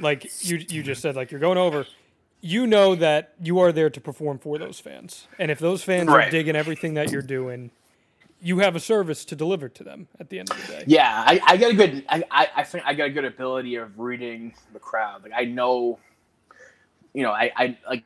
like 0.00 0.30
you 0.44 0.64
you 0.68 0.82
just 0.82 1.02
said, 1.02 1.16
like 1.16 1.30
you're 1.30 1.40
going 1.40 1.58
over. 1.58 1.86
You 2.40 2.66
know 2.66 2.94
that 2.96 3.32
you 3.42 3.58
are 3.60 3.72
there 3.72 3.88
to 3.88 4.00
perform 4.00 4.38
for 4.38 4.58
those 4.58 4.78
fans, 4.78 5.28
and 5.38 5.50
if 5.50 5.58
those 5.58 5.82
fans 5.82 6.08
right. 6.08 6.28
are 6.28 6.30
digging 6.30 6.56
everything 6.56 6.94
that 6.94 7.10
you're 7.10 7.22
doing, 7.22 7.70
you 8.44 8.58
have 8.58 8.76
a 8.76 8.80
service 8.80 9.24
to 9.24 9.34
deliver 9.34 9.70
to 9.70 9.82
them 9.82 10.08
at 10.20 10.28
the 10.28 10.38
end 10.38 10.50
of 10.50 10.60
the 10.60 10.72
day. 10.74 10.84
Yeah, 10.86 11.24
I, 11.26 11.40
I 11.46 11.56
got 11.56 11.70
a 11.70 11.74
good. 11.74 12.04
I, 12.10 12.48
I 12.54 12.62
think 12.64 12.84
I 12.86 12.92
got 12.92 13.06
a 13.06 13.10
good 13.10 13.24
ability 13.24 13.76
of 13.76 13.98
reading 13.98 14.52
the 14.74 14.78
crowd. 14.78 15.22
Like 15.22 15.32
I 15.34 15.46
know, 15.46 15.98
you 17.14 17.22
know, 17.22 17.30
I, 17.30 17.50
I 17.56 17.78
like 17.88 18.04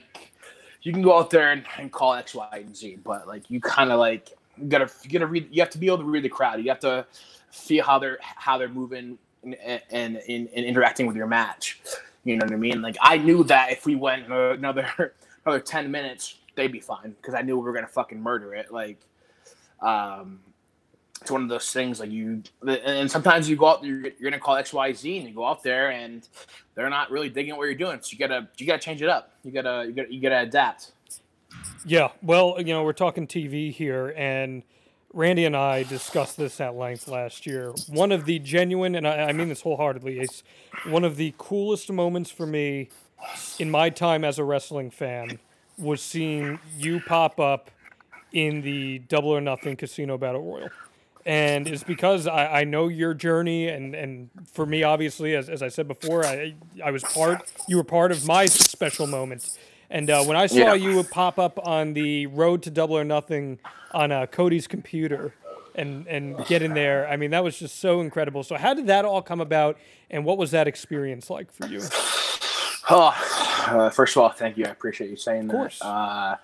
you 0.83 0.93
can 0.93 1.03
go 1.03 1.19
out 1.19 1.31
there 1.31 1.51
and, 1.51 1.65
and 1.77 1.91
call 1.91 2.15
X, 2.15 2.37
Y, 2.37 2.49
and 2.53 2.77
Z, 2.77 2.99
but 3.03 3.27
like 3.27 3.51
you 3.51 3.61
kind 3.61 3.91
of 3.91 3.99
like 3.99 4.31
you 4.57 4.69
gotta 4.69 4.89
you 5.03 5.11
gotta 5.11 5.27
read. 5.27 5.49
You 5.51 5.61
have 5.63 5.71
to 5.71 5.79
be 5.79 5.87
able 5.87 5.99
to 5.99 6.05
read 6.05 6.23
the 6.23 6.29
crowd. 6.29 6.63
You 6.63 6.69
have 6.69 6.81
to 6.81 7.07
feel 7.51 7.85
how 7.85 7.99
they're 7.99 8.19
how 8.23 8.59
they're 8.59 8.69
moving 8.69 9.19
and, 9.55 10.17
and, 10.17 10.49
interacting 10.49 11.07
with 11.07 11.17
your 11.17 11.27
match. 11.27 11.81
You 12.25 12.37
know 12.37 12.45
what 12.45 12.53
I 12.53 12.57
mean? 12.57 12.83
Like 12.83 12.97
I 13.01 13.19
knew 13.19 13.45
that 13.45 13.73
if 13.73 13.87
we 13.87 13.95
went 13.95 14.31
another 14.31 15.15
another 15.45 15.61
ten 15.61 15.91
minutes, 15.91 16.37
they'd 16.55 16.73
be 16.73 16.81
fine 16.81 17.15
because 17.21 17.35
I 17.35 17.43
knew 17.43 17.57
we 17.57 17.65
were 17.65 17.73
gonna 17.73 17.87
fucking 17.87 18.21
murder 18.21 18.55
it. 18.55 18.73
Like, 18.73 18.99
um, 19.81 20.41
it's 21.21 21.31
one 21.31 21.43
of 21.43 21.49
those 21.49 21.71
things 21.73 22.01
like 22.01 22.11
you 22.11 22.43
and 22.67 23.11
sometimes 23.11 23.49
you 23.49 23.57
go 23.57 23.67
out 23.67 23.85
you're, 23.85 24.03
you're 24.03 24.31
gonna 24.31 24.39
call 24.39 24.57
xyz 24.57 25.19
and 25.19 25.29
you 25.29 25.35
go 25.35 25.45
out 25.45 25.63
there 25.63 25.91
and 25.91 26.29
they're 26.75 26.89
not 26.89 27.11
really 27.11 27.29
digging 27.29 27.57
what 27.57 27.65
you're 27.65 27.75
doing 27.75 27.99
so 28.01 28.11
you 28.13 28.19
gotta 28.19 28.49
you 28.57 28.67
gotta 28.67 28.79
change 28.79 29.03
it 29.03 29.09
up 29.09 29.33
you 29.43 29.51
gotta 29.51 29.85
you 29.87 29.93
gotta 29.93 30.15
you 30.15 30.21
gotta 30.21 30.41
adapt 30.41 30.93
yeah 31.85 32.09
well 32.23 32.55
you 32.59 32.73
know 32.73 32.83
we're 32.83 32.93
talking 32.93 33.27
tv 33.27 33.73
here 33.73 34.15
and 34.17 34.63
Randy 35.19 35.47
and 35.47 35.57
I 35.57 35.83
discussed 35.83 36.37
this 36.37 36.61
at 36.61 36.77
length 36.77 37.09
last 37.09 37.45
year. 37.45 37.73
One 37.89 38.13
of 38.13 38.25
the 38.25 38.39
genuine, 38.39 38.95
and 38.95 39.05
I, 39.05 39.23
I 39.23 39.33
mean 39.33 39.49
this 39.49 39.63
wholeheartedly, 39.63 40.21
is 40.21 40.45
one 40.87 41.03
of 41.03 41.17
the 41.17 41.35
coolest 41.39 41.91
moments 41.91 42.31
for 42.31 42.47
me 42.47 42.89
in 43.59 43.69
my 43.69 43.91
time 43.91 44.23
as 44.23 44.39
a 44.39 44.45
wrestling 44.45 44.93
fan 44.93 45.41
was 45.77 46.01
seeing 46.01 46.61
you 46.79 47.01
pop 47.01 47.41
up 47.41 47.69
in 48.31 48.61
the 48.61 49.01
Double 49.01 49.31
or 49.31 49.41
Nothing 49.41 49.75
Casino 49.75 50.19
Battle 50.19 50.41
Royal. 50.41 50.69
And 51.27 51.67
it's 51.67 51.83
because 51.83 52.29
I, 52.29 52.61
I 52.61 52.65
know 52.65 52.87
your 52.87 53.13
journey, 53.13 53.67
and, 53.67 53.97
and 53.97 54.31
for 54.53 54.67
me, 54.67 54.85
obviously, 54.85 55.35
as, 55.35 55.49
as 55.49 55.63
I 55.65 55.69
said 55.69 55.89
before, 55.89 56.25
I, 56.25 56.55
I 56.85 56.93
was 56.93 57.03
part, 57.03 57.53
you 57.67 57.77
were 57.77 57.83
part 57.83 58.13
of 58.13 58.25
my 58.25 58.47
special 58.47 59.09
moment 59.09 59.59
and 59.91 60.11
uh, 60.11 60.25
when 60.25 60.37
I 60.37 60.47
saw 60.47 60.57
yeah. 60.57 60.75
you 60.75 61.03
pop 61.05 61.39
up 61.39 61.59
on 61.67 61.95
the 61.95 62.27
road 62.27 62.63
to 62.65 62.71
Double 62.71 62.99
or 62.99 63.05
Nothing 63.05 63.59
on 63.93 64.13
uh, 64.13 64.27
Cody's 64.27 64.67
computer 64.67 65.35
and 65.75 66.07
and 66.07 66.45
get 66.47 66.63
in 66.63 66.75
there, 66.75 67.09
I 67.09 67.17
mean 67.17 67.31
that 67.31 67.45
was 67.45 67.59
just 67.59 67.79
so 67.79 68.01
incredible. 68.01 68.43
So 68.43 68.57
how 68.57 68.75
did 68.75 68.87
that 68.89 69.05
all 69.05 69.23
come 69.23 69.41
about, 69.41 69.79
and 70.11 70.25
what 70.25 70.39
was 70.39 70.51
that 70.51 70.69
experience 70.69 71.31
like 71.31 71.53
for 71.53 71.67
you? 71.67 71.83
Oh, 72.91 73.09
uh, 73.69 73.91
first 73.91 74.17
of 74.17 74.23
all, 74.23 74.31
thank 74.31 74.57
you. 74.57 74.65
I 74.65 74.71
appreciate 74.71 75.11
you 75.11 75.17
saying 75.17 75.45
of 75.45 75.51
course. 75.51 75.79
that. 75.81 75.87
Uh, 75.87 76.37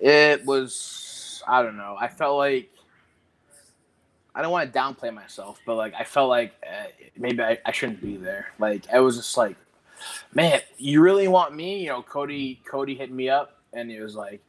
it 0.00 0.44
was 0.44 1.44
I 1.46 1.62
don't 1.62 1.76
know. 1.76 1.96
I 1.98 2.08
felt 2.08 2.36
like 2.36 2.70
I 4.34 4.42
don't 4.42 4.50
want 4.50 4.72
to 4.72 4.78
downplay 4.78 5.12
myself, 5.12 5.60
but 5.66 5.76
like 5.76 5.94
I 5.94 6.04
felt 6.04 6.28
like 6.28 6.54
uh, 6.66 6.86
maybe 7.16 7.42
I, 7.42 7.58
I 7.64 7.72
shouldn't 7.72 8.00
be 8.00 8.16
there. 8.16 8.48
Like 8.58 8.88
I 8.92 9.00
was 9.00 9.16
just 9.16 9.36
like 9.36 9.56
man, 10.34 10.60
you 10.78 11.00
really 11.00 11.28
want 11.28 11.54
me? 11.54 11.80
You 11.80 11.88
know, 11.88 12.02
Cody 12.02 12.60
Cody 12.64 12.94
hit 12.94 13.10
me 13.10 13.28
up 13.28 13.58
and 13.72 13.90
he 13.90 14.00
was 14.00 14.14
like, 14.14 14.42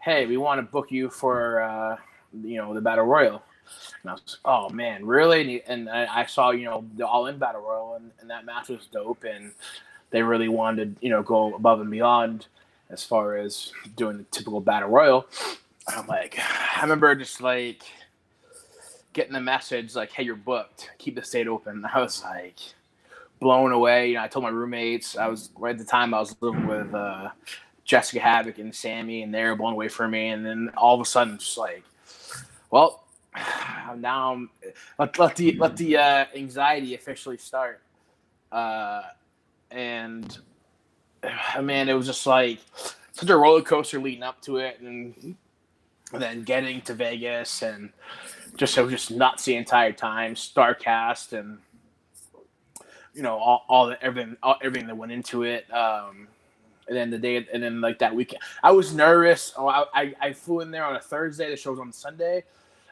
hey, 0.00 0.26
we 0.26 0.36
want 0.36 0.58
to 0.58 0.62
book 0.62 0.90
you 0.90 1.10
for 1.10 1.62
uh, 1.62 1.96
you 2.42 2.56
know 2.56 2.74
the 2.74 2.80
battle 2.80 3.04
royal. 3.04 3.42
And 4.02 4.10
I 4.10 4.12
was, 4.14 4.38
oh 4.44 4.68
man, 4.70 5.06
really? 5.06 5.62
And, 5.64 5.88
I, 5.88 6.22
I, 6.22 6.26
saw 6.26 6.50
you 6.50 6.64
know 6.64 6.84
the 6.96 7.06
all 7.06 7.26
in 7.26 7.38
battle 7.38 7.60
royal, 7.60 7.94
and, 7.94 8.10
and 8.20 8.30
that 8.30 8.44
match 8.44 8.68
was 8.68 8.86
dope, 8.86 9.24
and 9.24 9.52
they 10.10 10.22
really 10.22 10.48
wanted 10.48 10.96
you 11.00 11.10
know 11.10 11.22
go 11.22 11.54
above 11.54 11.80
and 11.80 11.90
beyond 11.90 12.46
as 12.90 13.04
far 13.04 13.36
as 13.36 13.72
doing 13.96 14.18
the 14.18 14.24
typical 14.24 14.60
battle 14.60 14.88
royal. 14.88 15.26
I'm 15.88 16.06
like, 16.06 16.38
I 16.38 16.82
remember 16.82 17.14
just 17.14 17.40
like 17.40 17.82
getting 19.12 19.32
the 19.32 19.40
message 19.40 19.94
like, 19.94 20.12
hey, 20.12 20.22
you're 20.22 20.36
booked. 20.36 20.90
Keep 20.98 21.16
the 21.16 21.22
state 21.22 21.48
open. 21.48 21.84
I 21.94 22.00
was 22.00 22.22
like 22.24 22.58
blown 23.40 23.72
away. 23.72 24.08
You 24.08 24.14
know, 24.14 24.22
I 24.22 24.28
told 24.28 24.44
my 24.44 24.50
roommates. 24.50 25.16
I 25.16 25.26
was 25.26 25.50
right 25.56 25.72
at 25.72 25.78
the 25.78 25.84
time 25.84 26.14
I 26.14 26.20
was 26.20 26.36
living 26.40 26.66
with 26.66 26.94
uh, 26.94 27.30
Jessica 27.84 28.20
Havok 28.20 28.58
and 28.58 28.74
Sammy, 28.74 29.22
and 29.22 29.34
they 29.34 29.42
were 29.42 29.56
blown 29.56 29.72
away 29.72 29.88
from 29.88 30.12
me. 30.12 30.28
And 30.28 30.46
then 30.46 30.70
all 30.76 30.94
of 30.94 31.00
a 31.00 31.04
sudden, 31.04 31.38
just 31.38 31.58
like, 31.58 31.82
well, 32.70 33.04
now 33.96 34.34
I'm, 34.34 34.50
let 34.98 35.18
let 35.18 35.36
the 35.36 35.52
let 35.58 35.76
the 35.76 35.96
uh, 35.96 36.26
anxiety 36.36 36.94
officially 36.94 37.38
start. 37.38 37.80
Uh, 38.52 39.02
and 39.70 40.38
man, 41.60 41.88
it 41.88 41.94
was 41.94 42.06
just 42.06 42.26
like 42.26 42.60
such 43.12 43.28
a 43.28 43.36
roller 43.36 43.62
coaster 43.62 43.98
leading 43.98 44.22
up 44.22 44.40
to 44.42 44.58
it, 44.58 44.80
and, 44.80 45.14
and 46.12 46.22
then 46.22 46.42
getting 46.42 46.80
to 46.82 46.94
Vegas, 46.94 47.62
and 47.62 47.90
just 48.56 48.76
it 48.76 48.82
was 48.82 48.92
just 48.92 49.10
nuts 49.10 49.44
the 49.44 49.56
entire 49.56 49.92
time. 49.92 50.34
Starcast 50.34 51.32
and 51.32 51.58
you 53.14 53.22
know 53.22 53.36
all, 53.36 53.64
all 53.68 53.86
the 53.86 54.02
everything 54.02 54.36
all, 54.42 54.56
everything 54.62 54.86
that 54.88 54.96
went 54.96 55.12
into 55.12 55.42
it. 55.42 55.72
Um, 55.72 56.28
and 56.88 56.96
then 56.96 57.10
the 57.10 57.18
day 57.18 57.46
and 57.52 57.62
then 57.62 57.80
like 57.80 57.98
that 58.00 58.14
weekend, 58.14 58.42
I 58.62 58.72
was 58.72 58.94
nervous. 58.94 59.52
Oh, 59.56 59.68
I, 59.68 59.84
I, 59.94 60.14
I 60.20 60.32
flew 60.32 60.60
in 60.60 60.70
there 60.70 60.84
on 60.84 60.96
a 60.96 61.00
Thursday. 61.00 61.48
The 61.48 61.56
show 61.56 61.70
was 61.70 61.80
on 61.80 61.92
Sunday. 61.92 62.44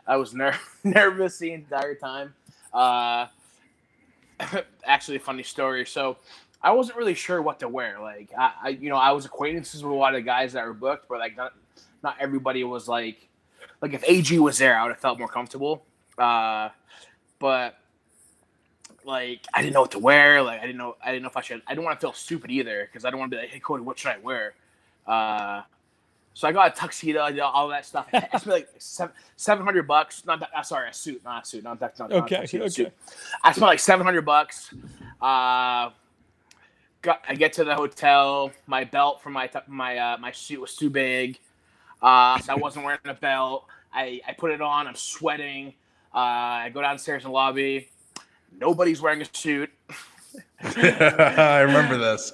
I 0.06 0.16
was 0.16 0.34
ner- 0.34 0.58
nervous 0.84 1.38
the 1.38 1.52
entire 1.52 1.94
time. 1.94 2.34
Uh, 2.72 3.26
actually, 4.84 5.16
a 5.16 5.20
funny 5.20 5.42
story. 5.42 5.84
So 5.84 6.16
I 6.62 6.72
wasn't 6.72 6.96
really 6.96 7.14
sure 7.14 7.42
what 7.42 7.60
to 7.60 7.68
wear. 7.68 7.98
Like 8.00 8.30
I, 8.38 8.52
I, 8.62 8.68
you 8.70 8.88
know, 8.88 8.96
I 8.96 9.12
was 9.12 9.24
acquaintances 9.24 9.82
with 9.82 9.92
a 9.92 9.96
lot 9.96 10.14
of 10.14 10.20
the 10.20 10.24
guys 10.24 10.52
that 10.52 10.64
were 10.64 10.74
booked, 10.74 11.08
but 11.08 11.18
like 11.18 11.36
not 11.36 11.54
not 12.02 12.16
everybody 12.20 12.62
was 12.64 12.88
like 12.88 13.28
like 13.80 13.92
if 13.94 14.04
AG 14.06 14.38
was 14.38 14.58
there, 14.58 14.78
I 14.78 14.82
would 14.84 14.92
have 14.92 15.00
felt 15.00 15.18
more 15.18 15.28
comfortable. 15.28 15.84
Uh, 16.16 16.70
but 17.38 17.78
like 19.04 19.46
I 19.54 19.62
didn't 19.62 19.74
know 19.74 19.82
what 19.82 19.92
to 19.92 19.98
wear. 19.98 20.42
Like 20.42 20.60
I 20.60 20.66
didn't 20.66 20.78
know 20.78 20.96
I 21.02 21.12
didn't 21.12 21.22
know 21.22 21.28
if 21.28 21.36
I 21.36 21.42
should. 21.42 21.62
I 21.66 21.74
don't 21.74 21.84
want 21.84 21.98
to 21.98 22.04
feel 22.04 22.12
stupid 22.12 22.50
either 22.50 22.88
because 22.90 23.04
I 23.04 23.10
don't 23.10 23.18
want 23.18 23.30
to 23.30 23.36
be 23.36 23.42
like, 23.42 23.50
hey 23.50 23.60
Cody, 23.60 23.82
what 23.82 23.98
should 23.98 24.10
I 24.10 24.18
wear? 24.18 24.54
Uh, 25.06 25.62
so 26.34 26.46
I 26.46 26.52
got 26.52 26.72
a 26.72 26.80
tuxedo, 26.80 27.20
I 27.20 27.32
did 27.32 27.40
all 27.40 27.66
that 27.68 27.84
stuff. 27.84 28.06
It 28.12 28.28
spent 28.30 28.46
like 28.46 28.68
seven 28.78 29.64
hundred 29.64 29.88
bucks. 29.88 30.24
Not 30.24 30.40
that, 30.40 30.50
uh, 30.54 30.62
sorry, 30.62 30.88
a 30.88 30.92
suit, 30.92 31.22
not 31.24 31.42
a 31.42 31.46
suit, 31.46 31.64
not 31.64 31.80
that. 31.80 31.98
Not, 31.98 32.12
okay, 32.12 32.36
not 32.36 32.40
tuxedo, 32.42 32.64
okay. 32.64 32.70
Suit. 32.70 32.92
I 33.42 33.52
spent 33.52 33.66
like 33.66 33.80
seven 33.80 34.06
hundred 34.06 34.22
bucks. 34.22 34.72
Uh, 35.20 35.90
got 37.02 37.22
I 37.28 37.34
get 37.34 37.54
to 37.54 37.64
the 37.64 37.74
hotel. 37.74 38.52
My 38.66 38.84
belt 38.84 39.20
for 39.20 39.30
my 39.30 39.50
my 39.66 39.98
uh, 39.98 40.18
my 40.18 40.30
suit 40.30 40.60
was 40.60 40.76
too 40.76 40.90
big, 40.90 41.38
uh, 42.02 42.38
so 42.38 42.52
I 42.52 42.56
wasn't 42.56 42.84
wearing 42.84 43.00
a 43.06 43.14
belt. 43.14 43.66
I, 43.92 44.20
I 44.26 44.32
put 44.32 44.50
it 44.52 44.60
on. 44.60 44.86
I'm 44.86 44.94
sweating. 44.94 45.74
Uh, 46.14 46.18
I 46.18 46.70
go 46.72 46.82
downstairs 46.82 47.24
in 47.24 47.30
the 47.30 47.34
lobby. 47.34 47.88
Nobody's 48.56 49.00
wearing 49.00 49.22
a 49.22 49.26
suit. 49.32 49.70
I 50.60 51.60
remember 51.60 51.96
this. 51.96 52.32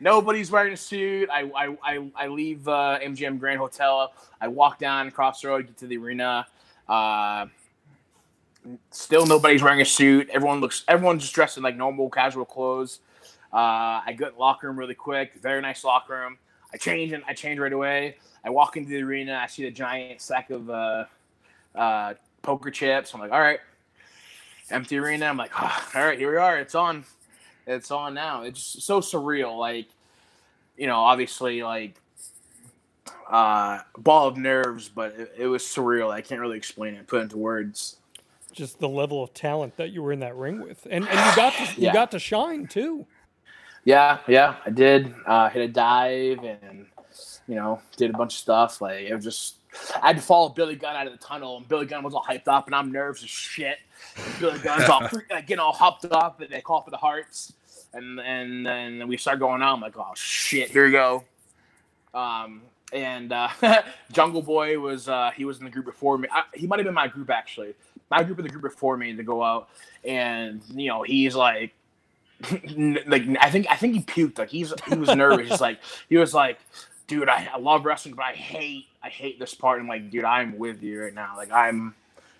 nobody's 0.00 0.50
wearing 0.50 0.72
a 0.72 0.76
suit. 0.76 1.28
I 1.32 1.50
I 1.54 1.76
I, 1.82 2.10
I 2.14 2.26
leave 2.28 2.66
uh, 2.68 2.98
MGM 3.02 3.38
Grand 3.38 3.58
Hotel. 3.58 4.12
I 4.40 4.48
walk 4.48 4.78
down 4.78 5.08
across 5.08 5.40
the 5.40 5.48
road, 5.48 5.66
get 5.66 5.76
to 5.78 5.86
the 5.86 5.98
arena. 5.98 6.46
Uh, 6.88 7.46
still 8.90 9.26
nobody's 9.26 9.62
wearing 9.62 9.80
a 9.80 9.84
suit. 9.84 10.28
Everyone 10.30 10.60
looks. 10.60 10.84
Everyone's 10.88 11.22
just 11.22 11.34
dressed 11.34 11.56
in 11.56 11.62
like 11.62 11.76
normal 11.76 12.10
casual 12.10 12.44
clothes. 12.44 13.00
Uh, 13.52 14.02
I 14.04 14.14
get 14.18 14.38
locker 14.38 14.66
room 14.68 14.78
really 14.78 14.94
quick. 14.94 15.34
Very 15.40 15.60
nice 15.62 15.84
locker 15.84 16.14
room. 16.14 16.38
I 16.72 16.76
change 16.76 17.12
and 17.12 17.22
I 17.26 17.32
change 17.32 17.58
right 17.58 17.72
away. 17.72 18.16
I 18.44 18.50
walk 18.50 18.76
into 18.76 18.90
the 18.90 19.02
arena. 19.02 19.40
I 19.42 19.46
see 19.46 19.64
the 19.64 19.70
giant 19.70 20.20
sack 20.20 20.50
of 20.50 20.68
uh, 20.68 21.04
uh, 21.74 22.14
poker 22.42 22.70
chips. 22.70 23.14
I'm 23.14 23.20
like, 23.20 23.32
all 23.32 23.40
right, 23.40 23.60
empty 24.70 24.98
arena. 24.98 25.26
I'm 25.26 25.36
like, 25.36 25.52
oh, 25.60 25.88
all 25.94 26.04
right, 26.06 26.18
here 26.18 26.30
we 26.30 26.36
are. 26.38 26.58
It's 26.58 26.74
on. 26.74 27.04
It's 27.66 27.90
on 27.90 28.14
now. 28.14 28.42
It's 28.42 28.60
so 28.84 29.00
surreal. 29.00 29.58
Like, 29.58 29.88
you 30.76 30.86
know, 30.86 30.96
obviously, 30.96 31.62
like, 31.62 32.00
uh, 33.30 33.80
ball 33.98 34.28
of 34.28 34.36
nerves, 34.36 34.88
but 34.88 35.12
it, 35.18 35.32
it 35.38 35.46
was 35.46 35.62
surreal. 35.62 36.10
I 36.10 36.20
can't 36.20 36.40
really 36.40 36.56
explain 36.56 36.94
it, 36.94 37.06
put 37.06 37.18
it 37.20 37.22
into 37.24 37.36
words. 37.36 37.96
Just 38.52 38.78
the 38.80 38.88
level 38.88 39.22
of 39.22 39.34
talent 39.34 39.76
that 39.76 39.90
you 39.90 40.02
were 40.02 40.12
in 40.12 40.20
that 40.20 40.34
ring 40.34 40.60
with, 40.60 40.86
and 40.90 41.06
and 41.06 41.30
you 41.30 41.36
got 41.36 41.52
to, 41.54 41.62
you 41.80 41.86
Yeah. 41.86 41.92
got 41.92 42.10
to 42.12 42.18
shine 42.18 42.66
too. 42.66 43.06
Yeah, 43.84 44.18
yeah, 44.26 44.56
I 44.66 44.70
did. 44.70 45.14
Uh, 45.26 45.48
hit 45.50 45.62
a 45.62 45.68
dive 45.68 46.42
and 46.44 46.86
you 47.46 47.54
know 47.54 47.80
did 47.96 48.10
a 48.10 48.16
bunch 48.16 48.34
of 48.34 48.38
stuff. 48.38 48.80
Like 48.80 49.02
it 49.02 49.14
was 49.14 49.24
just, 49.24 49.56
I 50.02 50.08
had 50.08 50.16
to 50.16 50.22
follow 50.22 50.48
Billy 50.48 50.76
Gunn 50.76 50.96
out 50.96 51.06
of 51.06 51.12
the 51.12 51.18
tunnel, 51.18 51.58
and 51.58 51.68
Billy 51.68 51.86
Gunn 51.86 52.02
was 52.02 52.14
all 52.14 52.24
hyped 52.24 52.48
up, 52.48 52.66
and 52.66 52.74
I'm 52.74 52.90
nervous 52.90 53.22
as 53.22 53.30
shit. 53.30 53.76
And 54.16 54.40
Billy 54.40 54.58
Gunn's 54.58 54.88
all 54.88 55.06
freak- 55.08 55.30
like, 55.30 55.46
getting 55.46 55.60
all 55.60 55.72
hopped 55.72 56.04
up, 56.06 56.40
and 56.40 56.50
they 56.50 56.60
call 56.60 56.82
for 56.82 56.90
the 56.90 56.96
hearts, 56.96 57.52
and 57.92 58.20
and 58.20 58.66
then 58.66 59.08
we 59.08 59.16
start 59.16 59.38
going 59.38 59.62
on. 59.62 59.74
I'm 59.74 59.80
like, 59.80 59.96
oh 59.96 60.12
shit, 60.14 60.70
here 60.70 60.84
we 60.84 60.92
go. 60.92 61.24
Um, 62.14 62.62
and 62.92 63.32
uh, 63.32 63.48
Jungle 64.12 64.42
Boy 64.42 64.78
was 64.78 65.08
uh, 65.08 65.30
he 65.36 65.44
was 65.44 65.58
in 65.58 65.64
the 65.64 65.70
group 65.70 65.86
before 65.86 66.18
me. 66.18 66.28
I, 66.32 66.44
he 66.54 66.66
might 66.66 66.78
have 66.78 66.86
been 66.86 66.94
my 66.94 67.08
group 67.08 67.30
actually. 67.30 67.74
My 68.10 68.22
group 68.22 68.38
in 68.38 68.44
the 68.44 68.50
group 68.50 68.62
before 68.62 68.96
me 68.96 69.14
to 69.14 69.22
go 69.22 69.42
out, 69.42 69.68
and 70.04 70.62
you 70.74 70.88
know 70.88 71.02
he's 71.02 71.34
like 71.34 71.74
like 73.06 73.24
I 73.40 73.50
think 73.50 73.66
I 73.68 73.76
think 73.76 73.94
he 73.94 74.00
puked. 74.00 74.38
Like 74.38 74.48
he's 74.48 74.72
he 74.88 74.96
was 74.96 75.14
nervous. 75.14 75.50
He's 75.50 75.60
like 75.60 75.80
he 76.08 76.16
was 76.16 76.32
like, 76.32 76.58
dude, 77.06 77.28
I, 77.28 77.48
I 77.52 77.58
love 77.58 77.84
wrestling, 77.84 78.14
but 78.14 78.24
I 78.24 78.32
hate 78.32 78.86
I 79.02 79.08
hate 79.08 79.38
this 79.38 79.54
part. 79.54 79.80
I'm 79.80 79.88
like, 79.88 80.10
dude, 80.10 80.24
I'm 80.24 80.56
with 80.56 80.82
you 80.82 81.02
right 81.02 81.14
now. 81.14 81.34
Like 81.36 81.52
I'm 81.52 81.94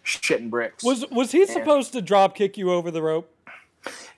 shitting 0.09 0.50
bricks. 0.50 0.82
Was 0.82 1.04
was 1.11 1.32
he 1.32 1.46
supposed 1.46 1.92
to 1.92 2.02
drop 2.02 2.34
kick 2.34 2.56
you 2.56 2.72
over 2.72 2.90
the 2.90 3.02
rope? 3.02 3.32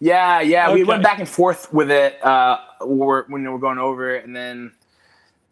yeah, 0.00 0.40
yeah. 0.40 0.72
We 0.72 0.84
went 0.84 1.02
back 1.02 1.18
and 1.18 1.28
forth 1.28 1.72
with 1.72 1.90
it 1.90 2.24
uh, 2.24 2.58
when 2.80 2.98
we're- 2.98 3.24
when 3.28 3.42
we 3.42 3.48
were 3.48 3.58
going 3.58 3.78
over 3.78 4.14
it, 4.14 4.24
and 4.24 4.34
then 4.34 4.72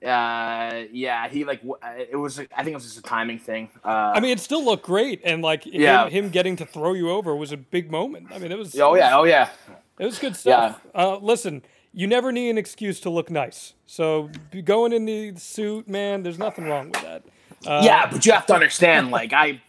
uh, 0.05 0.85
yeah, 0.93 1.29
he 1.29 1.45
like 1.45 1.61
it 1.99 2.17
was. 2.17 2.39
I 2.39 2.45
think 2.63 2.69
it 2.69 2.75
was 2.75 2.85
just 2.85 2.99
a 2.99 3.03
timing 3.03 3.39
thing. 3.39 3.69
Uh, 3.85 4.13
I 4.15 4.21
mean, 4.21 4.31
it 4.31 4.41
still 4.41 4.65
looked 4.65 4.85
great, 4.87 5.21
and 5.25 5.43
like 5.43 5.67
Yeah. 5.67 6.05
him, 6.09 6.25
him 6.27 6.31
getting 6.31 6.57
to 6.57 6.67
throw 6.67 6.93
you 6.95 7.11
over 7.11 7.35
was 7.35 7.51
a 7.53 7.57
big 7.57 7.91
moment. 7.91 8.29
I 8.33 8.39
mean, 8.39 8.53
it 8.53 8.59
was. 8.59 8.79
oh 8.79 8.95
yeah, 8.95 9.17
oh 9.19 9.25
yeah. 9.25 9.51
It 9.99 10.05
was 10.05 10.19
good 10.21 10.37
stuff. 10.37 10.81
Uh, 10.95 11.17
listen, 11.19 11.63
you 11.93 12.07
never 12.07 12.31
need 12.31 12.51
an 12.51 12.59
excuse 12.59 13.01
to 13.01 13.11
look 13.11 13.31
nice. 13.31 13.75
So 13.87 14.31
going 14.65 14.93
in 14.93 15.05
the 15.07 15.35
suit, 15.37 15.89
man, 15.89 16.23
there's 16.23 16.39
nothing 16.39 16.67
wrong 16.69 16.91
with 16.91 17.03
that. 17.03 17.25
Uh, 17.67 17.81
Yeah, 17.85 18.09
but 18.09 18.25
you 18.25 18.31
have 18.33 18.47
to 18.47 18.55
understand, 18.55 19.11
like 19.11 19.33
I 19.33 19.61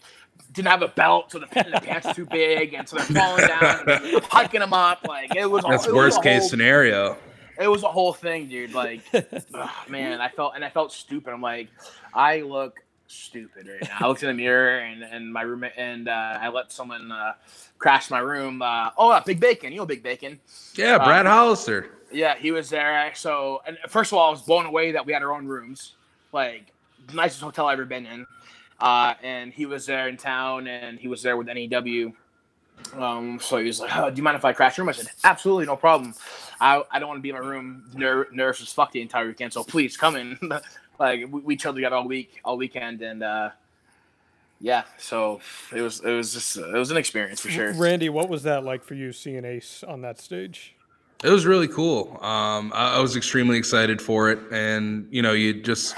didn't 0.53 0.69
have 0.69 0.81
a 0.81 0.87
belt, 0.87 1.31
so 1.31 1.39
the, 1.39 1.45
the 1.47 1.79
pants 1.83 2.07
were 2.07 2.13
too 2.13 2.25
big, 2.25 2.73
and 2.73 2.87
so 2.87 2.97
they're 2.97 3.05
falling 3.05 3.47
down, 3.47 3.89
and 3.89 4.23
hiking 4.29 4.59
them 4.61 4.73
up. 4.73 5.05
Like 5.07 5.35
it 5.35 5.45
was. 5.49 5.63
a- 5.65 5.69
That's 5.69 5.85
it 5.85 5.93
was 5.93 5.95
worst 5.95 6.19
a 6.19 6.21
case 6.23 6.41
whole- 6.41 6.49
scenario. 6.49 7.17
It 7.59 7.67
was 7.67 7.83
a 7.83 7.89
whole 7.89 8.13
thing, 8.13 8.47
dude. 8.47 8.73
Like, 8.73 9.01
ugh, 9.13 9.69
man, 9.89 10.21
I 10.21 10.29
felt 10.29 10.53
and 10.55 10.63
I 10.63 10.69
felt 10.69 10.93
stupid. 10.93 11.33
I'm 11.33 11.41
like, 11.41 11.67
I 12.13 12.41
look 12.41 12.79
stupid 13.07 13.67
right 13.67 13.81
now. 13.83 13.97
I 13.99 14.07
looked 14.07 14.23
in 14.23 14.27
the 14.29 14.33
mirror 14.33 14.79
and 14.79 15.03
and 15.03 15.31
my 15.33 15.41
roommate 15.41 15.73
and 15.75 16.07
uh, 16.07 16.37
I 16.41 16.47
let 16.49 16.71
someone 16.71 17.11
uh, 17.11 17.33
crash 17.77 18.09
my 18.09 18.19
room. 18.19 18.61
Uh, 18.61 18.91
oh, 18.97 19.11
uh, 19.11 19.21
Big 19.25 19.39
Bacon, 19.41 19.73
you 19.73 19.79
know 19.79 19.85
Big 19.85 20.01
Bacon. 20.03 20.39
Yeah, 20.75 20.97
Brad 20.99 21.25
Hollister. 21.25 21.89
Yeah, 22.13 22.35
he 22.37 22.51
was 22.51 22.69
there. 22.69 23.11
So, 23.13 23.61
and 23.67 23.77
first 23.89 24.11
of 24.13 24.17
all, 24.17 24.29
I 24.29 24.31
was 24.31 24.41
blown 24.41 24.65
away 24.65 24.93
that 24.93 25.05
we 25.05 25.11
had 25.13 25.21
our 25.21 25.33
own 25.33 25.45
rooms. 25.45 25.95
Like, 26.31 26.71
nicest 27.13 27.41
hotel 27.41 27.67
I've 27.67 27.73
ever 27.73 27.85
been 27.85 28.05
in. 28.05 28.25
Uh, 28.79 29.13
and 29.23 29.53
he 29.53 29.65
was 29.65 29.85
there 29.85 30.07
in 30.07 30.17
town, 30.17 30.67
and 30.67 30.99
he 30.99 31.07
was 31.07 31.21
there 31.21 31.35
with 31.35 31.47
NEW. 31.47 32.13
Um, 32.95 33.39
so 33.41 33.57
he 33.57 33.65
was 33.65 33.79
like, 33.79 33.95
oh, 33.95 34.09
"Do 34.09 34.15
you 34.15 34.23
mind 34.23 34.37
if 34.37 34.45
I 34.45 34.53
crash 34.53 34.77
your 34.77 34.85
room?" 34.85 34.89
I 34.89 34.93
said, 34.93 35.09
"Absolutely, 35.23 35.65
no 35.65 35.75
problem. 35.75 36.13
I, 36.61 36.81
I 36.89 36.99
don't 36.99 37.09
want 37.09 37.17
to 37.17 37.21
be 37.21 37.29
in 37.29 37.35
my 37.35 37.41
room 37.41 37.89
ner- 37.93 38.27
nervous 38.31 38.61
as 38.61 38.71
fuck 38.71 38.91
the 38.91 39.01
entire 39.01 39.27
weekend. 39.27 39.53
So 39.53 39.63
please 39.63 39.97
come 39.97 40.15
in." 40.15 40.37
like 40.99 41.21
we, 41.31 41.41
we 41.41 41.55
chilled 41.55 41.75
together 41.75 41.95
all 41.95 42.07
week, 42.07 42.39
all 42.43 42.57
weekend, 42.57 43.01
and 43.01 43.23
uh, 43.23 43.49
yeah. 44.59 44.83
So 44.97 45.39
it 45.75 45.81
was 45.81 46.01
it 46.01 46.11
was 46.11 46.33
just 46.33 46.57
it 46.57 46.73
was 46.73 46.91
an 46.91 46.97
experience 46.97 47.39
for 47.41 47.49
sure. 47.49 47.73
Randy, 47.73 48.09
what 48.09 48.29
was 48.29 48.43
that 48.43 48.63
like 48.63 48.83
for 48.83 48.93
you 48.93 49.11
seeing 49.11 49.45
Ace 49.45 49.83
on 49.83 50.01
that 50.01 50.19
stage? 50.19 50.75
It 51.23 51.29
was 51.29 51.45
really 51.45 51.67
cool. 51.67 52.17
Um, 52.21 52.71
I, 52.73 52.97
I 52.97 52.99
was 52.99 53.17
extremely 53.17 53.57
excited 53.57 54.01
for 54.01 54.29
it, 54.29 54.39
and 54.51 55.07
you 55.11 55.21
know, 55.21 55.33
you 55.33 55.53
just 55.61 55.97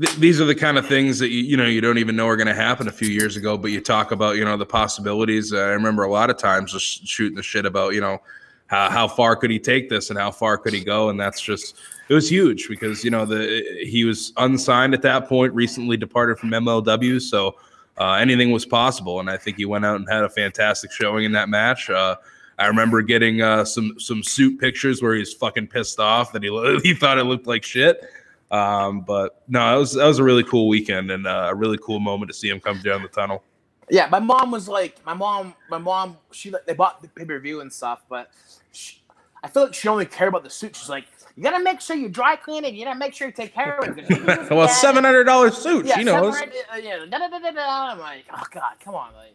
th- 0.00 0.16
these 0.16 0.40
are 0.40 0.44
the 0.44 0.54
kind 0.54 0.78
of 0.78 0.86
things 0.86 1.18
that 1.18 1.30
you 1.30 1.42
you 1.42 1.56
know 1.56 1.66
you 1.66 1.80
don't 1.80 1.98
even 1.98 2.16
know 2.16 2.26
are 2.26 2.36
going 2.36 2.46
to 2.46 2.54
happen 2.54 2.88
a 2.88 2.92
few 2.92 3.08
years 3.08 3.36
ago, 3.36 3.56
but 3.56 3.70
you 3.70 3.80
talk 3.80 4.12
about 4.12 4.36
you 4.36 4.44
know 4.44 4.56
the 4.56 4.66
possibilities. 4.66 5.52
Uh, 5.52 5.58
I 5.58 5.70
remember 5.70 6.04
a 6.04 6.10
lot 6.10 6.30
of 6.30 6.38
times 6.38 6.72
just 6.72 7.06
shooting 7.06 7.36
the 7.36 7.42
shit 7.42 7.66
about 7.66 7.94
you 7.94 8.00
know 8.00 8.18
how 8.66 8.90
how 8.90 9.08
far 9.08 9.36
could 9.36 9.50
he 9.50 9.58
take 9.58 9.88
this 9.88 10.10
and 10.10 10.18
how 10.18 10.30
far 10.30 10.58
could 10.58 10.72
he 10.72 10.84
go, 10.84 11.08
and 11.08 11.18
that's 11.18 11.40
just 11.40 11.76
it 12.08 12.14
was 12.14 12.30
huge 12.30 12.68
because 12.68 13.04
you 13.04 13.10
know 13.10 13.24
the 13.24 13.84
he 13.84 14.04
was 14.04 14.32
unsigned 14.36 14.94
at 14.94 15.02
that 15.02 15.28
point, 15.28 15.54
recently 15.54 15.96
departed 15.96 16.38
from 16.38 16.50
MLW, 16.50 17.20
so. 17.20 17.56
Uh, 17.98 18.12
anything 18.20 18.50
was 18.50 18.66
possible, 18.66 19.20
and 19.20 19.30
I 19.30 19.38
think 19.38 19.56
he 19.56 19.64
went 19.64 19.86
out 19.86 19.96
and 19.96 20.06
had 20.06 20.22
a 20.22 20.28
fantastic 20.28 20.92
showing 20.92 21.24
in 21.24 21.32
that 21.32 21.48
match. 21.48 21.88
Uh, 21.88 22.16
I 22.58 22.66
remember 22.66 23.02
getting 23.02 23.42
uh, 23.42 23.64
some 23.64 23.98
some 23.98 24.22
suit 24.22 24.58
pictures 24.60 25.02
where 25.02 25.14
he's 25.14 25.32
fucking 25.32 25.68
pissed 25.68 25.98
off 25.98 26.32
that 26.32 26.42
he 26.42 26.78
he 26.82 26.94
thought 26.94 27.18
it 27.18 27.24
looked 27.24 27.46
like 27.46 27.64
shit. 27.64 28.02
Um, 28.50 29.00
but 29.00 29.42
no, 29.48 29.70
that 29.70 29.76
was 29.76 29.92
that 29.94 30.06
was 30.06 30.18
a 30.18 30.24
really 30.24 30.44
cool 30.44 30.68
weekend 30.68 31.10
and 31.10 31.26
uh, 31.26 31.48
a 31.50 31.54
really 31.54 31.78
cool 31.78 31.98
moment 31.98 32.30
to 32.30 32.34
see 32.34 32.48
him 32.48 32.60
come 32.60 32.80
down 32.82 33.02
the 33.02 33.08
tunnel. 33.08 33.42
Yeah, 33.90 34.08
my 34.08 34.18
mom 34.18 34.50
was 34.50 34.68
like, 34.68 35.04
my 35.04 35.14
mom, 35.14 35.54
my 35.70 35.78
mom, 35.78 36.16
she 36.32 36.50
like 36.50 36.64
they 36.66 36.74
bought 36.74 37.02
the 37.02 37.08
pay 37.08 37.24
per 37.24 37.38
view 37.40 37.60
and 37.60 37.72
stuff, 37.72 38.04
but 38.08 38.30
she, 38.72 39.00
I 39.42 39.48
feel 39.48 39.64
like 39.64 39.74
she 39.74 39.88
only 39.88 40.06
cared 40.06 40.28
about 40.28 40.44
the 40.44 40.50
suit. 40.50 40.76
She's 40.76 40.88
like, 40.88 41.06
you 41.36 41.42
gotta 41.42 41.62
make 41.62 41.80
sure 41.80 41.96
you 41.96 42.08
dry 42.08 42.36
clean 42.36 42.64
it. 42.64 42.74
You 42.74 42.84
gotta 42.84 42.98
make 42.98 43.14
sure 43.14 43.26
you 43.26 43.32
take 43.32 43.52
care 43.52 43.78
of 43.78 43.98
it. 43.98 44.08
well, 44.50 44.68
seven 44.68 45.04
hundred 45.04 45.24
dollar 45.24 45.50
suit, 45.50 45.86
Yeah, 45.86 45.98
she 45.98 46.04
knows. 46.04 46.34
uh, 46.34 46.76
yeah, 46.76 46.98
da, 47.10 47.18
da, 47.18 47.28
da, 47.28 47.38
da, 47.38 47.50
da. 47.50 47.92
I'm 47.92 47.98
like, 47.98 48.24
oh 48.32 48.42
god, 48.52 48.74
come 48.80 48.94
on, 48.94 49.12
like. 49.14 49.34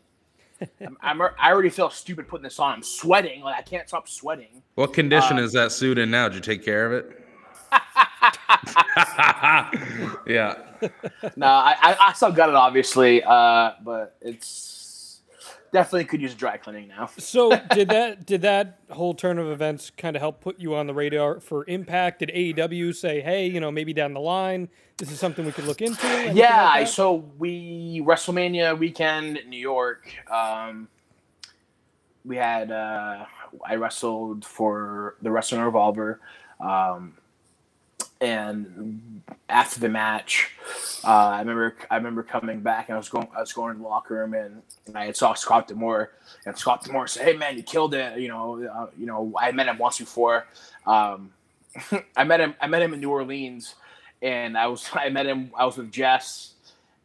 I'm, 0.79 0.95
I'm, 1.01 1.19
I 1.39 1.51
already 1.51 1.69
feel 1.69 1.89
stupid 1.89 2.27
putting 2.27 2.43
this 2.43 2.59
on. 2.59 2.73
I'm 2.73 2.83
sweating. 2.83 3.41
Like 3.41 3.57
I 3.57 3.63
can't 3.63 3.87
stop 3.87 4.07
sweating. 4.07 4.61
What 4.75 4.93
condition 4.93 5.39
Uh, 5.39 5.41
is 5.41 5.53
that 5.53 5.71
suit 5.71 5.97
in 5.97 6.11
now? 6.11 6.27
Did 6.27 6.35
you 6.35 6.41
take 6.41 6.63
care 6.63 6.85
of 6.85 6.93
it? 6.93 7.20
yeah. 10.27 10.55
No, 11.35 11.47
I, 11.47 11.75
I, 11.81 11.97
I 11.99 12.13
still 12.13 12.31
got 12.31 12.49
it, 12.49 12.55
obviously, 12.55 13.23
uh, 13.23 13.71
but 13.83 14.15
it's 14.21 14.81
definitely 15.71 16.05
could 16.05 16.21
use 16.21 16.35
dry 16.35 16.57
cleaning 16.57 16.89
now. 16.89 17.09
So 17.17 17.51
did 17.73 17.89
that 17.89 18.25
did 18.25 18.41
that 18.41 18.79
whole 18.89 19.13
turn 19.13 19.39
of 19.39 19.47
events 19.47 19.91
kind 19.97 20.15
of 20.15 20.21
help 20.21 20.41
put 20.41 20.59
you 20.59 20.75
on 20.75 20.87
the 20.87 20.93
radar 20.93 21.39
for 21.39 21.65
Impact? 21.67 22.19
Did 22.19 22.29
AEW 22.29 22.95
say, 22.95 23.21
hey, 23.21 23.47
you 23.47 23.59
know, 23.59 23.71
maybe 23.71 23.93
down 23.93 24.13
the 24.13 24.19
line, 24.19 24.69
this 24.97 25.11
is 25.11 25.19
something 25.19 25.45
we 25.45 25.51
could 25.51 25.65
look 25.65 25.81
into? 25.81 26.31
Yeah, 26.33 26.71
like 26.75 26.87
so 26.87 27.25
we 27.37 28.01
WrestleMania 28.05 28.77
weekend 28.77 29.37
in 29.37 29.49
New 29.49 29.59
York. 29.59 30.13
Um, 30.29 30.87
we 32.23 32.35
had 32.35 32.71
uh, 32.71 33.25
I 33.65 33.75
wrestled 33.75 34.45
for 34.45 35.15
the 35.21 35.31
Wrestling 35.31 35.61
Revolver, 35.61 36.19
um, 36.59 37.17
and 38.21 39.21
after 39.49 39.79
the 39.79 39.89
match, 39.89 40.49
uh, 41.03 41.07
I 41.07 41.39
remember 41.39 41.75
I 41.89 41.97
remember 41.97 42.23
coming 42.23 42.61
back 42.61 42.87
and 42.87 42.95
I 42.95 42.97
was 42.97 43.09
going 43.09 43.27
I 43.35 43.41
was 43.41 43.51
going 43.51 43.75
to 43.75 43.81
the 43.81 43.87
locker 43.87 44.15
room 44.15 44.33
and, 44.33 44.61
and 44.87 44.97
I 44.97 45.05
had 45.07 45.17
saw 45.17 45.33
Scott 45.33 45.67
D'Amore 45.67 46.11
and 46.45 46.57
Scott 46.57 46.83
D'Amore 46.83 47.07
said, 47.07 47.25
"Hey 47.25 47.35
man, 47.35 47.57
you 47.57 47.63
killed 47.63 47.93
it." 47.93 48.19
You 48.19 48.29
know, 48.29 48.63
uh, 48.63 48.87
you 48.97 49.05
know, 49.05 49.33
I 49.37 49.51
met 49.51 49.67
him 49.67 49.77
once 49.77 49.97
before. 49.97 50.47
Um, 50.85 51.31
I 52.15 52.23
met 52.23 52.39
him 52.39 52.55
I 52.61 52.67
met 52.67 52.81
him 52.81 52.93
in 52.93 53.01
New 53.01 53.09
Orleans 53.09 53.75
and 54.21 54.57
I 54.57 54.67
was 54.67 54.89
I 54.93 55.09
met 55.09 55.25
him. 55.25 55.51
I 55.57 55.65
was 55.65 55.77
with 55.77 55.91
Jess, 55.91 56.53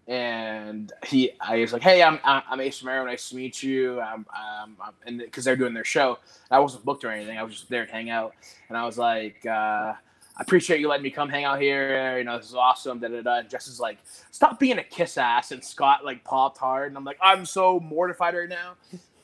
and 0.07 0.93
he 1.07 1.33
I 1.41 1.59
was 1.59 1.73
like, 1.73 1.83
"Hey, 1.83 2.03
I'm 2.03 2.19
I'm 2.25 2.43
I'm 2.49 2.61
Ace 2.61 2.83
Romero. 2.83 3.07
Nice 3.07 3.31
to 3.31 3.37
meet 3.37 3.63
you." 3.63 4.01
Um, 4.01 4.27
um, 4.37 4.77
um, 4.81 4.95
and 5.07 5.19
because 5.19 5.45
they're 5.45 5.57
doing 5.57 5.75
their 5.75 5.85
show, 5.85 6.19
I 6.51 6.59
wasn't 6.59 6.85
booked 6.85 7.05
or 7.05 7.11
anything. 7.11 7.39
I 7.39 7.43
was 7.43 7.55
just 7.55 7.69
there 7.69 7.87
to 7.87 7.93
hang 7.93 8.11
out, 8.11 8.35
and 8.69 8.77
I 8.77 8.85
was 8.85 8.99
like, 8.99 9.45
uh, 9.47 9.95
"I 10.37 10.43
appreciate 10.43 10.81
you 10.81 10.89
letting 10.89 11.05
me 11.05 11.11
come 11.11 11.29
hang 11.29 11.45
out 11.45 11.61
here. 11.61 12.19
You 12.19 12.25
know, 12.25 12.37
this 12.39 12.49
is 12.49 12.55
awesome." 12.55 12.99
Da 12.99 13.09
da 13.09 13.23
da. 13.23 13.39
And 13.39 13.49
Jess 13.51 13.69
is 13.69 13.81
like, 13.81 13.99
"Stop 14.31 14.59
being 14.59 14.79
a 14.79 14.85
kiss 14.85 15.19
ass," 15.19 15.53
and 15.53 15.65
Scott 15.65 16.05
like 16.05 16.25
popped 16.25 16.59
hard, 16.59 16.89
and 16.89 16.97
I'm 16.97 17.05
like, 17.05 17.19
"I'm 17.21 17.45
so 17.47 17.81
mortified 17.81 18.35
right 18.35 18.49
now." 18.49 18.75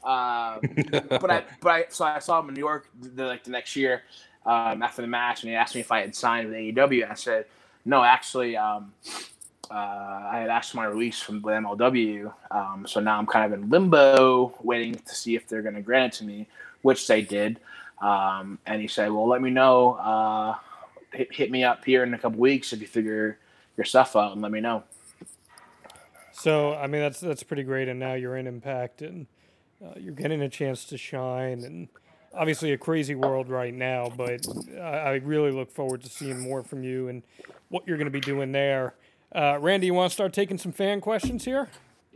Uh, 0.04 0.58
but 1.08 1.30
I 1.30 1.44
but 1.60 1.70
I 1.70 1.84
so 1.88 2.04
I 2.04 2.18
saw 2.18 2.40
him 2.40 2.48
in 2.48 2.54
New 2.54 2.60
York 2.60 2.88
the, 3.00 3.26
like 3.26 3.44
the 3.44 3.50
next 3.50 3.76
year. 3.76 4.02
um, 4.44 4.82
after 4.82 5.02
the 5.02 5.08
match, 5.08 5.42
and 5.42 5.50
he 5.50 5.56
asked 5.56 5.74
me 5.74 5.80
if 5.80 5.92
I 5.92 6.00
had 6.00 6.14
signed 6.14 6.48
with 6.48 6.56
AEW. 6.56 7.10
I 7.10 7.14
said, 7.14 7.46
no, 7.84 8.02
actually, 8.02 8.56
um, 8.56 8.92
uh, 9.70 9.74
I 9.74 10.38
had 10.40 10.50
asked 10.50 10.72
for 10.72 10.78
my 10.78 10.84
release 10.86 11.20
from 11.20 11.40
with 11.42 11.54
MLW. 11.54 12.32
Um, 12.50 12.86
so 12.86 13.00
now 13.00 13.18
I'm 13.18 13.26
kind 13.26 13.52
of 13.52 13.58
in 13.58 13.70
limbo, 13.70 14.54
waiting 14.62 14.94
to 14.94 15.14
see 15.14 15.36
if 15.36 15.46
they're 15.46 15.62
going 15.62 15.74
to 15.74 15.80
grant 15.80 16.14
it 16.14 16.18
to 16.18 16.24
me, 16.24 16.48
which 16.82 17.06
they 17.06 17.22
did. 17.22 17.60
Um, 18.00 18.58
and 18.66 18.80
he 18.80 18.88
said, 18.88 19.12
well, 19.12 19.28
let 19.28 19.40
me 19.40 19.50
know. 19.50 19.92
Uh, 19.94 20.56
hit, 21.12 21.32
hit 21.34 21.50
me 21.50 21.64
up 21.64 21.84
here 21.84 22.02
in 22.02 22.14
a 22.14 22.18
couple 22.18 22.38
weeks 22.38 22.72
if 22.72 22.80
you 22.80 22.86
figure 22.86 23.38
your 23.76 23.84
stuff 23.84 24.16
out 24.16 24.32
and 24.32 24.42
let 24.42 24.52
me 24.52 24.60
know. 24.60 24.82
So 26.32 26.74
I 26.74 26.86
mean 26.86 27.02
that's 27.02 27.20
that's 27.20 27.42
pretty 27.42 27.62
great, 27.62 27.88
and 27.88 28.00
now 28.00 28.14
you're 28.14 28.36
in 28.36 28.46
Impact, 28.46 29.02
and 29.02 29.26
uh, 29.84 29.92
you're 29.96 30.14
getting 30.14 30.42
a 30.42 30.48
chance 30.48 30.84
to 30.86 30.98
shine, 30.98 31.62
and 31.62 31.88
obviously 32.34 32.72
a 32.72 32.78
crazy 32.78 33.14
world 33.14 33.48
right 33.48 33.74
now. 33.74 34.10
But 34.16 34.46
I, 34.74 34.80
I 34.80 35.12
really 35.16 35.52
look 35.52 35.70
forward 35.70 36.02
to 36.02 36.08
seeing 36.08 36.40
more 36.40 36.62
from 36.62 36.82
you 36.82 37.08
and 37.08 37.22
what 37.68 37.86
you're 37.86 37.96
going 37.96 38.06
to 38.06 38.10
be 38.10 38.20
doing 38.20 38.52
there. 38.52 38.94
Uh, 39.34 39.58
Randy, 39.60 39.86
you 39.86 39.94
want 39.94 40.10
to 40.10 40.14
start 40.14 40.32
taking 40.32 40.58
some 40.58 40.72
fan 40.72 41.00
questions 41.00 41.44
here? 41.44 41.68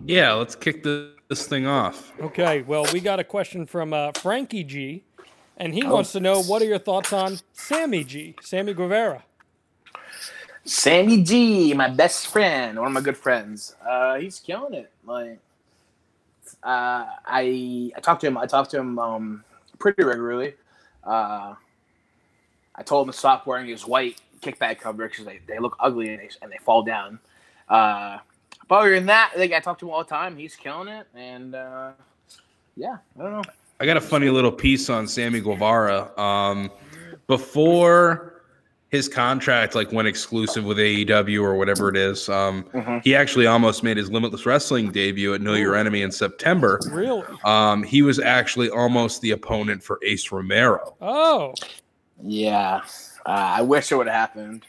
Yeah, 0.05 0.35
let's 0.35 0.55
kick 0.55 0.83
the, 0.83 1.15
this 1.29 1.47
thing 1.47 1.67
off. 1.67 2.13
Okay, 2.21 2.63
well, 2.63 2.85
we 2.93 3.01
got 3.01 3.19
a 3.19 3.25
question 3.25 3.65
from 3.65 3.95
uh, 3.95 4.13
Frankie 4.13 4.65
G, 4.65 5.05
and 5.57 5.75
he 5.75 5.83
oh. 5.85 5.95
wants 5.95 6.13
to 6.13 6.21
know 6.21 6.43
what 6.43 6.63
are 6.63 6.67
your 6.67 6.79
thoughts 6.79 7.13
on 7.13 7.39
Sammy 7.53 8.05
G, 8.05 8.35
Sammy 8.41 8.75
Guevara? 8.75 9.25
Sammy 10.65 11.23
G, 11.23 11.73
my 11.75 11.89
best 11.89 12.27
friend, 12.27 12.79
one 12.79 12.89
of 12.89 12.93
my 12.93 13.01
good 13.01 13.17
friends. 13.17 13.77
Uh, 13.87 14.17
he's 14.17 14.41
killing 14.41 14.75
it. 14.75 14.91
Like, 15.05 15.39
uh, 16.63 17.07
I 17.25 17.93
I 17.97 18.01
talked 18.01 18.21
to 18.23 18.27
him. 18.27 18.37
I 18.37 18.47
talked 18.47 18.73
to 18.73 18.79
him 18.79 18.99
um, 18.99 19.45
pretty 19.79 20.03
regularly. 20.03 20.55
Uh, 21.05 21.55
I 22.75 22.83
told 22.83 23.07
him 23.07 23.13
to 23.13 23.19
stop 23.19 23.47
wearing 23.47 23.69
his 23.69 23.87
white 23.87 24.21
kickback 24.41 24.81
cover 24.81 25.09
because 25.09 25.25
they, 25.25 25.41
they 25.47 25.59
look 25.59 25.77
ugly 25.81 26.11
and 26.11 26.21
they, 26.21 26.29
and 26.43 26.51
they 26.51 26.59
fall 26.59 26.83
down. 26.83 27.21
Uh, 27.69 28.19
but 28.69 28.75
other 28.77 28.95
than 28.95 29.07
that, 29.07 29.33
like 29.37 29.53
I 29.53 29.61
talk 29.61 29.79
to 29.79 29.87
him 29.87 29.93
all 29.93 30.03
the 30.03 30.11
time. 30.11 30.37
He's 30.37 30.57
killing 30.57 30.89
it, 30.89 31.07
and 31.15 31.55
uh, 31.55 31.93
yeah, 32.77 32.99
I 33.19 33.23
don't 33.23 33.33
know. 33.33 33.43
I 33.79 33.87
got 33.87 33.97
a 33.97 34.01
funny 34.01 34.31
little 34.31 34.53
piece 34.53 34.89
on 34.89 35.07
Sammy 35.07 35.41
Guevara. 35.41 36.19
Um, 36.19 36.71
before 37.27 38.37
his 38.89 39.09
contract 39.09 39.75
like 39.75 39.91
went 39.93 40.07
exclusive 40.07 40.65
with 40.65 40.79
AEW 40.79 41.43
or 41.43 41.57
whatever 41.57 41.89
it 41.89 41.97
is. 41.97 42.29
Um, 42.29 42.65
mm-hmm. 42.73 42.99
He 43.03 43.15
actually 43.15 43.47
almost 43.47 43.83
made 43.83 43.97
his 43.97 44.11
Limitless 44.11 44.47
Wrestling 44.47 44.93
debut 44.93 45.35
at 45.35 45.41
Know 45.41 45.55
Your 45.55 45.75
Enemy 45.75 46.03
in 46.03 46.13
September. 46.13 46.81
Really? 46.91 47.27
Um, 47.45 47.83
he 47.83 48.03
was 48.03 48.19
actually 48.19 48.71
almost 48.71 49.21
the 49.23 49.33
opponent 49.33 49.83
for 49.83 49.99
Ace 50.05 50.31
Romero. 50.31 50.97
Oh. 51.01 51.55
Yeah. 52.23 52.83
Uh, 53.27 53.31
I 53.31 53.63
wish 53.63 53.91
it 53.91 53.97
would 53.97 54.07
have 54.07 54.15
happened. 54.15 54.65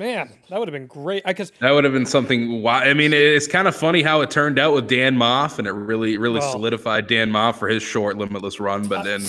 Man, 0.00 0.30
that 0.48 0.58
would 0.58 0.66
have 0.66 0.72
been 0.72 0.86
great. 0.86 1.22
I 1.26 1.34
guess 1.34 1.52
that 1.60 1.72
would 1.72 1.84
have 1.84 1.92
been 1.92 2.06
something. 2.06 2.62
Why? 2.62 2.84
I 2.88 2.94
mean, 2.94 3.12
it's 3.12 3.46
kind 3.46 3.68
of 3.68 3.76
funny 3.76 4.00
how 4.02 4.22
it 4.22 4.30
turned 4.30 4.58
out 4.58 4.72
with 4.72 4.88
Dan 4.88 5.14
Maff, 5.14 5.58
and 5.58 5.68
it 5.68 5.72
really, 5.72 6.16
really 6.16 6.40
well, 6.40 6.52
solidified 6.52 7.06
Dan 7.06 7.30
Maff 7.30 7.56
for 7.56 7.68
his 7.68 7.82
short 7.82 8.16
Limitless 8.16 8.58
run. 8.60 8.88
But 8.88 9.02
then 9.02 9.26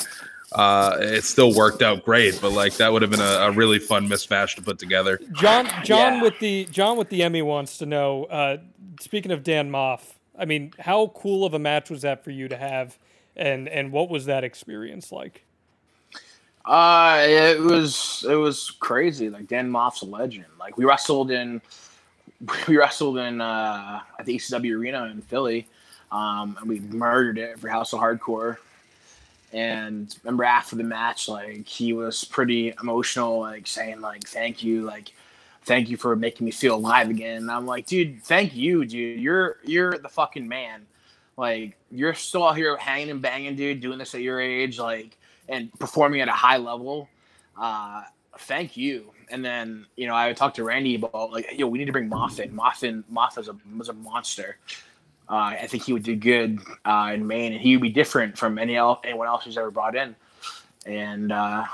uh, 0.54 0.96
it 1.02 1.26
still 1.26 1.54
worked 1.54 1.82
out 1.82 2.06
great. 2.06 2.40
But 2.40 2.54
like 2.54 2.76
that 2.76 2.94
would 2.94 3.02
have 3.02 3.12
been 3.12 3.20
a, 3.20 3.50
a 3.50 3.52
really 3.52 3.80
fun 3.80 4.08
mismatch 4.08 4.56
to 4.56 4.62
put 4.62 4.80
together. 4.80 5.20
John, 5.34 5.66
John 5.84 6.14
yeah. 6.14 6.22
with 6.22 6.40
the 6.40 6.64
John 6.72 6.96
with 6.96 7.10
the 7.10 7.22
Emmy 7.22 7.42
wants 7.42 7.78
to 7.80 7.86
know. 7.86 8.24
Uh, 8.28 8.60
speaking 9.02 9.34
of 9.34 9.44
Dan 9.44 9.70
Maff, 9.70 10.20
I 10.40 10.46
mean, 10.46 10.72
how 10.80 11.08
cool 11.08 11.44
of 11.44 11.54
a 11.54 11.60
match 11.60 11.90
was 11.90 12.04
that 12.04 12.24
for 12.24 12.32
you 12.32 12.48
to 12.48 12.56
have, 12.56 12.98
and 13.36 13.68
and 13.68 13.92
what 13.92 14.10
was 14.10 14.24
that 14.28 14.46
experience 14.46 15.12
like? 15.12 15.44
Uh, 16.72 17.26
it 17.28 17.60
was 17.60 18.26
it 18.30 18.36
was 18.36 18.72
crazy. 18.72 19.30
Like 19.30 19.46
Dan 19.46 19.70
Maff's 19.70 20.04
a 20.04 20.06
legend. 20.06 20.46
Like 20.58 20.78
we 20.78 20.86
wrestled 20.86 21.30
in, 21.30 21.62
we 22.68 22.78
wrestled 22.78 23.18
in 23.18 23.42
uh, 23.42 24.00
at 24.18 24.26
the 24.26 24.38
ECW 24.38 24.80
arena 24.80 25.04
in 25.08 25.22
Philly, 25.22 25.68
um, 26.14 26.58
and 26.62 26.70
we 26.70 26.80
murdered 26.80 27.38
it 27.38 27.60
for 27.60 27.68
House 27.68 27.92
of 27.92 28.00
Hardcore. 28.00 28.56
And 29.52 30.16
remember 30.24 30.46
after 30.46 30.78
the 30.78 30.86
match, 30.86 31.28
like 31.28 31.68
he 31.68 31.92
was 31.92 32.24
pretty 32.24 32.74
emotional, 32.82 33.42
like 33.42 33.68
saying 33.68 34.00
like 34.00 34.24
thank 34.24 34.64
you, 34.64 34.84
like 34.84 35.12
thank 35.64 35.90
you 35.90 35.98
for 35.98 36.16
making 36.16 36.46
me 36.46 36.52
feel 36.52 36.76
alive 36.76 37.10
again. 37.10 37.40
And 37.40 37.52
I'm 37.52 37.66
like, 37.66 37.86
dude, 37.86 38.24
thank 38.24 38.56
you, 38.56 38.86
dude. 38.86 39.20
You're 39.20 39.58
you're 39.66 39.98
the 39.98 40.08
fucking 40.08 40.48
man. 40.48 40.86
Like 41.36 41.76
you're 41.92 42.14
still 42.14 42.48
out 42.48 42.56
here 42.56 42.78
hanging 42.78 43.10
and 43.10 43.22
banging, 43.22 43.58
dude, 43.58 43.82
doing 43.82 43.98
this 43.98 44.16
at 44.16 44.22
your 44.22 44.40
age, 44.40 44.80
like 44.80 45.18
and 45.52 45.72
performing 45.80 46.22
at 46.22 46.28
a 46.28 46.34
high 46.34 46.58
level. 46.58 47.08
Uh, 47.60 48.04
thank 48.40 48.76
you. 48.76 49.12
And 49.30 49.46
then 49.46 49.86
you 49.96 50.08
know 50.08 50.16
I 50.16 50.34
talked 50.34 50.56
to 50.56 50.64
Randy 50.64 50.96
about 50.96 51.32
like, 51.32 51.48
yo, 51.54 51.68
we 51.68 51.78
need 51.78 51.86
to 51.86 51.92
bring 51.92 52.10
Moffin. 52.10 52.52
Moffin, 52.54 53.04
Moffin 53.12 53.38
was 53.38 53.48
a 53.50 53.58
was 53.78 53.90
a 53.90 53.94
monster. 53.94 54.58
Uh, 55.30 55.56
I 55.62 55.68
think 55.68 55.84
he 55.84 55.94
would 55.94 56.04
do 56.04 56.16
good 56.16 56.60
uh, 56.84 57.12
in 57.14 57.26
Maine, 57.26 57.54
and 57.54 57.62
he 57.62 57.76
would 57.76 57.82
be 57.82 57.90
different 57.90 58.38
from 58.38 58.58
any 58.58 58.76
el- 58.76 59.02
anyone 59.04 59.28
else 59.28 59.46
who's 59.46 59.58
ever 59.58 59.72
brought 59.72 59.96
in. 59.96 60.16
And 60.86 61.32
uh, 61.32 61.66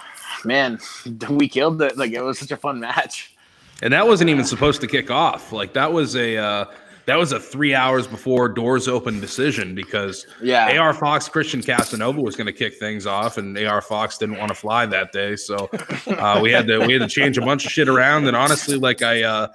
man, 0.44 0.80
we 1.30 1.48
killed 1.48 1.82
it! 1.82 1.98
Like 1.98 2.12
it 2.12 2.22
was 2.22 2.38
such 2.40 2.52
a 2.52 2.58
fun 2.58 2.80
match. 2.80 3.34
And 3.82 3.94
that 3.94 4.08
wasn't 4.08 4.32
even 4.32 4.44
supposed 4.44 4.82
to 4.82 4.88
kick 4.88 5.12
off. 5.12 5.52
Like 5.52 5.74
that 5.74 5.94
was 5.94 6.16
a 6.16 6.38
uh, 6.38 6.66
that 7.08 7.18
was 7.18 7.32
a 7.32 7.40
three 7.40 7.74
hours 7.74 8.06
before 8.06 8.50
doors 8.50 8.90
open 8.90 9.22
decision 9.22 9.74
because 9.74 10.28
yeah, 10.42 10.78
AR 10.78 10.94
Fox 10.94 11.30
Christian 11.30 11.64
Casanova 11.64 12.22
was 12.22 12.36
going 12.36 12.48
to 12.48 12.54
kick 12.54 12.76
things 12.76 13.08
off, 13.08 13.38
and 13.38 13.58
AR 13.58 13.82
Fox 13.82 14.18
didn't 14.18 14.38
want 14.38 14.50
to 14.50 14.56
fly 14.56 14.86
that 14.86 15.14
day, 15.14 15.38
so 15.38 15.70
uh, 16.08 16.40
we 16.44 16.52
had 16.52 16.68
to 16.68 16.86
we 16.86 16.94
had 16.94 17.02
to 17.02 17.08
change 17.08 17.38
a 17.38 17.42
bunch 17.42 17.66
of 17.66 17.72
shit 17.72 17.88
around. 17.88 18.28
And 18.28 18.36
honestly, 18.36 18.76
like 18.76 19.02
I 19.02 19.24
uh, 19.24 19.48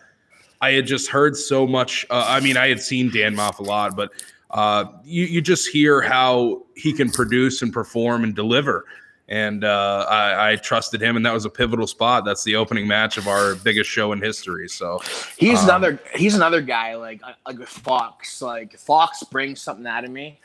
I 0.62 0.72
had 0.72 0.86
just 0.86 1.10
heard 1.10 1.36
so 1.36 1.66
much. 1.66 2.06
Uh, 2.08 2.24
I 2.26 2.40
mean, 2.40 2.56
I 2.56 2.68
had 2.68 2.80
seen 2.80 3.10
Dan 3.10 3.36
Maff 3.36 3.58
a 3.58 3.62
lot, 3.62 3.96
but 3.96 4.12
uh, 4.50 4.86
you, 5.04 5.26
you 5.26 5.42
just 5.42 5.68
hear 5.68 6.00
how 6.00 6.62
he 6.74 6.94
can 6.94 7.10
produce 7.10 7.60
and 7.60 7.70
perform 7.70 8.24
and 8.24 8.34
deliver. 8.34 8.86
And 9.32 9.64
uh, 9.64 10.04
I, 10.10 10.50
I, 10.50 10.56
trusted 10.56 11.00
him, 11.00 11.16
and 11.16 11.24
that 11.24 11.32
was 11.32 11.46
a 11.46 11.50
pivotal 11.50 11.86
spot. 11.86 12.26
That's 12.26 12.44
the 12.44 12.54
opening 12.54 12.86
match 12.86 13.16
of 13.16 13.28
our 13.28 13.54
biggest 13.54 13.88
show 13.88 14.12
in 14.12 14.20
history. 14.20 14.68
So 14.68 15.00
he's 15.38 15.60
um, 15.60 15.64
another 15.64 16.00
he's 16.14 16.34
another 16.34 16.60
guy 16.60 16.96
like 16.96 17.22
like 17.46 17.58
with 17.58 17.70
Fox. 17.70 18.42
Like 18.42 18.78
Fox 18.78 19.22
brings 19.22 19.62
something 19.62 19.86
out 19.86 20.04
of 20.04 20.10
me. 20.10 20.38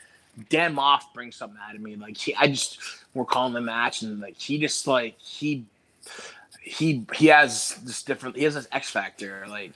Dan 0.48 0.74
Maff 0.74 1.02
brings 1.12 1.36
something 1.36 1.58
out 1.68 1.74
of 1.74 1.82
me. 1.82 1.96
Like 1.96 2.16
he, 2.16 2.34
I 2.34 2.46
just 2.46 2.78
we're 3.12 3.26
calling 3.26 3.52
the 3.52 3.60
match, 3.60 4.00
and 4.00 4.20
like 4.20 4.38
he 4.38 4.58
just 4.58 4.86
like 4.86 5.18
he 5.18 5.66
he 6.62 7.04
he 7.14 7.26
has 7.26 7.74
this 7.84 8.02
different. 8.02 8.36
He 8.36 8.44
has 8.44 8.54
this 8.54 8.68
X 8.72 8.88
factor. 8.88 9.44
Like 9.50 9.72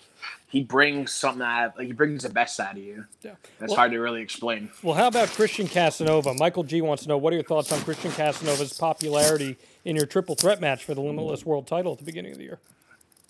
he 0.53 0.63
brings 0.63 1.13
something 1.13 1.41
out 1.41 1.79
like 1.79 1.87
he 1.87 1.95
brings 1.95 2.25
the 2.25 2.29
best 2.29 2.61
out 2.61 2.73
of 2.73 2.83
you. 2.83 3.07
Yeah. 3.23 3.37
That's 3.59 3.71
well, 3.71 3.79
hard 3.79 3.93
to 3.93 3.99
really 3.99 4.21
explain. 4.21 4.71
Well, 4.83 4.95
how 4.95 5.07
about 5.07 5.31
Christian 5.31 5.67
Casanova? 5.67 6.35
Michael 6.35 6.63
G 6.63 6.83
wants 6.83 7.05
to 7.05 7.09
know 7.09 7.17
what 7.17 7.33
are 7.33 7.37
your 7.37 7.45
thoughts 7.45 7.73
on 7.73 7.81
Christian 7.81 8.11
Casanova's 8.11 8.77
popularity 8.77 9.57
in 9.87 9.97
your 9.97 10.05
triple 10.05 10.35
threat 10.35 10.61
match 10.61 10.85
for 10.85 10.95
the 10.95 11.01
Limitless 11.01 11.47
World 11.47 11.67
title 11.67 11.93
at 11.93 12.01
the 12.01 12.05
beginning 12.05 12.33
of 12.33 12.39
the 12.39 12.45
year? 12.45 12.59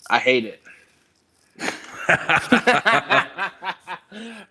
I 0.09 0.19
hate 0.19 0.43
it. 0.43 0.61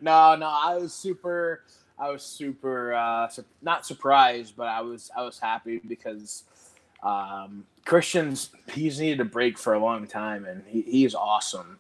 no, 0.01 0.35
no, 0.35 0.47
I 0.47 0.79
was 0.81 0.95
super 0.95 1.65
I 1.99 2.09
was 2.09 2.23
super 2.23 2.95
uh, 2.95 3.29
su- 3.29 3.45
not 3.61 3.85
surprised, 3.85 4.57
but 4.57 4.69
I 4.69 4.81
was 4.81 5.11
I 5.15 5.23
was 5.23 5.39
happy 5.39 5.83
because 5.87 6.45
um, 7.03 7.67
Christian's 7.85 8.49
he's 8.73 8.99
needed 8.99 9.21
a 9.21 9.27
break 9.27 9.59
for 9.59 9.75
a 9.75 9.79
long 9.79 10.07
time 10.07 10.47
and 10.47 10.65
he, 10.67 10.81
he's 10.81 11.15
awesome. 11.15 11.77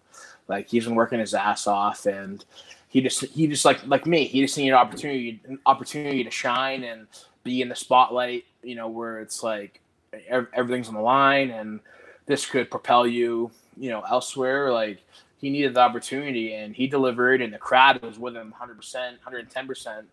Like 0.53 0.69
he's 0.69 0.85
been 0.85 0.95
working 0.95 1.19
his 1.19 1.35
ass 1.35 1.67
off, 1.67 2.07
and 2.07 2.45
he 2.89 3.01
just 3.01 3.25
he 3.25 3.47
just 3.47 3.65
like 3.65 3.85
like 3.87 4.07
me, 4.07 4.25
he 4.27 4.43
just 4.43 4.57
needed 4.57 4.73
an 4.73 4.79
opportunity 4.79 5.41
an 5.49 5.59
opportunity 5.65 6.23
to 6.23 6.31
shine 6.31 6.85
and 6.85 7.07
be 7.43 7.63
in 7.63 7.69
the 7.69 7.75
spotlight. 7.75 8.45
You 8.63 8.77
know, 8.77 8.89
where 8.89 9.21
it's 9.21 9.43
like 9.43 9.81
everything's 10.29 10.89
on 10.89 10.95
the 10.95 11.01
line, 11.01 11.51
and 11.51 11.81
this 12.27 12.45
could 12.45 12.71
propel 12.71 13.07
you, 13.07 13.51
you 13.79 13.91
know, 13.91 14.03
elsewhere. 14.03 14.71
Like 14.71 15.03
he 15.39 15.49
needed 15.49 15.73
the 15.73 15.81
opportunity, 15.81 16.55
and 16.55 16.77
he 16.77 16.87
delivered, 16.87 17.41
and 17.41 17.53
the 17.53 17.59
crowd 17.59 18.03
was 18.03 18.19
with 18.19 18.37
him 18.37 18.51
100 18.51 18.77
percent, 18.77 19.17
110 19.25 19.67
percent. 19.67 20.07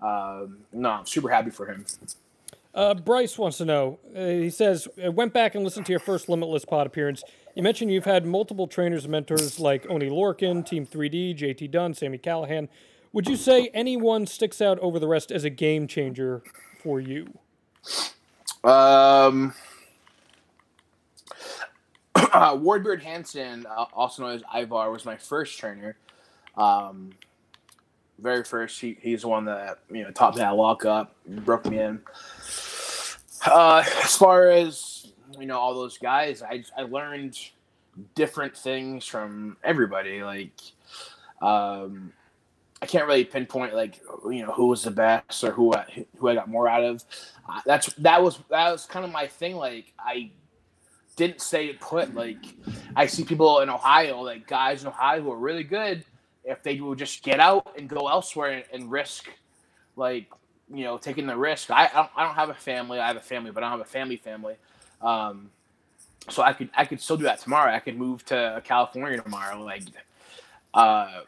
Um, 0.00 0.58
no, 0.72 0.90
I'm 0.90 1.06
super 1.06 1.30
happy 1.30 1.50
for 1.50 1.66
him. 1.66 1.84
Uh, 2.74 2.94
Bryce 2.94 3.38
wants 3.38 3.58
to 3.58 3.64
know. 3.64 4.00
Uh, 4.16 4.26
he 4.26 4.50
says, 4.50 4.88
I 5.02 5.08
went 5.08 5.32
back 5.32 5.54
and 5.54 5.62
listened 5.62 5.86
to 5.86 5.92
your 5.92 6.00
first 6.00 6.28
Limitless 6.28 6.64
Pod 6.64 6.86
appearance. 6.86 7.22
You 7.54 7.62
mentioned 7.62 7.92
you've 7.92 8.04
had 8.04 8.26
multiple 8.26 8.66
trainers 8.66 9.04
and 9.04 9.12
mentors 9.12 9.60
like 9.60 9.88
Oney 9.88 10.10
Lorcan, 10.10 10.66
Team 10.66 10.84
3D, 10.84 11.38
JT 11.38 11.70
Dunn, 11.70 11.94
Sami 11.94 12.18
Callihan. 12.18 12.68
Would 13.12 13.28
you 13.28 13.36
say 13.36 13.70
anyone 13.72 14.26
sticks 14.26 14.60
out 14.60 14.80
over 14.80 14.98
the 14.98 15.06
rest 15.06 15.30
as 15.30 15.44
a 15.44 15.50
game 15.50 15.86
changer 15.86 16.42
for 16.82 17.00
you? 17.00 17.38
Um, 18.64 19.54
uh, 22.16 22.58
War 22.60 22.80
Beard 22.80 23.04
Hanson, 23.04 23.66
uh, 23.66 23.84
also 23.92 24.24
known 24.24 24.34
as 24.34 24.42
Ivar, 24.52 24.90
was 24.90 25.04
my 25.04 25.16
first 25.16 25.56
trainer. 25.60 25.96
Um, 26.56 27.12
very 28.18 28.42
first, 28.42 28.80
he, 28.80 28.96
he's 29.00 29.22
the 29.22 29.28
one 29.28 29.44
that 29.44 29.78
you 29.90 30.02
know 30.02 30.10
taught 30.10 30.34
me 30.34 30.42
how 30.42 30.50
to 30.50 30.56
lock 30.56 30.84
up, 30.84 31.14
broke 31.26 31.66
me 31.66 31.78
in. 31.78 32.00
Uh, 33.44 33.84
as 34.02 34.16
far 34.16 34.50
as 34.50 35.12
you 35.38 35.46
know 35.46 35.58
all 35.58 35.74
those 35.74 35.98
guys, 35.98 36.42
I 36.42 36.64
I 36.76 36.82
learned 36.82 37.38
different 38.14 38.56
things 38.56 39.06
from 39.06 39.56
everybody. 39.62 40.22
Like, 40.22 40.60
um, 41.42 42.12
I 42.82 42.86
can't 42.86 43.06
really 43.06 43.24
pinpoint 43.24 43.74
like 43.74 44.00
you 44.24 44.44
know 44.44 44.52
who 44.52 44.66
was 44.66 44.82
the 44.82 44.90
best 44.90 45.44
or 45.44 45.50
who 45.50 45.74
I, 45.74 46.06
who 46.18 46.28
I 46.28 46.34
got 46.34 46.48
more 46.48 46.68
out 46.68 46.84
of. 46.84 47.04
Uh, 47.48 47.60
that's 47.66 47.92
that 47.94 48.22
was 48.22 48.38
that 48.50 48.70
was 48.70 48.86
kind 48.86 49.04
of 49.04 49.10
my 49.10 49.26
thing. 49.26 49.56
Like 49.56 49.92
I 49.98 50.30
didn't 51.16 51.40
say 51.40 51.66
it 51.66 51.80
put. 51.80 52.14
Like 52.14 52.44
I 52.96 53.06
see 53.06 53.24
people 53.24 53.60
in 53.60 53.70
Ohio, 53.70 54.20
like 54.20 54.46
guys 54.46 54.82
in 54.82 54.88
Ohio 54.88 55.22
who 55.22 55.32
are 55.32 55.38
really 55.38 55.64
good. 55.64 56.04
If 56.44 56.62
they 56.62 56.78
would 56.78 56.98
just 56.98 57.22
get 57.22 57.40
out 57.40 57.74
and 57.78 57.88
go 57.88 58.08
elsewhere 58.08 58.50
and, 58.50 58.64
and 58.70 58.90
risk, 58.90 59.30
like 59.96 60.28
you 60.72 60.84
know, 60.84 60.98
taking 60.98 61.26
the 61.26 61.36
risk. 61.36 61.70
I 61.70 61.86
I 61.86 61.92
don't, 61.94 62.10
I 62.16 62.24
don't 62.24 62.34
have 62.34 62.50
a 62.50 62.54
family. 62.54 62.98
I 62.98 63.08
have 63.08 63.16
a 63.16 63.20
family, 63.20 63.50
but 63.50 63.62
I 63.62 63.70
don't 63.70 63.78
have 63.78 63.86
a 63.86 63.90
family 63.90 64.16
family. 64.16 64.56
Um, 65.02 65.50
so 66.30 66.42
I 66.42 66.52
could 66.52 66.70
I 66.76 66.84
could 66.84 67.00
still 67.00 67.16
do 67.16 67.24
that 67.24 67.40
tomorrow. 67.40 67.72
I 67.72 67.80
could 67.80 67.98
move 67.98 68.24
to 68.26 68.62
California 68.64 69.20
tomorrow. 69.20 69.62
Like, 69.62 69.82
uh, 70.72 71.20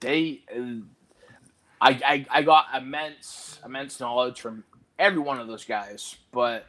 they, 0.00 0.42
I, 1.80 1.90
I 1.90 2.26
I 2.30 2.42
got 2.42 2.66
immense 2.76 3.58
immense 3.64 3.98
knowledge 4.00 4.40
from 4.40 4.64
every 4.98 5.20
one 5.20 5.40
of 5.40 5.48
those 5.48 5.64
guys. 5.64 6.16
But 6.32 6.66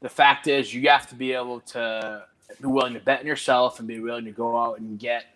the 0.00 0.08
fact 0.08 0.46
is, 0.46 0.74
you 0.74 0.88
have 0.88 1.08
to 1.08 1.14
be 1.14 1.32
able 1.32 1.60
to 1.60 2.24
be 2.60 2.66
willing 2.66 2.94
to 2.94 3.00
bet 3.00 3.20
on 3.20 3.26
yourself 3.26 3.78
and 3.78 3.86
be 3.86 4.00
willing 4.00 4.24
to 4.24 4.32
go 4.32 4.56
out 4.56 4.80
and 4.80 4.98
get 4.98 5.26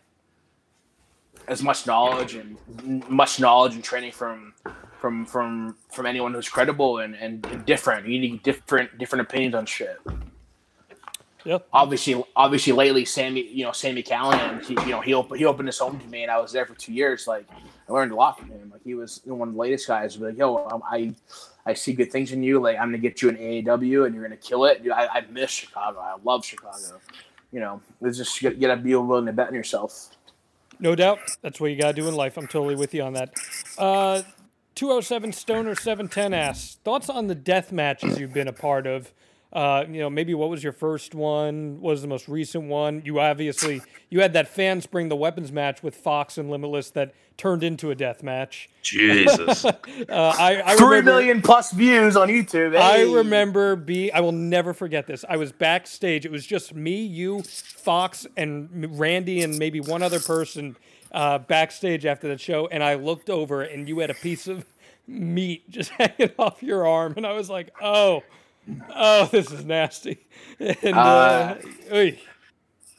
as 1.48 1.62
much 1.62 1.86
knowledge 1.86 2.34
and 2.34 3.08
much 3.08 3.40
knowledge 3.40 3.74
and 3.74 3.84
training 3.84 4.12
from 4.12 4.54
from 5.00 5.26
from 5.26 5.76
from 5.90 6.06
anyone 6.06 6.32
who's 6.34 6.48
credible 6.48 6.98
and, 6.98 7.14
and 7.14 7.64
different. 7.66 8.06
You 8.06 8.18
need 8.18 8.42
different 8.42 8.98
different 8.98 9.22
opinions 9.22 9.54
on 9.54 9.66
shit. 9.66 9.98
Yep. 11.44 11.66
Obviously, 11.72 12.22
obviously, 12.36 12.72
lately, 12.72 13.04
Sammy, 13.04 13.48
you 13.48 13.64
know, 13.64 13.72
Sami 13.72 14.02
Callihan, 14.02 14.64
he, 14.64 14.74
you 14.74 14.92
know, 14.92 15.00
he 15.00 15.12
opened 15.12 15.38
he 15.40 15.44
opened 15.44 15.68
his 15.68 15.78
home 15.78 15.98
to 15.98 16.06
me, 16.06 16.22
and 16.22 16.30
I 16.30 16.40
was 16.40 16.52
there 16.52 16.66
for 16.66 16.74
two 16.74 16.92
years. 16.92 17.26
Like, 17.26 17.46
I 17.88 17.92
learned 17.92 18.12
a 18.12 18.14
lot 18.14 18.38
from 18.38 18.50
him. 18.50 18.70
Like, 18.72 18.82
he 18.84 18.94
was 18.94 19.20
one 19.24 19.48
of 19.48 19.54
the 19.54 19.60
latest 19.60 19.88
guys. 19.88 20.16
Like, 20.18 20.38
yo, 20.38 20.68
um, 20.68 20.82
I, 20.88 21.14
I 21.66 21.74
see 21.74 21.94
good 21.94 22.12
things 22.12 22.30
in 22.30 22.44
you. 22.44 22.60
Like, 22.60 22.78
I'm 22.78 22.88
gonna 22.88 22.98
get 22.98 23.20
you 23.22 23.28
an 23.28 23.36
AAW, 23.36 24.06
and 24.06 24.14
you're 24.14 24.22
gonna 24.22 24.36
kill 24.36 24.66
it. 24.66 24.82
I, 24.88 25.06
I 25.08 25.20
miss 25.32 25.50
Chicago. 25.50 25.98
I 25.98 26.14
love 26.22 26.44
Chicago. 26.44 27.00
You 27.50 27.60
know, 27.60 27.80
it's 28.02 28.18
just 28.18 28.40
you 28.40 28.50
gotta 28.50 28.76
be 28.76 28.94
willing 28.94 29.26
to 29.26 29.32
bet 29.32 29.48
on 29.48 29.54
yourself. 29.54 30.10
No 30.82 30.96
doubt. 30.96 31.20
That's 31.42 31.60
what 31.60 31.70
you 31.70 31.76
gotta 31.76 31.92
do 31.92 32.08
in 32.08 32.16
life. 32.16 32.36
I'm 32.36 32.48
totally 32.48 32.74
with 32.74 32.92
you 32.92 33.02
on 33.02 33.12
that. 33.12 33.32
Uh, 33.78 34.22
207 34.74 35.30
Stoner 35.30 35.76
710 35.76 36.34
asks 36.34 36.74
thoughts 36.82 37.08
on 37.08 37.28
the 37.28 37.36
death 37.36 37.70
matches 37.70 38.18
you've 38.18 38.34
been 38.34 38.48
a 38.48 38.52
part 38.52 38.88
of. 38.88 39.12
Uh, 39.52 39.84
you 39.86 40.00
know, 40.00 40.08
maybe 40.08 40.32
what 40.32 40.48
was 40.48 40.64
your 40.64 40.72
first 40.72 41.14
one? 41.14 41.78
What 41.80 41.90
was 41.90 42.02
the 42.02 42.08
most 42.08 42.26
recent 42.26 42.64
one? 42.64 43.02
You 43.04 43.20
obviously 43.20 43.82
you 44.08 44.20
had 44.20 44.32
that 44.32 44.48
fan 44.48 44.80
spring 44.80 45.10
the 45.10 45.16
weapons 45.16 45.52
match 45.52 45.82
with 45.82 45.94
Fox 45.94 46.38
and 46.38 46.50
Limitless 46.50 46.90
that 46.92 47.14
turned 47.36 47.62
into 47.62 47.90
a 47.90 47.94
death 47.94 48.22
match. 48.22 48.70
Jesus, 48.82 49.64
uh, 49.64 49.72
I, 50.08 50.62
I 50.64 50.76
Three 50.76 50.86
remember, 50.86 51.10
million 51.10 51.42
plus 51.42 51.70
views 51.72 52.16
on 52.16 52.28
YouTube. 52.28 52.74
I 52.78 53.02
remember 53.02 53.76
be 53.76 54.10
I 54.10 54.20
will 54.20 54.32
never 54.32 54.72
forget 54.72 55.06
this. 55.06 55.22
I 55.28 55.36
was 55.36 55.52
backstage. 55.52 56.24
It 56.24 56.32
was 56.32 56.46
just 56.46 56.74
me, 56.74 57.04
you, 57.04 57.42
Fox, 57.42 58.26
and 58.38 58.98
Randy, 58.98 59.42
and 59.42 59.58
maybe 59.58 59.80
one 59.80 60.02
other 60.02 60.20
person 60.20 60.76
uh, 61.12 61.38
backstage 61.38 62.06
after 62.06 62.26
the 62.26 62.38
show. 62.38 62.68
And 62.68 62.82
I 62.82 62.94
looked 62.94 63.28
over, 63.28 63.60
and 63.60 63.86
you 63.86 63.98
had 63.98 64.08
a 64.08 64.14
piece 64.14 64.46
of 64.46 64.64
meat 65.06 65.68
just 65.70 65.90
hanging 65.98 66.32
off 66.38 66.62
your 66.62 66.86
arm, 66.86 67.14
and 67.18 67.26
I 67.26 67.32
was 67.32 67.50
like, 67.50 67.70
"Oh, 67.82 68.22
oh, 68.94 69.28
this 69.32 69.50
is 69.50 69.64
nasty." 69.64 70.18
And 70.60 70.94
uh, 70.94 70.98
Uh, 70.98 71.54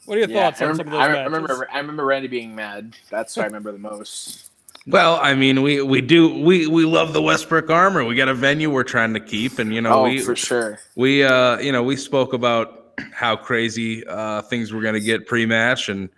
what 0.04 0.16
are 0.16 0.18
your 0.18 0.28
Yeah, 0.28 0.50
thoughts 0.50 0.60
I 0.60 0.64
on 0.66 0.74
some 0.74 0.86
remember, 0.86 0.86
of 0.86 0.90
those 0.92 1.00
I 1.00 1.06
matches? 1.06 1.32
remember. 1.32 1.68
I 1.72 1.78
remember 1.78 2.04
Randy 2.04 2.28
being 2.28 2.54
mad. 2.54 2.94
That's 3.10 3.36
what 3.36 3.44
I 3.44 3.46
remember 3.46 3.72
the 3.72 3.78
most. 3.78 4.50
Well, 4.86 5.18
I 5.22 5.34
mean, 5.34 5.62
we 5.62 5.80
we 5.80 6.02
do 6.02 6.42
we 6.42 6.66
we 6.66 6.84
love 6.84 7.14
the 7.14 7.22
Westbrook 7.22 7.70
Armory. 7.70 8.04
We 8.04 8.14
got 8.16 8.28
a 8.28 8.34
venue 8.34 8.70
we're 8.70 8.82
trying 8.84 9.14
to 9.14 9.20
keep, 9.20 9.58
and 9.58 9.72
you 9.74 9.80
know, 9.80 9.94
Oh, 9.94 10.02
we 10.04 10.20
for 10.20 10.36
sure. 10.36 10.78
we 10.94 11.24
uh 11.24 11.58
you 11.58 11.72
know 11.72 11.82
we 11.82 11.96
spoke 11.96 12.34
about 12.34 12.92
how 13.12 13.34
crazy 13.34 14.06
uh 14.06 14.42
things 14.42 14.72
were 14.72 14.82
going 14.82 14.94
to 14.94 15.00
get 15.00 15.26
pre-match, 15.26 15.88
and 15.88 16.10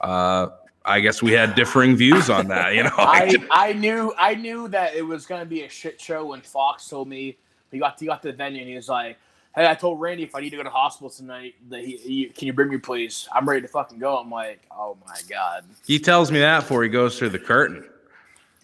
uh 0.00 0.48
I 0.84 1.00
guess 1.00 1.20
we 1.22 1.32
had 1.32 1.54
differing 1.56 1.96
views 1.96 2.30
on 2.30 2.46
that. 2.48 2.74
You 2.74 2.84
know, 2.84 2.90
I, 2.98 3.36
I 3.50 3.72
knew 3.72 4.14
I 4.16 4.34
knew 4.36 4.68
that 4.68 4.94
it 4.94 5.02
was 5.02 5.26
gonna 5.26 5.44
be 5.44 5.62
a 5.62 5.68
shit 5.68 6.00
show 6.00 6.26
when 6.26 6.42
Fox 6.42 6.88
told 6.88 7.08
me 7.08 7.36
he 7.72 7.78
got 7.78 7.98
he 7.98 8.06
got 8.06 8.22
to 8.22 8.28
the 8.28 8.36
venue 8.36 8.60
and 8.60 8.68
he 8.68 8.76
was 8.76 8.88
like, 8.88 9.18
"Hey, 9.54 9.66
I 9.66 9.74
told 9.74 10.00
Randy 10.00 10.22
if 10.22 10.34
I 10.34 10.40
need 10.40 10.50
to 10.50 10.56
go 10.56 10.62
to 10.62 10.70
hospital 10.70 11.10
tonight, 11.10 11.54
that 11.70 11.80
he, 11.80 11.96
he 11.96 12.24
can 12.26 12.46
you 12.46 12.52
bring 12.52 12.68
me 12.68 12.78
please? 12.78 13.28
I'm 13.32 13.48
ready 13.48 13.62
to 13.62 13.68
fucking 13.68 13.98
go." 13.98 14.18
I'm 14.18 14.30
like, 14.30 14.62
"Oh 14.70 14.96
my 15.06 15.16
god." 15.28 15.64
he 15.86 15.98
tells 15.98 16.30
me 16.30 16.38
that 16.38 16.60
before 16.60 16.82
he 16.82 16.88
goes 16.88 17.18
through 17.18 17.30
the 17.30 17.38
curtain. 17.38 17.84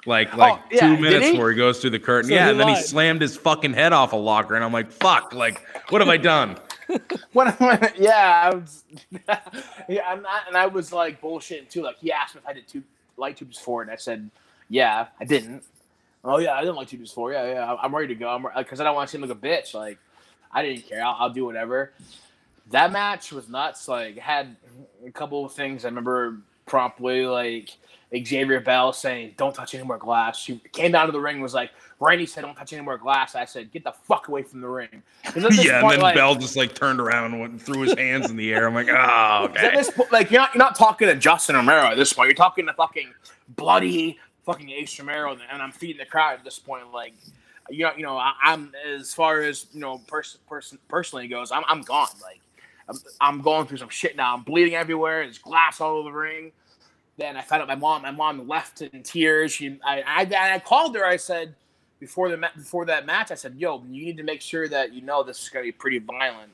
Like 0.07 0.33
oh, 0.35 0.39
like 0.39 0.61
Oh, 0.61 0.65
yeah, 0.71 0.81
two 0.81 1.03
minutes 1.03 1.27
he? 1.27 1.33
before 1.33 1.51
he 1.51 1.57
goes 1.57 1.81
through 1.81 1.91
the 1.91 1.99
curtain. 1.99 2.29
So 2.29 2.35
yeah, 2.35 2.51
and 2.51 2.61
then 2.61 2.69
he 2.69 2.77
slammed 2.77 3.21
his 3.21 3.37
fucking 3.37 3.75
head 3.75 3.93
off 3.93 4.13
a 4.13 4.17
locker, 4.17 4.55
and 4.55 4.65
I'm 4.65 4.73
like, 4.73 4.91
fuck, 4.91 5.33
like, 5.35 5.61
what 5.91 6.01
have 6.01 6.09
I 6.09 6.17
done? 6.17 6.59
When, 7.35 7.49
when 7.49 7.93
yeah, 7.99 8.51
I 8.51 8.55
was 8.55 8.85
yeah, 9.91 10.09
I'm 10.09 10.23
not, 10.23 10.49
and 10.49 10.57
I 10.57 10.67
was 10.67 10.91
like 10.91 11.21
bullshitting 11.21 11.69
too. 11.69 11.83
Like 11.83 11.99
he 11.99 12.11
asked 12.11 12.35
me 12.35 12.41
if 12.43 12.49
I 12.49 12.55
did 12.55 12.67
two 12.67 12.83
light 13.19 13.37
tubes 13.37 13.59
for, 13.59 13.83
it, 13.83 13.87
and 13.87 13.93
I 13.93 13.97
said, 13.97 14.31
"Yeah, 14.71 15.09
I 15.21 15.27
didn't." 15.27 15.65
Oh 16.29 16.39
yeah, 16.39 16.55
I 16.55 16.61
didn't 16.61 16.77
like 16.77 16.89
tubes 16.89 17.11
for. 17.11 17.33
Yeah, 17.33 17.53
yeah, 17.53 17.77
I'm 17.83 17.95
ready 17.95 18.09
to 18.09 18.15
go. 18.15 18.29
I'm 18.29 18.47
because 18.57 18.81
uh, 18.81 18.83
I 18.83 18.87
don't 18.87 18.95
want 18.95 19.09
to 19.09 19.13
seem 19.13 19.23
like 19.23 19.31
a 19.31 19.35
bitch. 19.35 19.75
Like 19.75 19.99
I 20.53 20.63
didn't 20.63 20.89
care. 20.89 21.05
I'll, 21.05 21.17
I'll 21.19 21.31
do 21.31 21.45
whatever. 21.45 21.93
That 22.71 22.93
match 22.93 23.33
was 23.33 23.49
nuts. 23.49 23.89
Like 23.89 24.19
had 24.19 24.57
a 25.07 25.11
couple 25.11 25.45
of 25.45 25.53
things. 25.53 25.85
I 25.85 25.89
remember 25.89 26.39
promptly 26.67 27.25
like 27.25 27.71
Xavier 28.15 28.61
Bell 28.61 28.93
saying, 28.93 29.35
"Don't 29.37 29.55
touch 29.55 29.75
any 29.75 29.85
more 29.85 29.99
glass." 29.99 30.39
She 30.39 30.61
came 30.73 30.93
down 30.93 31.07
to 31.07 31.13
the 31.13 31.21
ring 31.21 31.37
and 31.37 31.43
was 31.43 31.55
like, 31.55 31.71
"Randy 32.01 32.27
said 32.27 32.43
don't 32.43 32.55
touch 32.55 32.73
any 32.73 32.83
more 32.83 32.99
glass." 32.99 33.35
I 33.35 33.45
said, 33.45 33.71
"Get 33.71 33.85
the 33.85 33.93
fuck 33.93 34.29
away 34.29 34.43
from 34.43 34.61
the 34.61 34.69
ring." 34.69 35.03
yeah, 35.25 35.33
and 35.35 35.83
point, 35.83 35.93
then 35.93 36.01
like- 36.01 36.15
Bell 36.15 36.35
just 36.35 36.57
like 36.57 36.75
turned 36.75 37.01
around 37.01 37.33
and 37.33 37.41
went, 37.41 37.63
threw 37.63 37.81
his 37.83 37.95
hands 37.95 38.31
in 38.31 38.37
the 38.37 38.53
air. 38.53 38.67
I'm 38.67 38.75
like, 38.75 38.89
oh, 38.91 39.53
At 39.57 39.75
this 39.75 39.91
point, 39.91 40.13
like 40.13 40.31
you're 40.31 40.41
not 40.41 40.55
you're 40.55 40.63
not 40.63 40.77
talking 40.77 41.09
to 41.09 41.15
Justin 41.17 41.57
Romero 41.57 41.87
at 41.87 41.97
this 41.97 42.13
point. 42.13 42.29
You're 42.29 42.35
talking 42.35 42.67
to 42.67 42.73
fucking 42.75 43.13
bloody 43.57 44.19
fucking 44.49 44.71
Ace 44.71 44.99
Romero, 44.99 45.33
and 45.33 45.63
I'm 45.63 45.73
feeding 45.73 45.99
the 45.99 46.07
crowd 46.07 46.39
at 46.39 46.45
this 46.45 46.59
point. 46.59 46.91
Like, 46.91 47.13
you 47.69 47.85
know, 47.85 47.93
you 47.95 48.03
know, 48.03 48.17
I, 48.17 48.33
I'm 48.43 48.73
as 48.91 49.13
far 49.13 49.43
as 49.43 49.67
you 49.73 49.81
know, 49.81 49.99
person, 49.99 50.41
person, 50.49 50.79
personally 50.89 51.29
goes, 51.29 51.53
I'm, 51.53 51.65
I'm 51.69 51.83
gone. 51.83 52.09
Like, 52.23 52.41
I'm, 52.89 52.97
I'm 53.21 53.43
going 53.43 53.67
through 53.67 53.77
some 53.77 53.91
shit 53.91 54.17
now. 54.17 54.35
I'm 54.35 54.43
bleeding 54.43 54.75
everywhere. 54.75 55.23
There's 55.23 55.37
glass 55.37 55.83
all 55.83 55.97
over 55.99 56.11
the 56.11 56.17
ring. 56.17 56.53
Then 57.19 57.37
I 57.37 57.43
found 57.43 57.61
out 57.61 57.69
my 57.69 57.75
mom. 57.75 58.03
My 58.03 58.11
mom 58.11 58.49
left 58.49 58.81
in 58.81 59.03
tears. 59.03 59.53
She, 59.53 59.79
I, 59.85 60.03
I, 60.07 60.55
I 60.55 60.59
called 60.61 60.97
her. 60.97 61.05
I 61.05 61.17
said 61.17 61.55
before 62.01 62.31
the 62.31 62.49
before 62.57 62.87
that 62.87 63.05
match, 63.05 63.31
I 63.31 63.35
said, 63.35 63.57
"Yo, 63.59 63.85
you 63.91 64.07
need 64.07 64.17
to 64.17 64.23
make 64.23 64.41
sure 64.41 64.67
that 64.69 64.95
you 64.95 65.03
know 65.03 65.23
this 65.23 65.43
is 65.43 65.51
going 65.51 65.65
to 65.65 65.69
be 65.69 65.77
pretty 65.77 65.99
violent." 65.99 66.53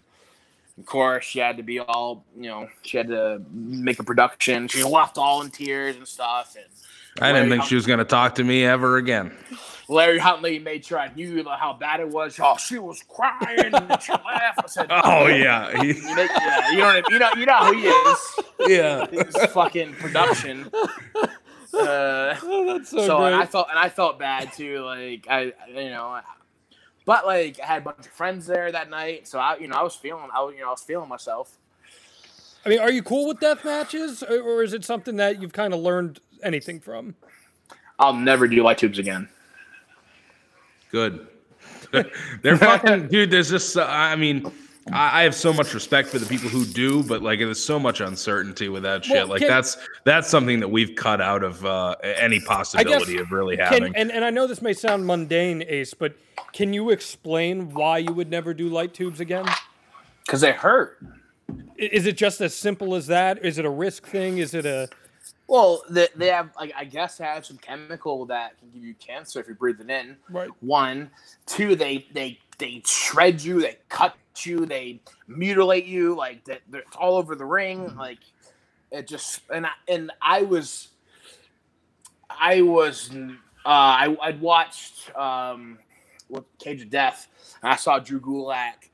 Of 0.76 0.86
course, 0.86 1.24
she 1.24 1.38
had 1.38 1.56
to 1.58 1.62
be 1.62 1.78
all, 1.78 2.24
you 2.36 2.48
know, 2.48 2.68
she 2.82 2.96
had 2.96 3.06
to 3.06 3.40
make 3.52 4.00
a 4.00 4.02
production. 4.02 4.66
She 4.66 4.82
left 4.82 5.18
all 5.18 5.42
in 5.42 5.52
tears 5.52 5.94
and 5.94 6.08
stuff. 6.08 6.56
And 6.56 6.66
I 7.20 7.32
didn't 7.32 7.48
think 7.48 7.60
Hunt- 7.60 7.68
she 7.68 7.74
was 7.76 7.86
going 7.86 7.98
to 8.00 8.04
talk 8.04 8.34
to 8.36 8.44
me 8.44 8.64
ever 8.64 8.96
again. 8.96 9.32
Larry 9.88 10.18
Huntley 10.18 10.58
made 10.58 10.84
sure 10.84 10.98
I 10.98 11.12
knew 11.14 11.44
how 11.44 11.74
bad 11.74 12.00
it 12.00 12.08
was. 12.08 12.38
Oh, 12.42 12.56
she 12.56 12.78
was 12.78 13.02
crying 13.08 13.72
and 13.74 14.02
she 14.02 14.12
laughed. 14.12 14.60
I 14.60 14.66
said, 14.66 14.86
Oh, 14.90 15.26
yeah. 15.26 15.82
You, 15.82 15.94
make, 16.14 16.30
yeah, 16.30 16.70
you 16.70 16.78
know, 16.78 16.84
what 16.86 17.04
I- 17.06 17.12
you 17.12 17.18
know, 17.18 17.30
you 17.36 17.46
know 17.46 17.58
who 17.66 17.72
he 17.78 17.86
is. 17.88 18.18
yeah. 18.66 19.06
His 19.06 19.36
fucking 19.52 19.92
production. 19.94 20.70
Uh, 21.72 22.36
Oh, 22.40 22.66
that's 22.78 22.90
so, 22.90 22.98
so 23.04 23.18
great. 23.18 23.32
and 23.32 23.34
I 23.42 23.46
felt 23.46 23.66
and 23.68 23.76
I 23.76 23.88
felt 23.88 24.16
bad 24.16 24.52
too. 24.52 24.84
Like 24.84 25.26
I, 25.28 25.52
you 25.68 25.90
know, 25.90 26.20
but 27.04 27.26
like 27.26 27.58
I 27.60 27.66
had 27.66 27.82
a 27.82 27.84
bunch 27.84 27.98
of 27.98 28.06
friends 28.12 28.46
there 28.46 28.70
that 28.70 28.90
night, 28.90 29.26
so 29.26 29.40
I, 29.40 29.56
you 29.56 29.66
know, 29.66 29.74
I 29.74 29.82
was 29.82 29.96
feeling, 29.96 30.28
I, 30.32 30.40
was, 30.42 30.54
you 30.54 30.60
know, 30.60 30.68
I 30.68 30.70
was 30.70 30.82
feeling 30.82 31.08
myself. 31.08 31.58
I 32.64 32.68
mean, 32.68 32.78
are 32.78 32.92
you 32.92 33.02
cool 33.02 33.26
with 33.26 33.40
death 33.40 33.64
matches, 33.64 34.22
or, 34.22 34.40
or 34.40 34.62
is 34.62 34.72
it 34.72 34.84
something 34.84 35.16
that 35.16 35.42
you've 35.42 35.52
kind 35.52 35.74
of 35.74 35.80
learned 35.80 36.20
anything 36.42 36.80
from? 36.80 37.14
I'll 37.98 38.14
never 38.14 38.48
do 38.48 38.62
light 38.62 38.78
tubes 38.78 38.98
again. 38.98 39.28
Good. 40.90 41.26
They're 42.42 42.56
fucking, 42.56 43.08
dude. 43.10 43.30
There's 43.30 43.50
just, 43.50 43.76
uh, 43.76 43.86
I 43.88 44.16
mean, 44.16 44.50
I, 44.92 45.20
I 45.20 45.22
have 45.22 45.34
so 45.34 45.52
much 45.52 45.74
respect 45.74 46.08
for 46.08 46.18
the 46.18 46.26
people 46.26 46.48
who 46.48 46.64
do, 46.64 47.02
but 47.02 47.22
like, 47.22 47.38
there's 47.38 47.62
so 47.62 47.78
much 47.78 48.00
uncertainty 48.00 48.68
with 48.68 48.82
that 48.82 49.04
shit. 49.04 49.16
Well, 49.16 49.28
like, 49.28 49.40
can- 49.40 49.48
that's 49.48 49.76
that's 50.04 50.28
something 50.28 50.60
that 50.60 50.68
we've 50.68 50.94
cut 50.96 51.20
out 51.20 51.42
of 51.42 51.64
uh, 51.64 51.96
any 52.02 52.40
possibility 52.40 53.18
of 53.18 53.30
really 53.30 53.56
Can, 53.56 53.66
having. 53.66 53.96
and, 53.96 54.10
and 54.10 54.24
I 54.24 54.30
know 54.30 54.46
this 54.46 54.62
may 54.62 54.72
sound 54.72 55.06
mundane, 55.06 55.62
Ace, 55.68 55.94
but 55.94 56.16
can 56.52 56.72
you 56.72 56.90
explain 56.90 57.72
why 57.72 57.98
you 57.98 58.12
would 58.12 58.30
never 58.30 58.52
do 58.54 58.68
light 58.68 58.92
tubes 58.94 59.20
again? 59.20 59.46
Because 60.24 60.40
they 60.40 60.52
hurt. 60.52 60.98
Is 61.76 62.06
it 62.06 62.16
just 62.16 62.40
as 62.40 62.54
simple 62.54 62.94
as 62.94 63.06
that? 63.08 63.44
Is 63.44 63.58
it 63.58 63.64
a 63.64 63.70
risk 63.70 64.06
thing? 64.06 64.38
Is 64.38 64.54
it 64.54 64.64
a 64.64 64.88
Well, 65.46 65.82
they, 65.90 66.08
they 66.16 66.28
have 66.28 66.50
like 66.58 66.72
I 66.76 66.84
guess 66.84 67.18
they 67.18 67.24
have 67.24 67.44
some 67.44 67.58
chemical 67.58 68.26
that 68.26 68.58
can 68.58 68.70
give 68.70 68.82
you 68.82 68.94
cancer 68.94 69.40
if 69.40 69.48
you 69.48 69.54
breathe 69.54 69.80
it 69.80 69.90
in. 69.90 70.16
Right. 70.30 70.50
One, 70.60 71.10
two, 71.46 71.76
they 71.76 72.06
they 72.12 72.38
they 72.58 72.82
shred 72.86 73.42
you, 73.42 73.60
they 73.60 73.78
cut 73.88 74.16
you, 74.38 74.66
they 74.66 75.00
mutilate 75.28 75.84
you, 75.84 76.14
like 76.14 76.44
that. 76.44 76.62
It's 76.72 76.96
all 76.96 77.16
over 77.16 77.34
the 77.34 77.44
ring, 77.44 77.94
like 77.96 78.18
it 78.90 79.06
just 79.06 79.42
and 79.52 79.66
I, 79.66 79.70
and 79.88 80.10
I 80.22 80.42
was, 80.42 80.88
I 82.30 82.62
was, 82.62 83.10
uh, 83.14 83.68
I 83.68 84.16
I'd 84.22 84.40
watched 84.40 85.14
um, 85.16 85.78
Cage 86.58 86.82
of 86.82 86.90
Death, 86.90 87.28
and 87.62 87.72
I 87.72 87.76
saw 87.76 87.98
Drew 87.98 88.20
Gulak. 88.20 88.88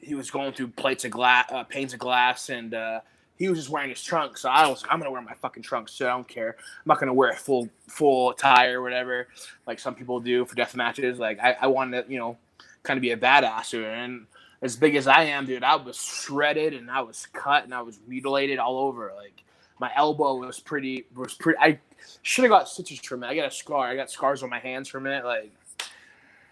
He 0.00 0.14
was 0.14 0.30
going 0.30 0.52
through 0.52 0.68
plates 0.68 1.04
of 1.04 1.10
glass, 1.10 1.46
uh, 1.50 1.64
panes 1.64 1.92
of 1.92 1.98
glass, 1.98 2.48
and 2.48 2.74
uh, 2.74 3.00
he 3.36 3.48
was 3.48 3.58
just 3.58 3.70
wearing 3.70 3.90
his 3.90 4.02
trunks. 4.02 4.42
So 4.42 4.48
I 4.48 4.66
was 4.68 4.82
like, 4.82 4.92
I'm 4.92 4.98
gonna 4.98 5.10
wear 5.10 5.22
my 5.22 5.34
fucking 5.34 5.62
trunks. 5.62 5.92
So 5.92 6.06
I 6.06 6.10
don't 6.10 6.28
care. 6.28 6.56
I'm 6.58 6.82
not 6.86 6.98
gonna 6.98 7.14
wear 7.14 7.30
a 7.30 7.36
full 7.36 7.68
full 7.86 8.30
attire 8.30 8.80
or 8.80 8.82
whatever, 8.82 9.28
like 9.66 9.78
some 9.78 9.94
people 9.94 10.20
do 10.20 10.44
for 10.44 10.54
death 10.54 10.74
matches. 10.74 11.18
Like 11.18 11.38
I, 11.40 11.56
I 11.60 11.66
wanted 11.66 12.06
to, 12.06 12.12
you 12.12 12.18
know, 12.18 12.36
kind 12.82 12.98
of 12.98 13.02
be 13.02 13.10
a 13.10 13.16
badass. 13.16 13.74
And 13.74 14.26
as 14.62 14.76
big 14.76 14.96
as 14.96 15.06
I 15.06 15.24
am, 15.24 15.46
dude, 15.46 15.62
I 15.62 15.76
was 15.76 15.96
shredded 15.96 16.74
and 16.74 16.90
I 16.90 17.02
was 17.02 17.26
cut 17.32 17.64
and 17.64 17.74
I 17.74 17.82
was 17.82 17.98
mutilated 18.06 18.58
all 18.58 18.78
over. 18.78 19.12
Like 19.16 19.44
my 19.78 19.90
elbow 19.94 20.36
was 20.36 20.60
pretty 20.60 21.06
was 21.14 21.34
pretty. 21.34 21.58
I 21.58 21.78
should 22.22 22.44
have 22.44 22.50
got 22.50 22.68
stitches 22.68 23.00
from 23.00 23.22
it. 23.22 23.26
I 23.26 23.36
got 23.36 23.46
a 23.46 23.50
scar. 23.50 23.86
I 23.86 23.96
got 23.96 24.10
scars 24.10 24.42
on 24.42 24.50
my 24.50 24.58
hands 24.58 24.88
from 24.88 25.06
it. 25.06 25.24
Like 25.24 25.52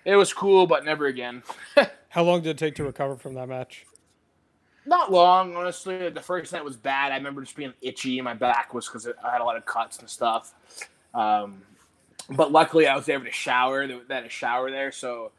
it 0.04 0.16
was 0.16 0.32
cool, 0.32 0.66
but 0.66 0.84
never 0.84 1.06
again. 1.06 1.42
How 2.10 2.22
long 2.22 2.42
did 2.42 2.50
it 2.50 2.58
take 2.58 2.74
to 2.76 2.84
recover 2.84 3.16
from 3.16 3.34
that 3.34 3.48
match? 3.48 3.86
Not 4.86 5.10
long, 5.10 5.56
honestly. 5.56 6.10
The 6.10 6.20
first 6.20 6.52
night 6.52 6.64
was 6.64 6.76
bad. 6.76 7.12
I 7.12 7.16
remember 7.16 7.42
just 7.42 7.56
being 7.56 7.72
itchy. 7.80 8.20
My 8.20 8.34
back 8.34 8.74
was 8.74 8.86
because 8.86 9.06
I 9.06 9.32
had 9.32 9.40
a 9.40 9.44
lot 9.44 9.56
of 9.56 9.64
cuts 9.64 9.98
and 9.98 10.08
stuff. 10.08 10.52
Um, 11.14 11.62
but 12.30 12.52
luckily, 12.52 12.86
I 12.86 12.96
was 12.96 13.08
able 13.08 13.24
to 13.24 13.32
shower. 13.32 13.86
They 13.86 14.14
had 14.14 14.24
a 14.24 14.28
shower 14.28 14.70
there, 14.70 14.92
so 14.92 15.32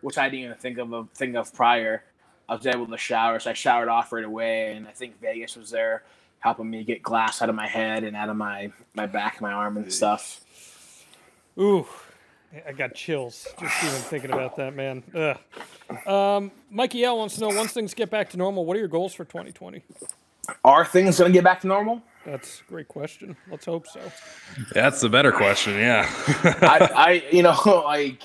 which 0.00 0.18
I 0.18 0.28
didn't 0.28 0.44
even 0.46 0.56
think 0.56 0.78
of 0.78 0.92
a 0.92 1.06
think 1.14 1.34
of 1.36 1.52
prior. 1.54 2.04
I 2.48 2.54
was 2.56 2.66
able 2.66 2.86
to 2.86 2.98
shower, 2.98 3.38
so 3.38 3.50
I 3.50 3.54
showered 3.54 3.88
off 3.88 4.12
right 4.12 4.24
away. 4.24 4.72
And 4.72 4.86
I 4.86 4.90
think 4.92 5.20
Vegas 5.20 5.56
was 5.56 5.70
there 5.70 6.02
helping 6.40 6.68
me 6.68 6.82
get 6.82 7.02
glass 7.02 7.40
out 7.40 7.48
of 7.48 7.54
my 7.54 7.68
head 7.68 8.04
and 8.04 8.16
out 8.16 8.28
of 8.28 8.36
my 8.36 8.72
my 8.94 9.06
back, 9.06 9.40
my 9.40 9.52
arm, 9.52 9.76
and 9.76 9.92
stuff. 9.92 10.40
Ooh, 11.58 11.86
I 12.66 12.72
got 12.72 12.94
chills 12.94 13.46
just 13.58 13.84
even 13.84 13.96
thinking 13.96 14.30
about 14.30 14.56
that, 14.56 14.74
man. 14.74 15.02
Ugh. 15.14 16.06
Um, 16.06 16.50
Mikey 16.70 17.04
L 17.04 17.18
wants 17.18 17.36
to 17.36 17.40
know 17.40 17.48
once 17.48 17.72
things 17.72 17.94
get 17.94 18.10
back 18.10 18.30
to 18.30 18.36
normal, 18.36 18.66
what 18.66 18.76
are 18.76 18.80
your 18.80 18.88
goals 18.88 19.14
for 19.14 19.24
2020? 19.24 19.82
Are 20.64 20.84
things 20.84 21.18
going 21.18 21.32
to 21.32 21.36
get 21.36 21.44
back 21.44 21.60
to 21.62 21.66
normal? 21.66 22.02
That's 22.26 22.60
a 22.60 22.64
great 22.70 22.88
question. 22.88 23.36
Let's 23.50 23.64
hope 23.64 23.86
so. 23.86 24.00
That's 24.72 25.00
the 25.00 25.08
better 25.08 25.32
question. 25.32 25.74
Yeah. 25.74 26.06
I, 26.62 26.90
I, 26.94 27.24
you 27.30 27.42
know, 27.42 27.58
like 27.84 28.22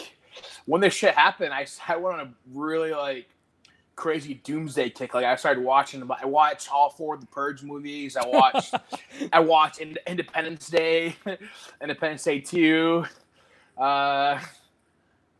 when 0.66 0.82
this 0.82 0.94
shit 0.94 1.16
happened, 1.16 1.54
I, 1.54 1.66
I 1.88 1.96
went 1.96 2.20
on 2.20 2.28
a 2.28 2.34
really 2.54 2.92
like 2.92 3.28
crazy 3.96 4.36
doomsday 4.44 4.90
kick. 4.90 5.14
Like 5.14 5.26
I 5.26 5.36
started 5.36 5.64
watching, 5.64 6.08
I 6.22 6.26
watched 6.26 6.72
all 6.72 6.90
four 6.90 7.16
of 7.16 7.22
the 7.22 7.28
Purge 7.28 7.64
movies. 7.64 8.18
I 8.18 8.28
watched, 8.28 8.76
I 9.34 9.40
watched 9.40 9.80
Independence 9.80 10.68
Day, 10.68 11.16
Independence 11.82 12.24
Day 12.24 12.40
Two. 12.42 13.06
Uh, 13.78 14.40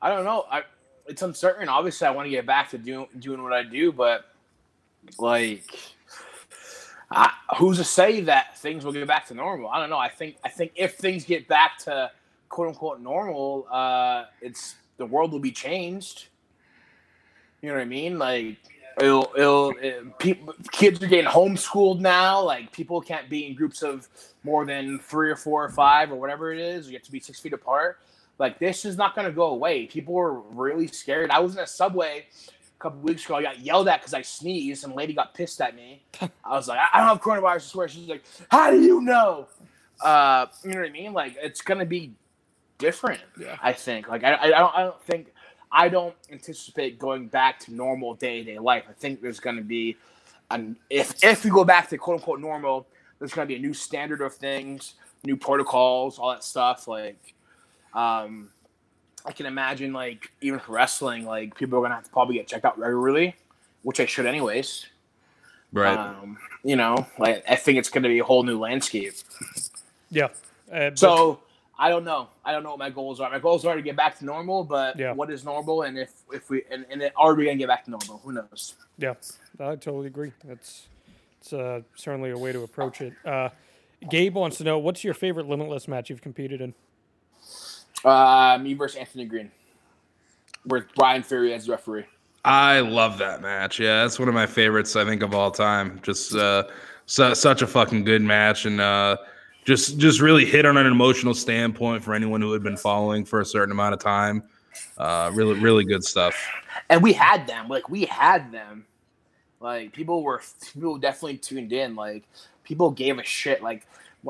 I 0.02 0.10
don't 0.10 0.26
know. 0.26 0.46
I 0.50 0.64
it's 1.08 1.22
uncertain. 1.22 1.70
Obviously, 1.70 2.08
I 2.08 2.12
want 2.12 2.26
to 2.28 2.30
get 2.30 2.46
back 2.46 2.70
to 2.72 2.78
doing 2.78 3.08
doing 3.20 3.42
what 3.42 3.54
I 3.54 3.64
do, 3.64 3.92
but 3.92 4.26
like, 5.18 5.64
I, 7.10 7.32
who's 7.58 7.78
to 7.78 7.84
say 7.84 8.22
that 8.22 8.58
things 8.58 8.84
will 8.86 8.92
get 8.92 9.08
back 9.08 9.28
to 9.28 9.34
normal? 9.34 9.70
I 9.70 9.80
don't 9.80 9.90
know. 9.90 9.98
I 9.98 10.10
think 10.10 10.38
I 10.44 10.50
think 10.50 10.74
if 10.76 10.96
things 10.96 11.26
get 11.26 11.48
back 11.48 11.78
to 11.80 12.12
quote 12.50 12.70
unquote 12.70 13.00
normal, 13.00 13.68
uh, 13.72 14.26
it's 14.42 14.76
the 14.98 15.06
world 15.06 15.32
will 15.32 15.40
be 15.40 15.52
changed. 15.52 16.28
You 17.62 17.70
know 17.70 17.76
what 17.76 17.82
I 17.82 17.86
mean? 17.86 18.20
Like, 18.20 18.58
it'll, 19.00 19.32
it'll 19.36 19.72
it, 19.82 20.18
people, 20.20 20.54
kids 20.72 21.02
are 21.02 21.08
getting 21.08 21.30
homeschooled 21.30 22.00
now. 22.00 22.42
Like, 22.42 22.72
people 22.72 23.02
can't 23.02 23.30
be 23.30 23.48
in 23.48 23.56
groups 23.56 23.82
of 23.82 24.08
more 24.44 24.66
than 24.66 25.00
three 25.00 25.32
or 25.32 25.36
four 25.36 25.64
or 25.64 25.70
five 25.70 26.12
or 26.12 26.16
whatever 26.16 26.54
it 26.54 26.60
is. 26.60 26.88
You 26.88 26.94
have 26.94 27.04
to 27.04 27.12
be 27.12 27.20
six 27.20 27.40
feet 27.40 27.54
apart. 27.54 28.00
Like, 28.40 28.60
this 28.60 28.86
is 28.86 28.98
not 28.98 29.16
going 29.16 29.26
to 29.26 29.34
go 29.34 29.48
away. 29.48 29.88
People 29.88 30.14
were 30.14 30.40
really 30.40 30.88
scared. 30.88 31.32
I 31.32 31.40
was 31.40 31.56
in 31.56 31.62
a 31.62 31.68
subway 31.68 32.26
a 32.78 32.82
couple 32.82 33.00
weeks 33.00 33.26
ago. 33.26 33.36
I 33.36 33.42
got 33.42 33.60
yelled 33.60 33.88
at 33.88 34.02
because 34.02 34.14
I 34.14 34.22
sneezed, 34.22 34.84
and 34.84 34.94
a 34.94 34.96
lady 34.96 35.14
got 35.14 35.34
pissed 35.34 35.60
at 35.62 35.76
me. 35.76 36.04
I 36.22 36.52
was 36.52 36.68
like, 36.68 36.80
I 36.94 37.00
don't 37.00 37.08
have 37.08 37.22
coronavirus. 37.22 37.56
I 37.56 37.58
swear. 37.60 37.88
She's 37.88 38.08
like, 38.08 38.24
How 38.50 38.72
do 38.72 38.82
you 38.82 39.02
know? 39.02 39.48
Uh, 40.02 40.46
you 40.64 40.72
know 40.72 40.80
what 40.80 40.88
I 40.88 40.92
mean? 40.92 41.14
Like, 41.14 41.36
it's 41.42 41.62
going 41.62 41.80
to 41.80 41.86
be 41.86 42.14
different. 42.78 43.22
Yeah. 43.40 43.58
I 43.62 43.74
think. 43.74 44.08
Like, 44.08 44.24
I, 44.24 44.36
I 44.36 44.48
don't. 44.50 44.76
I 44.76 44.84
don't 44.84 45.02
think. 45.02 45.34
I 45.72 45.90
don't 45.90 46.16
anticipate 46.32 46.98
going 46.98 47.28
back 47.28 47.60
to 47.62 47.74
normal 47.74 48.14
day 48.14 48.44
to 48.44 48.52
day 48.52 48.60
life. 48.60 48.86
I 48.90 48.94
think 48.94 49.22
there's 49.22 49.40
going 49.40 49.58
to 49.58 49.64
be, 49.64 49.98
an 50.50 50.78
if 50.90 51.22
if 51.24 51.44
we 51.44 51.52
go 51.52 51.66
back 51.66 51.90
to 51.90 51.98
quote 51.98 52.20
unquote 52.20 52.40
normal, 52.40 52.88
there's 53.20 53.34
going 53.34 53.48
to 53.48 53.54
be 53.54 53.58
a 53.58 53.62
new 53.62 53.74
standard 53.74 54.22
of 54.22 54.34
things, 54.34 54.94
new 55.26 55.36
protocols, 55.36 56.20
all 56.20 56.30
that 56.30 56.44
stuff. 56.44 56.88
Like, 56.88 57.34
um, 57.94 58.50
I 59.26 59.32
can 59.32 59.46
imagine 59.46 59.94
like 59.94 60.32
even 60.42 60.60
for 60.60 60.74
wrestling, 60.74 61.26
like 61.26 61.56
people 61.56 61.78
are 61.78 61.82
going 61.82 61.92
to 61.92 61.96
have 61.96 62.06
to 62.06 62.10
probably 62.12 62.36
get 62.36 62.48
checked 62.48 62.66
out 62.66 62.78
regularly, 62.80 63.36
which 63.84 64.00
I 64.00 64.06
should 64.06 64.26
anyways. 64.26 64.86
right. 65.74 65.98
Um, 65.98 66.38
you 66.64 66.76
know, 66.76 67.06
like 67.20 67.44
I 67.50 67.56
think 67.56 67.78
it's 67.78 67.90
going 67.90 68.04
to 68.04 68.10
be 68.10 68.20
a 68.20 68.24
whole 68.24 68.44
new 68.44 68.58
landscape. 68.60 69.14
Yeah. 70.10 70.26
Uh, 70.26 70.30
but- 70.92 71.00
So 71.00 71.40
I 71.80 71.90
don't 71.90 72.04
know. 72.06 72.30
I 72.44 72.52
don't 72.54 72.64
know 72.64 72.70
what 72.72 72.80
my 72.80 72.90
goals 72.90 73.20
are. 73.20 73.30
My 73.30 73.40
goals 73.40 73.66
are 73.66 73.76
to 73.76 73.82
get 73.82 73.96
back 73.96 74.18
to 74.20 74.26
normal, 74.26 74.64
but 74.64 74.98
Yeah. 74.98 75.12
what 75.14 75.30
is 75.30 75.44
normal? 75.46 75.84
And 75.84 75.98
if 75.98 76.12
if 76.34 76.50
we 76.50 76.64
and, 76.72 76.86
and 76.90 77.12
are 77.16 77.36
we 77.36 77.46
gonna 77.46 77.58
get 77.58 77.68
back 77.68 77.84
to 77.86 77.92
normal? 77.92 78.20
Who 78.24 78.32
knows? 78.32 78.76
Yeah, 78.98 79.14
I 79.60 79.76
totally 79.76 80.08
agree. 80.08 80.32
That's 80.46 80.88
it's 81.40 81.54
uh, 81.54 81.82
certainly 81.96 82.32
a 82.32 82.38
way 82.38 82.52
to 82.52 82.64
approach 82.64 83.02
it. 83.02 83.14
Uh, 83.24 83.50
Gabe 84.10 84.36
wants 84.36 84.58
to 84.58 84.64
know 84.64 84.80
what's 84.80 85.04
your 85.04 85.14
favorite 85.14 85.48
limitless 85.48 85.88
match 85.88 86.10
you've 86.10 86.22
competed 86.22 86.62
in. 86.62 86.74
Uh, 88.08 88.58
me 88.62 88.74
versus 88.74 88.98
Anthony 88.98 89.26
Greene, 89.26 89.52
with 90.66 90.86
Brian 90.96 91.24
Fury 91.24 91.54
as 91.54 91.68
referee. 91.68 92.06
I 92.46 92.80
love 92.80 93.18
that 93.18 93.42
match. 93.42 93.80
Yeah, 93.80 94.04
that's 94.04 94.18
one 94.18 94.30
of 94.30 94.34
my 94.34 94.46
favorites. 94.46 94.96
I 94.96 95.04
think 95.04 95.22
of 95.22 95.34
all 95.34 95.52
time. 95.52 96.00
Just 96.04 96.34
uh, 96.34 96.64
su- 97.06 97.36
such 97.36 97.62
a 97.62 97.68
fucking 97.68 98.06
good 98.06 98.22
match, 98.22 98.66
and 98.66 98.80
uh, 98.80 99.18
just 99.66 99.98
just 99.98 100.22
really 100.22 100.46
hit 100.46 100.66
on 100.66 100.78
an 100.78 100.88
emotional 100.88 101.34
standpoint 101.34 102.02
for 102.02 102.14
anyone 102.14 102.42
who 102.42 102.54
had 102.54 102.64
been 102.64 102.78
following 102.78 103.26
for 103.26 103.42
a 103.42 103.46
certain 103.46 103.74
amount 103.74 103.94
of 103.94 104.00
time. 104.00 104.42
Uh, 104.98 105.30
really, 105.34 105.60
really 105.60 105.84
good 105.84 106.04
stuff. 106.04 106.36
And 106.90 107.04
we 107.04 107.12
had 107.12 107.48
them. 107.48 107.68
Like 107.68 107.90
we 107.90 108.06
had 108.06 108.52
them. 108.54 108.86
Like 109.60 109.92
people 109.92 110.24
were 110.24 110.42
people 110.74 110.98
definitely 110.98 111.40
tuned 111.40 111.74
in. 111.74 111.96
Like 111.96 112.24
people 112.64 112.92
gave 112.92 113.20
a 113.20 113.24
shit. 113.24 113.62
Like 113.62 113.86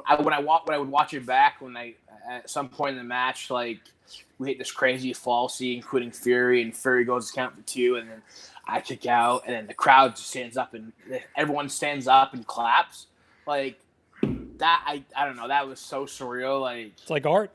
I 0.05 0.21
when 0.21 0.33
I 0.33 0.39
wa- 0.39 0.61
when 0.65 0.75
I 0.75 0.77
would 0.77 0.89
watch 0.89 1.13
it 1.13 1.25
back 1.25 1.61
when 1.61 1.75
I 1.77 1.95
at 2.29 2.49
some 2.49 2.69
point 2.69 2.91
in 2.91 2.97
the 2.97 3.03
match 3.03 3.49
like 3.49 3.79
we 4.39 4.49
hit 4.49 4.57
this 4.57 4.71
crazy 4.71 5.13
fall 5.13 5.49
scene, 5.49 5.77
including 5.77 6.11
Fury, 6.11 6.61
and 6.61 6.75
Fury 6.75 7.03
goes 7.05 7.29
to 7.29 7.35
count 7.35 7.55
for 7.55 7.61
two, 7.63 7.95
and 7.95 8.09
then 8.09 8.21
I 8.67 8.81
kick 8.81 9.05
out, 9.05 9.43
and 9.45 9.55
then 9.55 9.67
the 9.67 9.73
crowd 9.73 10.15
just 10.15 10.29
stands 10.29 10.57
up, 10.57 10.73
and 10.73 10.91
everyone 11.35 11.69
stands 11.69 12.07
up 12.07 12.33
and 12.33 12.45
claps. 12.45 13.07
Like 13.45 13.79
that, 14.57 14.83
I 14.85 15.03
I 15.15 15.25
don't 15.25 15.35
know. 15.35 15.47
That 15.47 15.67
was 15.67 15.79
so 15.79 16.05
surreal. 16.05 16.61
Like 16.61 16.93
It's 17.01 17.09
like 17.09 17.25
art. 17.25 17.51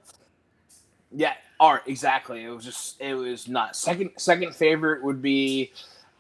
yeah, 1.11 1.35
art 1.61 1.83
exactly. 1.87 2.45
It 2.45 2.51
was 2.51 2.65
just 2.65 3.01
it 3.01 3.15
was 3.15 3.49
nuts. 3.49 3.79
Second 3.79 4.11
second 4.19 4.55
favorite 4.55 5.03
would 5.05 5.21
be 5.23 5.73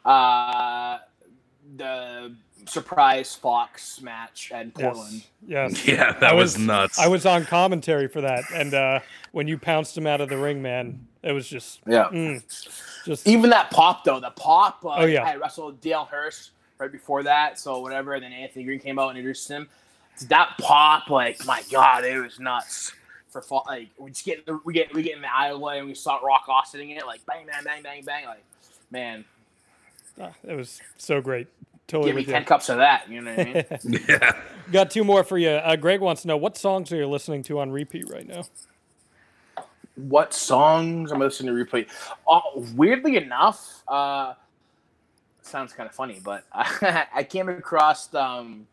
uh 0.04 0.98
the 1.76 2.34
surprise 2.66 3.34
Fox 3.34 4.00
match 4.00 4.50
at 4.52 4.72
Portland. 4.74 5.24
Yes. 5.46 5.86
yes. 5.86 5.86
Yeah, 5.88 6.18
that 6.20 6.34
was, 6.34 6.54
was- 6.56 6.66
nuts. 6.66 6.98
I 6.98 7.08
was 7.08 7.26
on 7.26 7.44
commentary 7.44 8.08
for 8.08 8.20
that, 8.20 8.44
and 8.54 8.74
uh, 8.74 9.00
when 9.32 9.48
you 9.48 9.58
pounced 9.58 9.96
him 9.96 10.06
out 10.06 10.20
of 10.20 10.28
the 10.28 10.36
ring, 10.38 10.62
man, 10.62 11.06
it 11.22 11.32
was 11.32 11.48
just, 11.48 11.80
Yeah. 11.86 12.08
mm, 12.12 12.42
just 13.04 13.26
Even 13.26 13.50
that 13.50 13.70
pop 13.70 14.04
though, 14.04 14.20
the 14.20 14.30
pop. 14.30 14.84
Uh, 14.84 14.90
Oh, 14.98 15.04
yeah. 15.06 15.22
I 15.24 15.36
wrestled 15.36 15.80
Dale 15.80 16.04
Hurst 16.04 16.50
right 16.78 16.90
before 16.92 17.22
that, 17.24 17.58
so 17.58 17.80
whatever. 17.80 18.14
And 18.14 18.22
then 18.24 18.32
Anthony 18.32 18.64
Greene 18.64 18.80
came 18.80 18.98
out 18.98 19.08
and 19.10 19.18
introduced 19.18 19.48
him. 19.48 19.68
That 20.28 20.54
pop, 20.60 21.08
like 21.10 21.44
my 21.46 21.62
God, 21.70 22.04
it 22.04 22.18
was 22.20 22.38
nuts. 22.38 22.92
For 23.30 23.40
fall, 23.40 23.64
like 23.66 23.88
we 23.96 24.10
just 24.10 24.26
get 24.26 24.46
we 24.66 24.74
get 24.74 24.92
we 24.94 25.02
get 25.02 25.16
in 25.16 25.22
the 25.22 25.26
aisleway 25.28 25.78
and 25.78 25.86
we 25.86 25.94
saw 25.94 26.16
Rock 26.18 26.44
Austin 26.48 26.82
in 26.82 26.90
it, 26.98 27.06
like 27.06 27.24
bang 27.24 27.46
bang 27.46 27.64
bang 27.64 27.82
bang 27.82 28.04
bang, 28.04 28.26
like 28.26 28.44
man, 28.90 29.24
uh, 30.20 30.28
it 30.46 30.54
was 30.54 30.82
so 30.98 31.22
great. 31.22 31.46
Totally 31.88 32.10
give 32.10 32.16
me 32.16 32.20
with 32.22 32.28
you. 32.28 32.34
ten 32.34 32.44
cups 32.44 32.68
of 32.68 32.78
that. 32.78 33.08
You 33.10 33.20
know 33.20 33.34
what 33.34 33.46
I 33.46 33.76
mean? 33.82 34.04
yeah. 34.08 34.32
Got 34.70 34.90
two 34.90 35.04
more 35.04 35.24
for 35.24 35.36
you. 35.36 35.50
Uh, 35.50 35.76
Greg 35.76 36.00
wants 36.00 36.22
to 36.22 36.28
know 36.28 36.36
what 36.36 36.56
songs 36.56 36.90
are 36.92 36.96
you 36.96 37.06
listening 37.06 37.42
to 37.44 37.58
on 37.58 37.70
repeat 37.70 38.08
right 38.10 38.26
now? 38.26 38.44
what 39.96 40.32
songs 40.32 41.10
am 41.10 41.16
I'm 41.16 41.22
listening 41.22 41.48
to 41.48 41.52
repeat? 41.52 41.88
Oh, 42.26 42.66
weirdly 42.74 43.16
enough, 43.16 43.82
uh, 43.88 44.34
sounds 45.42 45.72
kind 45.72 45.88
of 45.88 45.94
funny, 45.94 46.20
but 46.24 46.44
I 46.52 47.26
came 47.28 47.48
across 47.48 48.12
um, 48.14 48.66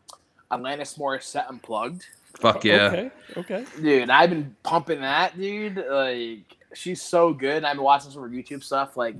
Alanis 0.50 0.98
Morissette 0.98 1.48
Unplugged. 1.48 2.06
Fuck 2.36 2.64
yeah. 2.64 2.86
Okay. 2.86 3.10
Okay. 3.36 3.64
Dude, 3.82 4.10
I've 4.10 4.30
been 4.30 4.54
pumping 4.62 5.00
that, 5.00 5.36
dude. 5.38 5.84
Like, 5.90 6.56
she's 6.74 7.02
so 7.02 7.32
good. 7.32 7.64
I've 7.64 7.76
been 7.76 7.84
watching 7.84 8.12
some 8.12 8.22
of 8.22 8.30
her 8.30 8.36
YouTube 8.36 8.62
stuff, 8.62 8.96
like 8.96 9.16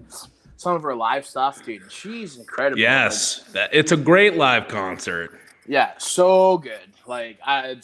some 0.60 0.76
of 0.76 0.82
her 0.82 0.94
live 0.94 1.24
stuff, 1.24 1.64
dude. 1.64 1.90
She's 1.90 2.36
incredible. 2.36 2.78
Yes, 2.78 3.44
that, 3.52 3.70
it's 3.72 3.92
a 3.92 3.96
great 3.96 4.36
live 4.36 4.68
concert. 4.68 5.40
Yeah, 5.66 5.92
so 5.96 6.58
good. 6.58 6.78
Like, 7.06 7.38
I, 7.42 7.76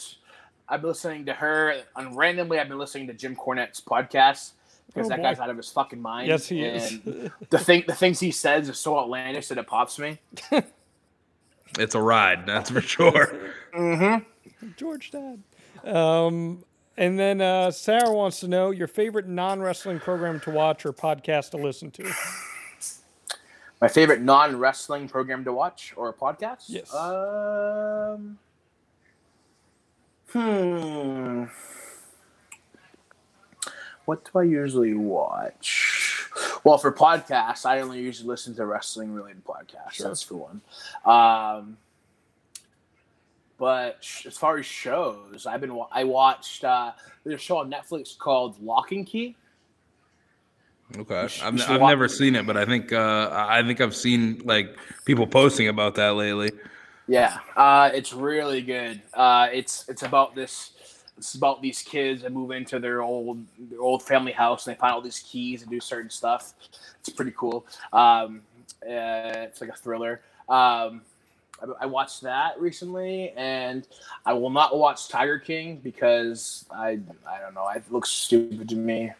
I've 0.69 0.81
been 0.81 0.89
listening 0.89 1.25
to 1.25 1.33
her, 1.33 1.73
and 1.95 2.15
randomly, 2.15 2.59
I've 2.59 2.67
been 2.69 2.77
listening 2.77 3.07
to 3.07 3.13
Jim 3.15 3.35
Cornette's 3.35 3.81
podcast 3.81 4.51
because 4.85 5.07
Oh, 5.07 5.09
that 5.09 5.17
boy. 5.17 5.23
guy's 5.23 5.39
out 5.39 5.49
of 5.49 5.57
his 5.57 5.71
fucking 5.71 5.99
mind. 5.99 6.27
Yes, 6.27 6.47
he 6.47 6.63
is. 6.63 6.99
the 7.49 7.57
thing, 7.57 7.83
the 7.87 7.95
things 7.95 8.19
he 8.19 8.29
says 8.29 8.69
are 8.69 8.73
so 8.73 8.95
outlandish 8.99 9.47
that 9.47 9.57
it 9.57 9.65
pops 9.65 9.97
me. 9.97 10.19
It's 11.77 11.95
a 11.95 12.01
ride, 12.01 12.45
that's 12.45 12.69
for 12.69 12.79
sure. 12.81 13.51
Mm-hmm. 13.75 14.67
George 14.77 15.11
Dad. 15.11 15.43
Um, 15.83 16.63
and 16.95 17.19
then 17.19 17.41
uh, 17.41 17.71
Sarah 17.71 18.11
wants 18.11 18.39
to 18.39 18.47
know 18.47 18.71
your 18.71 18.87
favorite 18.87 19.27
non 19.27 19.59
wrestling 19.59 19.99
program 19.99 20.39
to 20.41 20.49
watch 20.51 20.85
or 20.85 20.93
podcast 20.93 21.51
to 21.51 21.57
listen 21.57 21.91
to. 21.91 22.09
My 23.79 23.87
favorite 23.87 24.21
non-wrestling 24.21 25.07
program 25.07 25.43
to 25.45 25.53
watch 25.53 25.93
or 25.95 26.11
podcast? 26.13 26.63
Yes. 26.67 26.93
Um. 26.93 28.39
Hmm. 30.29 31.45
What 34.05 34.23
do 34.25 34.39
I 34.39 34.43
usually 34.43 34.93
watch? 34.93 36.27
Well, 36.63 36.77
for 36.77 36.91
podcasts, 36.91 37.65
I 37.65 37.81
only 37.81 37.99
usually 37.99 38.27
listen 38.29 38.55
to 38.55 38.65
wrestling-related 38.65 39.43
podcasts. 39.45 39.93
Sure. 39.93 40.07
That's 40.07 40.23
for 40.23 40.35
one. 40.35 40.61
Um. 41.05 41.77
But 43.59 43.97
sh- 44.03 44.27
as 44.27 44.37
far 44.37 44.57
as 44.59 44.65
shows, 44.67 45.47
I've 45.47 45.61
been 45.61 45.73
wa- 45.73 45.87
I 45.91 46.03
watched 46.03 46.63
uh, 46.63 46.91
there's 47.23 47.35
a 47.35 47.43
show 47.43 47.57
on 47.57 47.71
Netflix 47.71 48.15
called 48.17 48.61
Locke 48.61 48.91
and 48.91 49.05
Key. 49.05 49.35
Okay, 50.97 51.23
You 51.23 51.27
should- 51.29 51.43
I've, 51.43 51.71
I've 51.71 51.81
never 51.81 52.05
it. 52.05 52.09
seen 52.09 52.35
it, 52.35 52.45
but 52.45 52.55
I 52.55 52.65
think 52.65 52.93
uh, 52.93 53.29
I 53.33 53.61
think 53.63 53.81
I've 53.81 53.95
seen 53.95 54.41
like 54.45 54.77
people 55.05 55.27
posting 55.27 55.67
about 55.67 55.95
that 55.95 56.15
lately. 56.15 56.51
Yeah, 57.07 57.37
uh, 57.55 57.89
it's 57.93 58.13
really 58.13 58.61
good. 58.61 59.01
Uh, 59.13 59.47
it's 59.51 59.87
it's 59.89 60.03
about 60.03 60.35
this. 60.35 60.71
It's 61.17 61.33
about 61.35 61.61
these 61.61 61.81
kids 61.81 62.21
that 62.21 62.31
move 62.31 62.51
into 62.51 62.79
their 62.79 63.01
old 63.01 63.43
their 63.57 63.81
old 63.81 64.03
family 64.03 64.31
house 64.31 64.67
and 64.67 64.75
they 64.75 64.79
find 64.79 64.93
all 64.93 65.01
these 65.01 65.19
keys 65.19 65.61
and 65.61 65.71
do 65.71 65.79
certain 65.79 66.09
stuff. 66.09 66.53
It's 66.99 67.09
pretty 67.09 67.33
cool. 67.35 67.65
Um, 67.91 68.41
uh, 68.83 69.47
it's 69.49 69.59
like 69.61 69.69
a 69.71 69.75
thriller. 69.75 70.21
Um, 70.47 71.01
I, 71.61 71.65
I 71.81 71.85
watched 71.87 72.21
that 72.21 72.59
recently, 72.61 73.31
and 73.35 73.87
I 74.25 74.33
will 74.33 74.51
not 74.51 74.77
watch 74.77 75.09
Tiger 75.09 75.39
King 75.39 75.77
because 75.83 76.65
I 76.71 76.99
I 77.27 77.39
don't 77.41 77.55
know. 77.55 77.67
It 77.75 77.83
looks 77.91 78.09
stupid 78.09 78.69
to 78.69 78.75
me. 78.75 79.11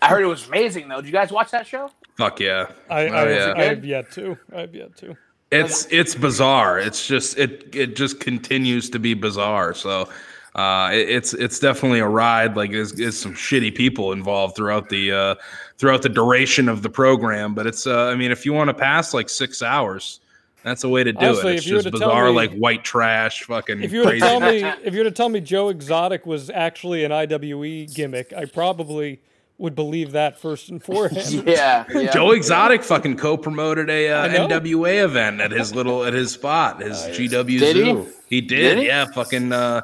I 0.00 0.08
heard 0.08 0.22
it 0.22 0.26
was 0.26 0.46
amazing 0.46 0.88
though. 0.88 0.96
Did 0.96 1.06
you 1.06 1.12
guys 1.12 1.32
watch 1.32 1.50
that 1.50 1.66
show? 1.66 1.90
Fuck 2.16 2.40
yeah! 2.40 2.70
I, 2.90 3.08
Oh, 3.08 3.12
I, 3.12 3.30
yeah. 3.30 3.54
I 3.56 3.62
have 3.64 3.84
yet 3.84 4.10
to. 4.12 4.38
I 4.54 4.60
have 4.60 4.74
yet 4.74 4.96
to. 4.98 5.16
It's 5.50 5.86
it's 5.90 6.14
bizarre. 6.14 6.78
It's 6.78 7.06
just 7.06 7.38
it 7.38 7.74
it 7.74 7.96
just 7.96 8.20
continues 8.20 8.90
to 8.90 8.98
be 8.98 9.14
bizarre. 9.14 9.74
So 9.74 10.08
uh, 10.54 10.90
it, 10.92 11.08
it's 11.08 11.34
it's 11.34 11.58
definitely 11.58 12.00
a 12.00 12.08
ride. 12.08 12.56
Like 12.56 12.70
there's, 12.70 12.92
there's 12.92 13.18
some 13.18 13.32
shitty 13.34 13.74
people 13.74 14.12
involved 14.12 14.56
throughout 14.56 14.88
the 14.88 15.12
uh, 15.12 15.34
throughout 15.78 16.02
the 16.02 16.08
duration 16.08 16.68
of 16.68 16.82
the 16.82 16.90
program. 16.90 17.54
But 17.54 17.66
it's 17.66 17.86
uh, 17.86 18.06
I 18.06 18.14
mean, 18.14 18.30
if 18.30 18.44
you 18.44 18.52
want 18.52 18.68
to 18.68 18.74
pass 18.74 19.14
like 19.14 19.28
six 19.28 19.62
hours, 19.62 20.20
that's 20.64 20.84
a 20.84 20.88
way 20.88 21.04
to 21.04 21.12
do 21.12 21.26
Honestly, 21.26 21.52
it. 21.52 21.56
It's 21.56 21.64
if 21.64 21.70
you 21.70 21.76
were 21.76 21.82
just 21.82 21.92
bizarre, 21.92 22.26
me- 22.28 22.32
like 22.32 22.52
white 22.54 22.84
trash, 22.84 23.44
fucking 23.44 23.82
If 23.82 23.92
you 23.92 24.04
were 24.04 24.12
to 24.12 24.18
tell 24.18 24.40
me, 24.40 24.64
if 24.84 24.92
you 24.92 24.98
were 25.00 25.04
to 25.04 25.10
tell 25.10 25.28
me 25.28 25.40
Joe 25.40 25.68
Exotic 25.68 26.26
was 26.26 26.50
actually 26.50 27.04
an 27.04 27.12
IWE 27.12 27.86
gimmick, 27.94 28.32
I 28.32 28.44
probably 28.44 29.20
would 29.58 29.74
believe 29.74 30.12
that 30.12 30.38
first 30.38 30.68
and 30.70 30.82
foremost. 30.82 31.32
Yeah, 31.46 31.84
yeah. 31.92 32.12
Joe 32.12 32.30
Exotic 32.32 32.82
fucking 32.84 33.16
co-promoted 33.16 33.90
a 33.90 34.08
uh, 34.08 34.28
NWA 34.28 35.04
event 35.04 35.40
at 35.40 35.50
his 35.50 35.74
little 35.74 36.04
at 36.04 36.12
his 36.14 36.32
spot, 36.32 36.80
his 36.80 36.96
GW 36.96 37.58
Did? 37.58 37.76
Zoo. 37.76 38.06
He 38.28 38.40
did, 38.40 38.56
Did 38.56 38.78
he? 38.78 38.86
yeah. 38.86 39.06
Fucking 39.06 39.52
uh, 39.52 39.82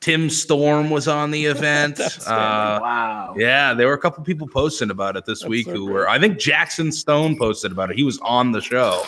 Tim 0.00 0.30
Storm 0.30 0.90
was 0.90 1.08
on 1.08 1.30
the 1.30 1.46
event. 1.46 1.96
That's 1.96 2.26
uh, 2.26 2.78
wow. 2.80 3.34
yeah, 3.36 3.74
there 3.74 3.88
were 3.88 3.94
a 3.94 3.98
couple 3.98 4.22
people 4.22 4.46
posting 4.46 4.90
about 4.90 5.16
it 5.16 5.24
this 5.26 5.40
That's 5.40 5.48
week 5.48 5.66
so 5.66 5.72
who 5.72 5.86
great. 5.86 5.94
were. 5.94 6.08
I 6.08 6.18
think 6.20 6.38
Jackson 6.38 6.92
Stone 6.92 7.38
posted 7.38 7.72
about 7.72 7.90
it. 7.90 7.96
He 7.96 8.04
was 8.04 8.18
on 8.20 8.52
the 8.52 8.60
show. 8.60 9.02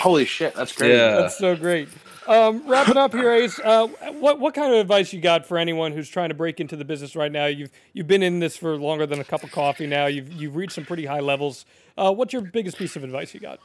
Holy 0.00 0.24
shit, 0.24 0.54
that's 0.54 0.72
crazy. 0.72 0.94
Yeah. 0.94 1.16
That's 1.16 1.38
so 1.38 1.56
great. 1.56 1.88
Um, 2.28 2.62
wrapping 2.68 2.96
up 2.96 3.12
here, 3.12 3.32
Ace. 3.32 3.58
Uh, 3.58 3.88
what 4.20 4.38
what 4.38 4.54
kind 4.54 4.72
of 4.72 4.78
advice 4.78 5.12
you 5.12 5.20
got 5.20 5.44
for 5.44 5.58
anyone 5.58 5.92
who's 5.92 6.08
trying 6.08 6.28
to 6.28 6.34
break 6.34 6.60
into 6.60 6.76
the 6.76 6.84
business 6.84 7.16
right 7.16 7.32
now? 7.32 7.46
You've 7.46 7.70
you've 7.92 8.06
been 8.06 8.22
in 8.22 8.38
this 8.38 8.56
for 8.56 8.76
longer 8.76 9.06
than 9.06 9.18
a 9.20 9.24
cup 9.24 9.42
of 9.42 9.50
coffee 9.50 9.86
now. 9.86 10.06
You've 10.06 10.32
you've 10.32 10.56
reached 10.56 10.74
some 10.74 10.84
pretty 10.84 11.06
high 11.06 11.20
levels. 11.20 11.64
Uh, 11.96 12.12
what's 12.12 12.32
your 12.32 12.42
biggest 12.42 12.78
piece 12.78 12.94
of 12.96 13.02
advice 13.04 13.34
you 13.34 13.40
got? 13.40 13.58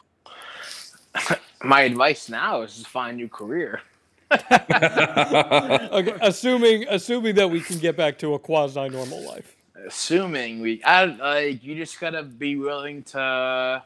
My 1.64 1.82
advice 1.82 2.30
now 2.30 2.62
is 2.62 2.82
to 2.82 2.90
find 2.90 3.14
a 3.14 3.18
new 3.18 3.30
career. 3.30 3.82
Okay, 4.32 6.14
assuming 6.22 6.86
assuming 6.90 7.36
that 7.36 7.50
we 7.50 7.62
can 7.62 7.78
get 7.78 7.96
back 7.96 8.18
to 8.20 8.34
a 8.34 8.40
quasi 8.40 8.90
normal 8.90 9.26
life. 9.26 9.56
Assuming 9.88 10.60
we, 10.60 10.84
I 10.84 11.06
like, 11.06 11.64
you 11.64 11.76
just 11.76 12.00
gotta 12.00 12.24
be 12.24 12.56
willing 12.58 13.04
to 13.04 13.84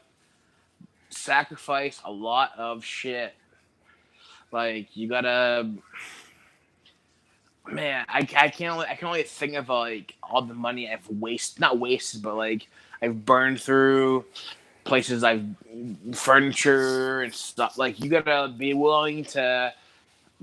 sacrifice 1.10 2.00
a 2.04 2.10
lot 2.10 2.52
of 2.58 2.84
shit. 2.84 3.34
Like 4.52 4.94
you 4.94 5.08
gotta, 5.08 5.70
man. 7.66 8.04
I, 8.08 8.28
I 8.36 8.48
can't. 8.48 8.78
I 8.78 8.94
can 8.94 9.08
only 9.08 9.22
think 9.22 9.54
of 9.54 9.70
like 9.70 10.14
all 10.22 10.42
the 10.42 10.54
money 10.54 10.90
I've 10.90 11.08
wasted, 11.08 11.60
not 11.60 11.78
wasted, 11.78 12.22
but 12.22 12.36
like 12.36 12.68
I've 13.00 13.24
burned 13.24 13.60
through 13.60 14.26
places 14.84 15.24
I've 15.24 15.44
furniture 16.12 17.22
and 17.22 17.34
stuff. 17.34 17.78
Like 17.78 17.98
you 17.98 18.10
gotta 18.10 18.52
be 18.52 18.74
willing 18.74 19.24
to 19.26 19.72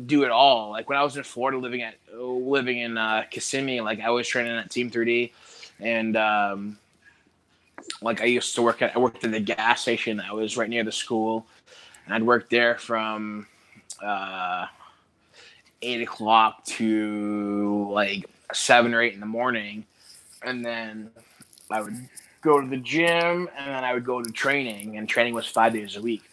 do 0.06 0.24
it 0.24 0.32
all. 0.32 0.72
Like 0.72 0.90
when 0.90 0.98
I 0.98 1.04
was 1.04 1.16
in 1.16 1.24
Florida, 1.24 1.58
living 1.60 1.84
at 1.84 1.96
living 2.14 2.80
in 2.80 2.98
uh, 2.98 3.26
Kissimmee, 3.30 3.82
like 3.82 4.00
I 4.00 4.10
was 4.10 4.28
training 4.28 4.58
at 4.58 4.72
Team 4.72 4.90
3D, 4.90 5.32
and 5.80 6.18
um, 6.18 6.80
like 8.02 8.22
I 8.22 8.26
used 8.26 8.56
to 8.56 8.64
work 8.64 8.82
at 8.82 8.96
I 8.96 9.00
worked 9.00 9.24
at 9.24 9.32
the 9.32 9.40
gas 9.40 9.82
station 9.82 10.18
that 10.18 10.34
was 10.34 10.58
right 10.58 10.70
near 10.70 10.84
the 10.84 10.92
school, 10.92 11.46
and 12.06 12.16
I'd 12.16 12.24
work 12.24 12.50
there 12.50 12.78
from 12.78 13.46
uh, 14.04 14.68
eight 15.82 16.02
o'clock 16.02 16.66
to 16.66 17.90
like 17.92 18.26
seven 18.54 18.94
or 18.94 19.02
eight 19.02 19.14
in 19.14 19.20
the 19.20 19.26
morning, 19.26 19.86
and 20.44 20.66
then 20.66 21.10
I 21.72 21.82
would 21.82 21.96
go 22.42 22.62
to 22.62 22.68
the 22.68 22.78
gym, 22.78 23.50
and 23.58 23.68
then 23.68 23.84
I 23.84 23.94
would 23.94 24.06
go 24.06 24.22
to 24.22 24.32
training, 24.32 24.98
and 24.98 25.08
training 25.08 25.34
was 25.34 25.46
five 25.46 25.74
days 25.74 25.96
a 25.98 26.02
week. 26.02 26.24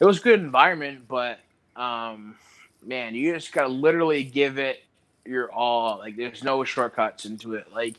It 0.00 0.04
was 0.04 0.18
a 0.18 0.22
good 0.22 0.40
environment, 0.40 1.08
but 1.08 1.40
um, 1.76 2.36
man, 2.84 3.14
you 3.14 3.34
just 3.34 3.52
gotta 3.52 3.68
literally 3.68 4.24
give 4.24 4.58
it 4.58 4.82
your 5.24 5.52
all. 5.52 5.98
Like, 5.98 6.16
there's 6.16 6.42
no 6.42 6.64
shortcuts 6.64 7.24
into 7.24 7.54
it. 7.54 7.72
Like, 7.72 7.96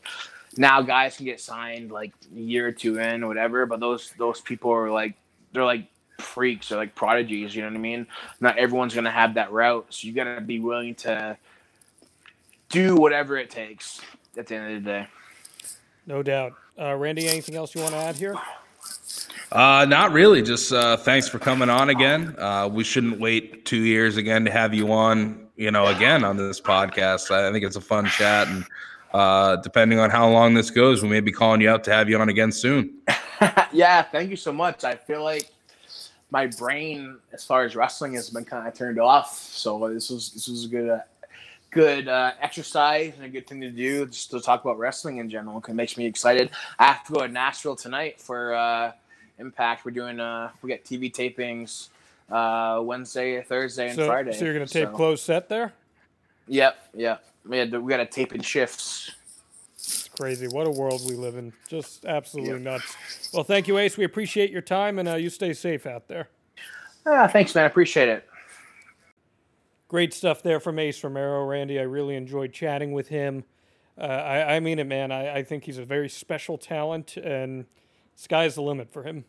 now 0.56 0.82
guys 0.82 1.16
can 1.16 1.26
get 1.26 1.40
signed 1.40 1.92
like 1.92 2.12
a 2.34 2.40
year 2.40 2.66
or 2.66 2.72
two 2.72 2.98
in, 2.98 3.22
or 3.22 3.28
whatever. 3.28 3.66
But 3.66 3.80
those 3.80 4.12
those 4.18 4.40
people 4.40 4.72
are 4.72 4.90
like, 4.90 5.14
they're 5.52 5.64
like 5.64 5.86
freaks, 6.20 6.68
they're 6.68 6.78
like 6.78 6.94
prodigies. 6.94 7.54
You 7.54 7.62
know 7.62 7.68
what 7.68 7.76
I 7.76 7.80
mean? 7.80 8.06
Not 8.40 8.58
everyone's 8.58 8.94
gonna 8.94 9.10
have 9.10 9.34
that 9.34 9.52
route, 9.52 9.86
so 9.90 10.06
you 10.06 10.12
gotta 10.12 10.40
be 10.40 10.60
willing 10.60 10.94
to 10.96 11.36
do 12.68 12.96
whatever 12.96 13.36
it 13.36 13.50
takes. 13.50 14.00
At 14.36 14.46
the 14.46 14.54
end 14.54 14.76
of 14.76 14.84
the 14.84 14.90
day. 14.90 15.06
No 16.06 16.22
doubt. 16.22 16.54
Uh, 16.80 16.94
Randy, 16.94 17.28
anything 17.28 17.56
else 17.56 17.74
you 17.74 17.80
want 17.80 17.92
to 17.92 17.98
add 17.98 18.16
here? 18.16 18.36
Uh, 19.52 19.84
not 19.88 20.12
really. 20.12 20.40
Just 20.42 20.72
uh, 20.72 20.96
thanks 20.96 21.28
for 21.28 21.38
coming 21.38 21.68
on 21.68 21.90
again. 21.90 22.36
Uh, 22.38 22.68
we 22.72 22.84
shouldn't 22.84 23.18
wait 23.18 23.64
two 23.64 23.82
years 23.82 24.16
again 24.16 24.44
to 24.44 24.50
have 24.50 24.72
you 24.72 24.92
on. 24.92 25.48
You 25.56 25.70
know, 25.70 25.86
again 25.88 26.24
on 26.24 26.38
this 26.38 26.58
podcast. 26.58 27.30
I 27.30 27.52
think 27.52 27.66
it's 27.66 27.76
a 27.76 27.82
fun 27.82 28.06
chat, 28.06 28.48
and 28.48 28.64
uh, 29.12 29.56
depending 29.56 29.98
on 29.98 30.08
how 30.08 30.30
long 30.30 30.54
this 30.54 30.70
goes, 30.70 31.02
we 31.02 31.08
may 31.08 31.20
be 31.20 31.32
calling 31.32 31.60
you 31.60 31.68
up 31.70 31.82
to 31.82 31.92
have 31.92 32.08
you 32.08 32.18
on 32.18 32.30
again 32.30 32.50
soon. 32.50 32.94
yeah, 33.72 34.00
thank 34.02 34.30
you 34.30 34.36
so 34.36 34.52
much. 34.52 34.84
I 34.84 34.94
feel 34.94 35.22
like 35.22 35.50
my 36.30 36.46
brain, 36.46 37.18
as 37.32 37.44
far 37.44 37.64
as 37.64 37.74
wrestling, 37.76 38.14
has 38.14 38.30
been 38.30 38.44
kind 38.44 38.66
of 38.66 38.74
turned 38.74 38.98
off. 39.00 39.38
So 39.38 39.88
this 39.92 40.10
was 40.10 40.30
this 40.32 40.48
was 40.48 40.64
a 40.64 40.68
good, 40.68 40.88
uh, 40.88 41.00
good 41.70 42.08
uh, 42.08 42.32
exercise 42.40 43.12
and 43.16 43.24
a 43.24 43.28
good 43.28 43.46
thing 43.46 43.60
to 43.62 43.70
do 43.70 44.06
just 44.06 44.30
to 44.30 44.40
talk 44.40 44.64
about 44.64 44.78
wrestling 44.78 45.18
in 45.18 45.28
general. 45.30 45.62
It 45.66 45.72
makes 45.74 45.96
me 45.96 46.06
excited. 46.06 46.50
I 46.78 46.86
have 46.86 47.04
to 47.06 47.12
go 47.12 47.20
to 47.26 47.28
Nashville 47.28 47.76
tonight 47.76 48.20
for 48.20 48.54
uh, 48.54 48.92
Impact. 49.38 49.84
We're 49.84 49.90
doing 49.92 50.20
uh, 50.20 50.50
we 50.62 50.68
got 50.70 50.84
TV 50.84 51.12
tapings 51.12 51.88
uh, 52.30 52.80
Wednesday, 52.82 53.42
Thursday, 53.42 53.88
and 53.88 53.96
So, 53.96 54.06
Friday. 54.06 54.32
so 54.32 54.44
you're 54.44 54.54
going 54.54 54.66
to 54.66 54.72
tape 54.72 54.88
So- 54.88 54.94
closed 54.96 55.24
set 55.24 55.48
there? 55.48 55.72
Yep, 56.46 56.76
yep. 56.94 57.24
We 57.46 57.56
had 57.58 57.70
to, 57.70 57.80
we 57.80 57.90
got 57.90 57.98
to 57.98 58.06
tape 58.06 58.34
in 58.34 58.42
shifts. 58.42 59.10
It's 60.20 60.40
crazy. 60.40 60.54
What 60.54 60.66
a 60.66 60.70
world 60.70 61.00
we 61.08 61.14
live 61.16 61.36
in. 61.36 61.50
Just 61.66 62.04
absolutely 62.04 62.58
nuts. 62.58 63.30
Well, 63.32 63.42
thank 63.42 63.66
you, 63.66 63.78
Ace. 63.78 63.96
We 63.96 64.04
appreciate 64.04 64.50
your 64.50 64.60
time, 64.60 64.98
and 64.98 65.08
uh, 65.08 65.14
you 65.14 65.30
stay 65.30 65.54
safe 65.54 65.86
out 65.86 66.08
there. 66.08 66.28
Ah, 67.06 67.26
thanks, 67.26 67.54
man. 67.54 67.64
I 67.64 67.66
appreciate 67.66 68.10
it. 68.10 68.28
great 69.88 70.12
stuff 70.12 70.42
there 70.42 70.60
from 70.60 70.78
Ace 70.78 71.02
Romero, 71.02 71.46
Randy. 71.46 71.80
I 71.80 71.84
really 71.84 72.16
enjoyed 72.16 72.52
chatting 72.52 72.92
with 72.92 73.08
him. 73.08 73.44
Uh, 73.96 74.02
I, 74.02 74.56
I 74.56 74.60
mean 74.60 74.78
it, 74.78 74.86
man. 74.86 75.10
I, 75.10 75.36
I 75.36 75.42
think 75.42 75.64
he's 75.64 75.78
a 75.78 75.86
very 75.86 76.10
special 76.10 76.58
talent, 76.58 77.16
and 77.16 77.64
sky's 78.14 78.56
the 78.56 78.62
limit 78.62 78.92
for 78.92 79.02
him. 79.02 79.24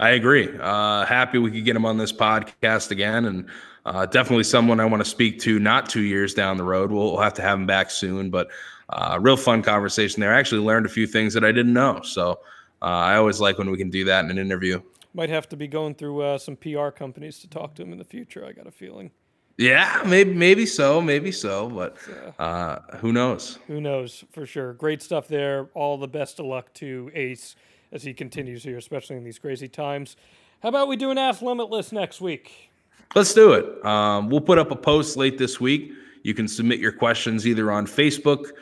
I 0.00 0.10
agree. 0.10 0.48
Uh, 0.60 1.06
happy 1.06 1.38
we 1.38 1.52
could 1.52 1.64
get 1.64 1.76
him 1.76 1.86
on 1.86 1.98
this 1.98 2.12
podcast 2.12 2.90
again, 2.90 3.26
and 3.26 3.46
uh, 3.86 4.06
definitely 4.06 4.44
someone 4.44 4.80
I 4.80 4.86
want 4.86 5.04
to 5.04 5.08
speak 5.08 5.38
to. 5.42 5.60
Not 5.60 5.88
two 5.88 6.02
years 6.02 6.34
down 6.34 6.56
the 6.56 6.64
road, 6.64 6.90
we'll, 6.90 7.12
we'll 7.12 7.22
have 7.22 7.34
to 7.34 7.42
have 7.42 7.58
him 7.60 7.66
back 7.66 7.92
soon. 7.92 8.28
But 8.28 8.48
uh, 8.90 9.18
real 9.20 9.36
fun 9.36 9.62
conversation 9.62 10.20
there. 10.20 10.34
I 10.34 10.38
actually 10.38 10.62
learned 10.62 10.86
a 10.86 10.88
few 10.88 11.06
things 11.06 11.34
that 11.34 11.44
I 11.44 11.52
didn't 11.52 11.72
know, 11.72 12.00
so 12.02 12.40
uh, 12.82 12.84
I 12.84 13.16
always 13.16 13.40
like 13.40 13.58
when 13.58 13.70
we 13.70 13.78
can 13.78 13.90
do 13.90 14.04
that 14.04 14.24
in 14.24 14.30
an 14.30 14.38
interview. 14.38 14.80
Might 15.14 15.30
have 15.30 15.48
to 15.48 15.56
be 15.56 15.66
going 15.66 15.94
through 15.94 16.22
uh, 16.22 16.38
some 16.38 16.56
PR 16.56 16.88
companies 16.88 17.40
to 17.40 17.48
talk 17.48 17.74
to 17.76 17.82
him 17.82 17.92
in 17.92 17.98
the 17.98 18.04
future. 18.04 18.44
I 18.44 18.52
got 18.52 18.66
a 18.66 18.70
feeling. 18.70 19.10
Yeah, 19.58 20.02
maybe 20.06 20.32
maybe 20.32 20.64
so, 20.64 21.02
maybe 21.02 21.30
so, 21.30 21.68
but 21.68 21.96
uh, 22.38 22.78
who 22.96 23.12
knows? 23.12 23.58
Who 23.66 23.80
knows 23.80 24.24
for 24.30 24.46
sure? 24.46 24.72
Great 24.72 25.02
stuff 25.02 25.28
there. 25.28 25.68
All 25.74 25.98
the 25.98 26.08
best 26.08 26.40
of 26.40 26.46
luck 26.46 26.72
to 26.74 27.10
Ace 27.14 27.56
as 27.92 28.02
he 28.02 28.14
continues 28.14 28.62
here, 28.62 28.78
especially 28.78 29.16
in 29.16 29.24
these 29.24 29.38
crazy 29.38 29.68
times. 29.68 30.16
How 30.62 30.68
about 30.68 30.88
we 30.88 30.96
do 30.96 31.10
an 31.10 31.18
Ask 31.18 31.42
Limitless 31.42 31.92
next 31.92 32.20
week? 32.20 32.70
Let's 33.14 33.34
do 33.34 33.52
it. 33.52 33.84
Um, 33.84 34.28
we'll 34.28 34.40
put 34.40 34.58
up 34.58 34.70
a 34.70 34.76
post 34.76 35.16
late 35.16 35.36
this 35.36 35.60
week. 35.60 35.92
You 36.22 36.32
can 36.32 36.46
submit 36.46 36.80
your 36.80 36.92
questions 36.92 37.46
either 37.46 37.72
on 37.72 37.86
Facebook, 37.86 38.52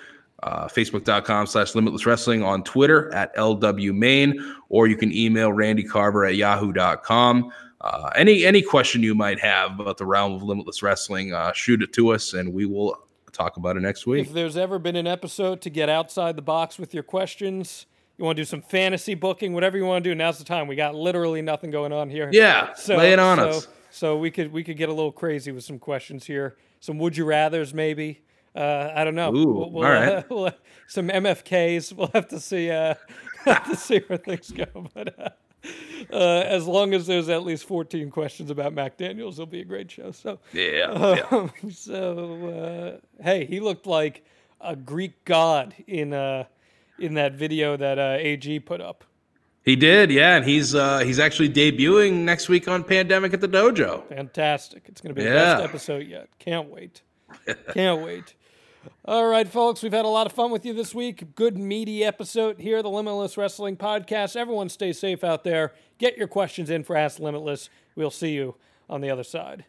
uh, 0.43 0.67
facebook.com 0.69 1.47
slash 1.47 1.75
limitless 1.75 2.07
wrestling, 2.07 2.43
on 2.43 2.63
Twitter 2.63 3.13
at 3.15 3.35
LW 3.37 3.95
Maine, 3.95 4.57
or 4.69 4.87
you 4.87 4.97
can 4.97 5.13
email 5.15 5.53
Randy 5.53 5.83
Carver 5.83 6.25
at 6.25 6.37
yahoo.com. 6.37 7.53
Uh, 7.81 8.11
any 8.17 8.45
any 8.45 8.61
question 8.61 9.03
you 9.03 9.15
might 9.15 9.39
have 9.39 9.79
about 9.79 9.99
the 9.99 10.07
realm 10.07 10.33
of 10.33 10.43
limitless 10.43 10.83
wrestling, 10.83 11.33
uh, 11.33 11.53
shoot 11.53 11.81
it 11.83 11.93
to 11.93 12.11
us, 12.11 12.35
and 12.35 12.53
we 12.53 12.67
will 12.67 12.97
talk 13.33 13.57
about 13.57 13.77
it 13.77 13.81
next 13.81 14.07
week. 14.07 14.27
If 14.27 14.33
there's 14.33 14.57
ever 14.57 14.79
been 14.79 14.97
an 14.97 15.07
episode 15.07 15.61
to 15.63 15.71
get 15.71 15.89
outside 15.89 16.37
the 16.37 16.43
box 16.43 16.79
with 16.79 16.93
your 16.93 17.05
questions, 17.05 17.87
you 18.17 18.25
want 18.25 18.37
to 18.37 18.43
do 18.43 18.47
some 18.47 18.63
fantasy 18.63 19.15
booking, 19.15 19.53
whatever 19.53 19.79
you 19.79 19.85
want 19.85 20.03
to 20.03 20.11
do, 20.11 20.15
now's 20.15 20.39
the 20.39 20.45
time. 20.45 20.67
We 20.67 20.75
got 20.75 20.97
literally 20.97 21.41
nothing 21.41 21.71
going 21.71 21.93
on 21.93 22.11
here. 22.11 22.29
Yeah, 22.33 22.75
lay 22.89 23.13
it 23.13 23.21
on 23.21 23.39
so, 23.39 23.49
us. 23.49 23.69
So 23.91 24.17
we 24.19 24.31
could 24.31 24.53
we 24.53 24.65
could 24.65 24.77
get 24.77 24.89
a 24.89 24.93
little 24.93 25.13
crazy 25.13 25.53
with 25.53 25.65
some 25.65 25.79
questions 25.79 26.27
here. 26.27 26.57
Some 26.81 26.99
would 26.99 27.17
you 27.17 27.25
rather's 27.25 27.73
maybe. 27.73 28.23
Uh, 28.55 28.91
I 28.95 29.05
don't 29.05 29.15
know. 29.15 29.35
Ooh, 29.35 29.47
We'll- 29.53 29.71
we'll, 29.71 29.85
all 29.87 29.93
right. 29.93 30.09
uh, 30.09 30.23
we'll, 30.31 30.45
uh, 30.47 30.51
some 30.87 31.09
MFKs. 31.09 31.93
We'll 31.93 32.11
have 32.15 32.29
to 32.29 32.41
see. 32.41 32.71
Uh, 32.71 32.95
have 33.45 33.69
to 33.71 33.77
see 33.77 34.01
where 34.07 34.19
things 34.19 34.51
go. 34.51 34.65
But 34.95 35.19
uh, 35.19 35.29
uh, 36.13 36.43
as 36.47 36.67
long 36.67 36.95
as 36.95 37.07
there's 37.07 37.29
at 37.29 37.43
least 37.45 37.65
14 37.67 38.11
questions 38.11 38.51
about 38.51 38.73
Mac 38.73 38.97
Daniels, 38.97 39.39
it'll 39.39 39.47
be 39.47 39.61
a 39.61 39.65
great 39.65 39.91
show. 39.91 40.13
So 40.13 40.39
Yeah, 40.53 41.15
yeah. 41.17 41.23
um, 41.31 41.53
so 41.71 42.99
uh, 43.21 43.23
hey, 43.23 43.45
he 43.45 43.59
looked 43.61 43.87
like 43.87 44.25
a 44.61 44.75
Greek 44.77 45.25
god 45.25 45.75
in 45.87 46.13
uh, 46.13 46.45
in 46.99 47.15
that 47.15 47.35
video 47.35 47.77
that 47.77 47.99
uh, 47.99 48.17
AG 48.19 48.61
put 48.61 48.81
up. 48.81 49.05
he 49.65 49.77
did. 49.77 50.11
Yeah, 50.11 50.37
and 50.37 50.45
he's 50.45 50.75
uh, 50.75 51.01
he's 51.01 51.19
actually 51.19 51.51
debuting 51.51 52.25
next 52.25 52.49
week 52.49 52.67
on 52.69 52.83
Pandemic 52.85 53.35
at 53.35 53.41
the 53.41 53.49
Dojo. 53.49 54.07
Fantastic! 54.09 54.85
It's 54.87 55.01
going 55.01 55.15
to 55.15 55.21
be 55.21 55.25
the 55.25 55.35
Yeah. 55.35 55.57
best 55.57 55.65
episode 55.65 56.07
yet. 56.07 56.29
Can't 56.39 56.69
wait. 56.71 57.03
Can't 57.75 58.01
wait. 58.03 58.35
All 59.05 59.27
right, 59.27 59.49
folks, 59.49 59.83
we've 59.83 59.93
had 59.93 60.05
a 60.05 60.09
lot 60.09 60.27
of 60.27 60.33
fun 60.33 60.51
with 60.51 60.67
you 60.67 60.73
this 60.73 60.95
week. 60.95 61.35
Good 61.35 61.57
meaty 61.57 62.05
episode 62.05 62.59
here, 62.59 62.83
the 62.83 62.91
Limitless 62.91 63.37
Wrestling 63.37 63.77
Podcast. 63.77 64.37
Everyone, 64.37 64.69
stay 64.69 64.93
safe 64.93 65.25
out 65.25 65.45
there. 65.45 65.73
Get 65.99 66.17
your 66.17 66.29
questions 66.29 66.71
in 66.71 66.85
for 66.85 66.97
Ask 66.97 67.19
Limitless. 67.19 67.71
We'll 67.97 68.11
see 68.11 68.35
you 68.35 68.57
on 68.89 69.01
the 69.01 69.11
other 69.11 69.25
side. 69.25 69.65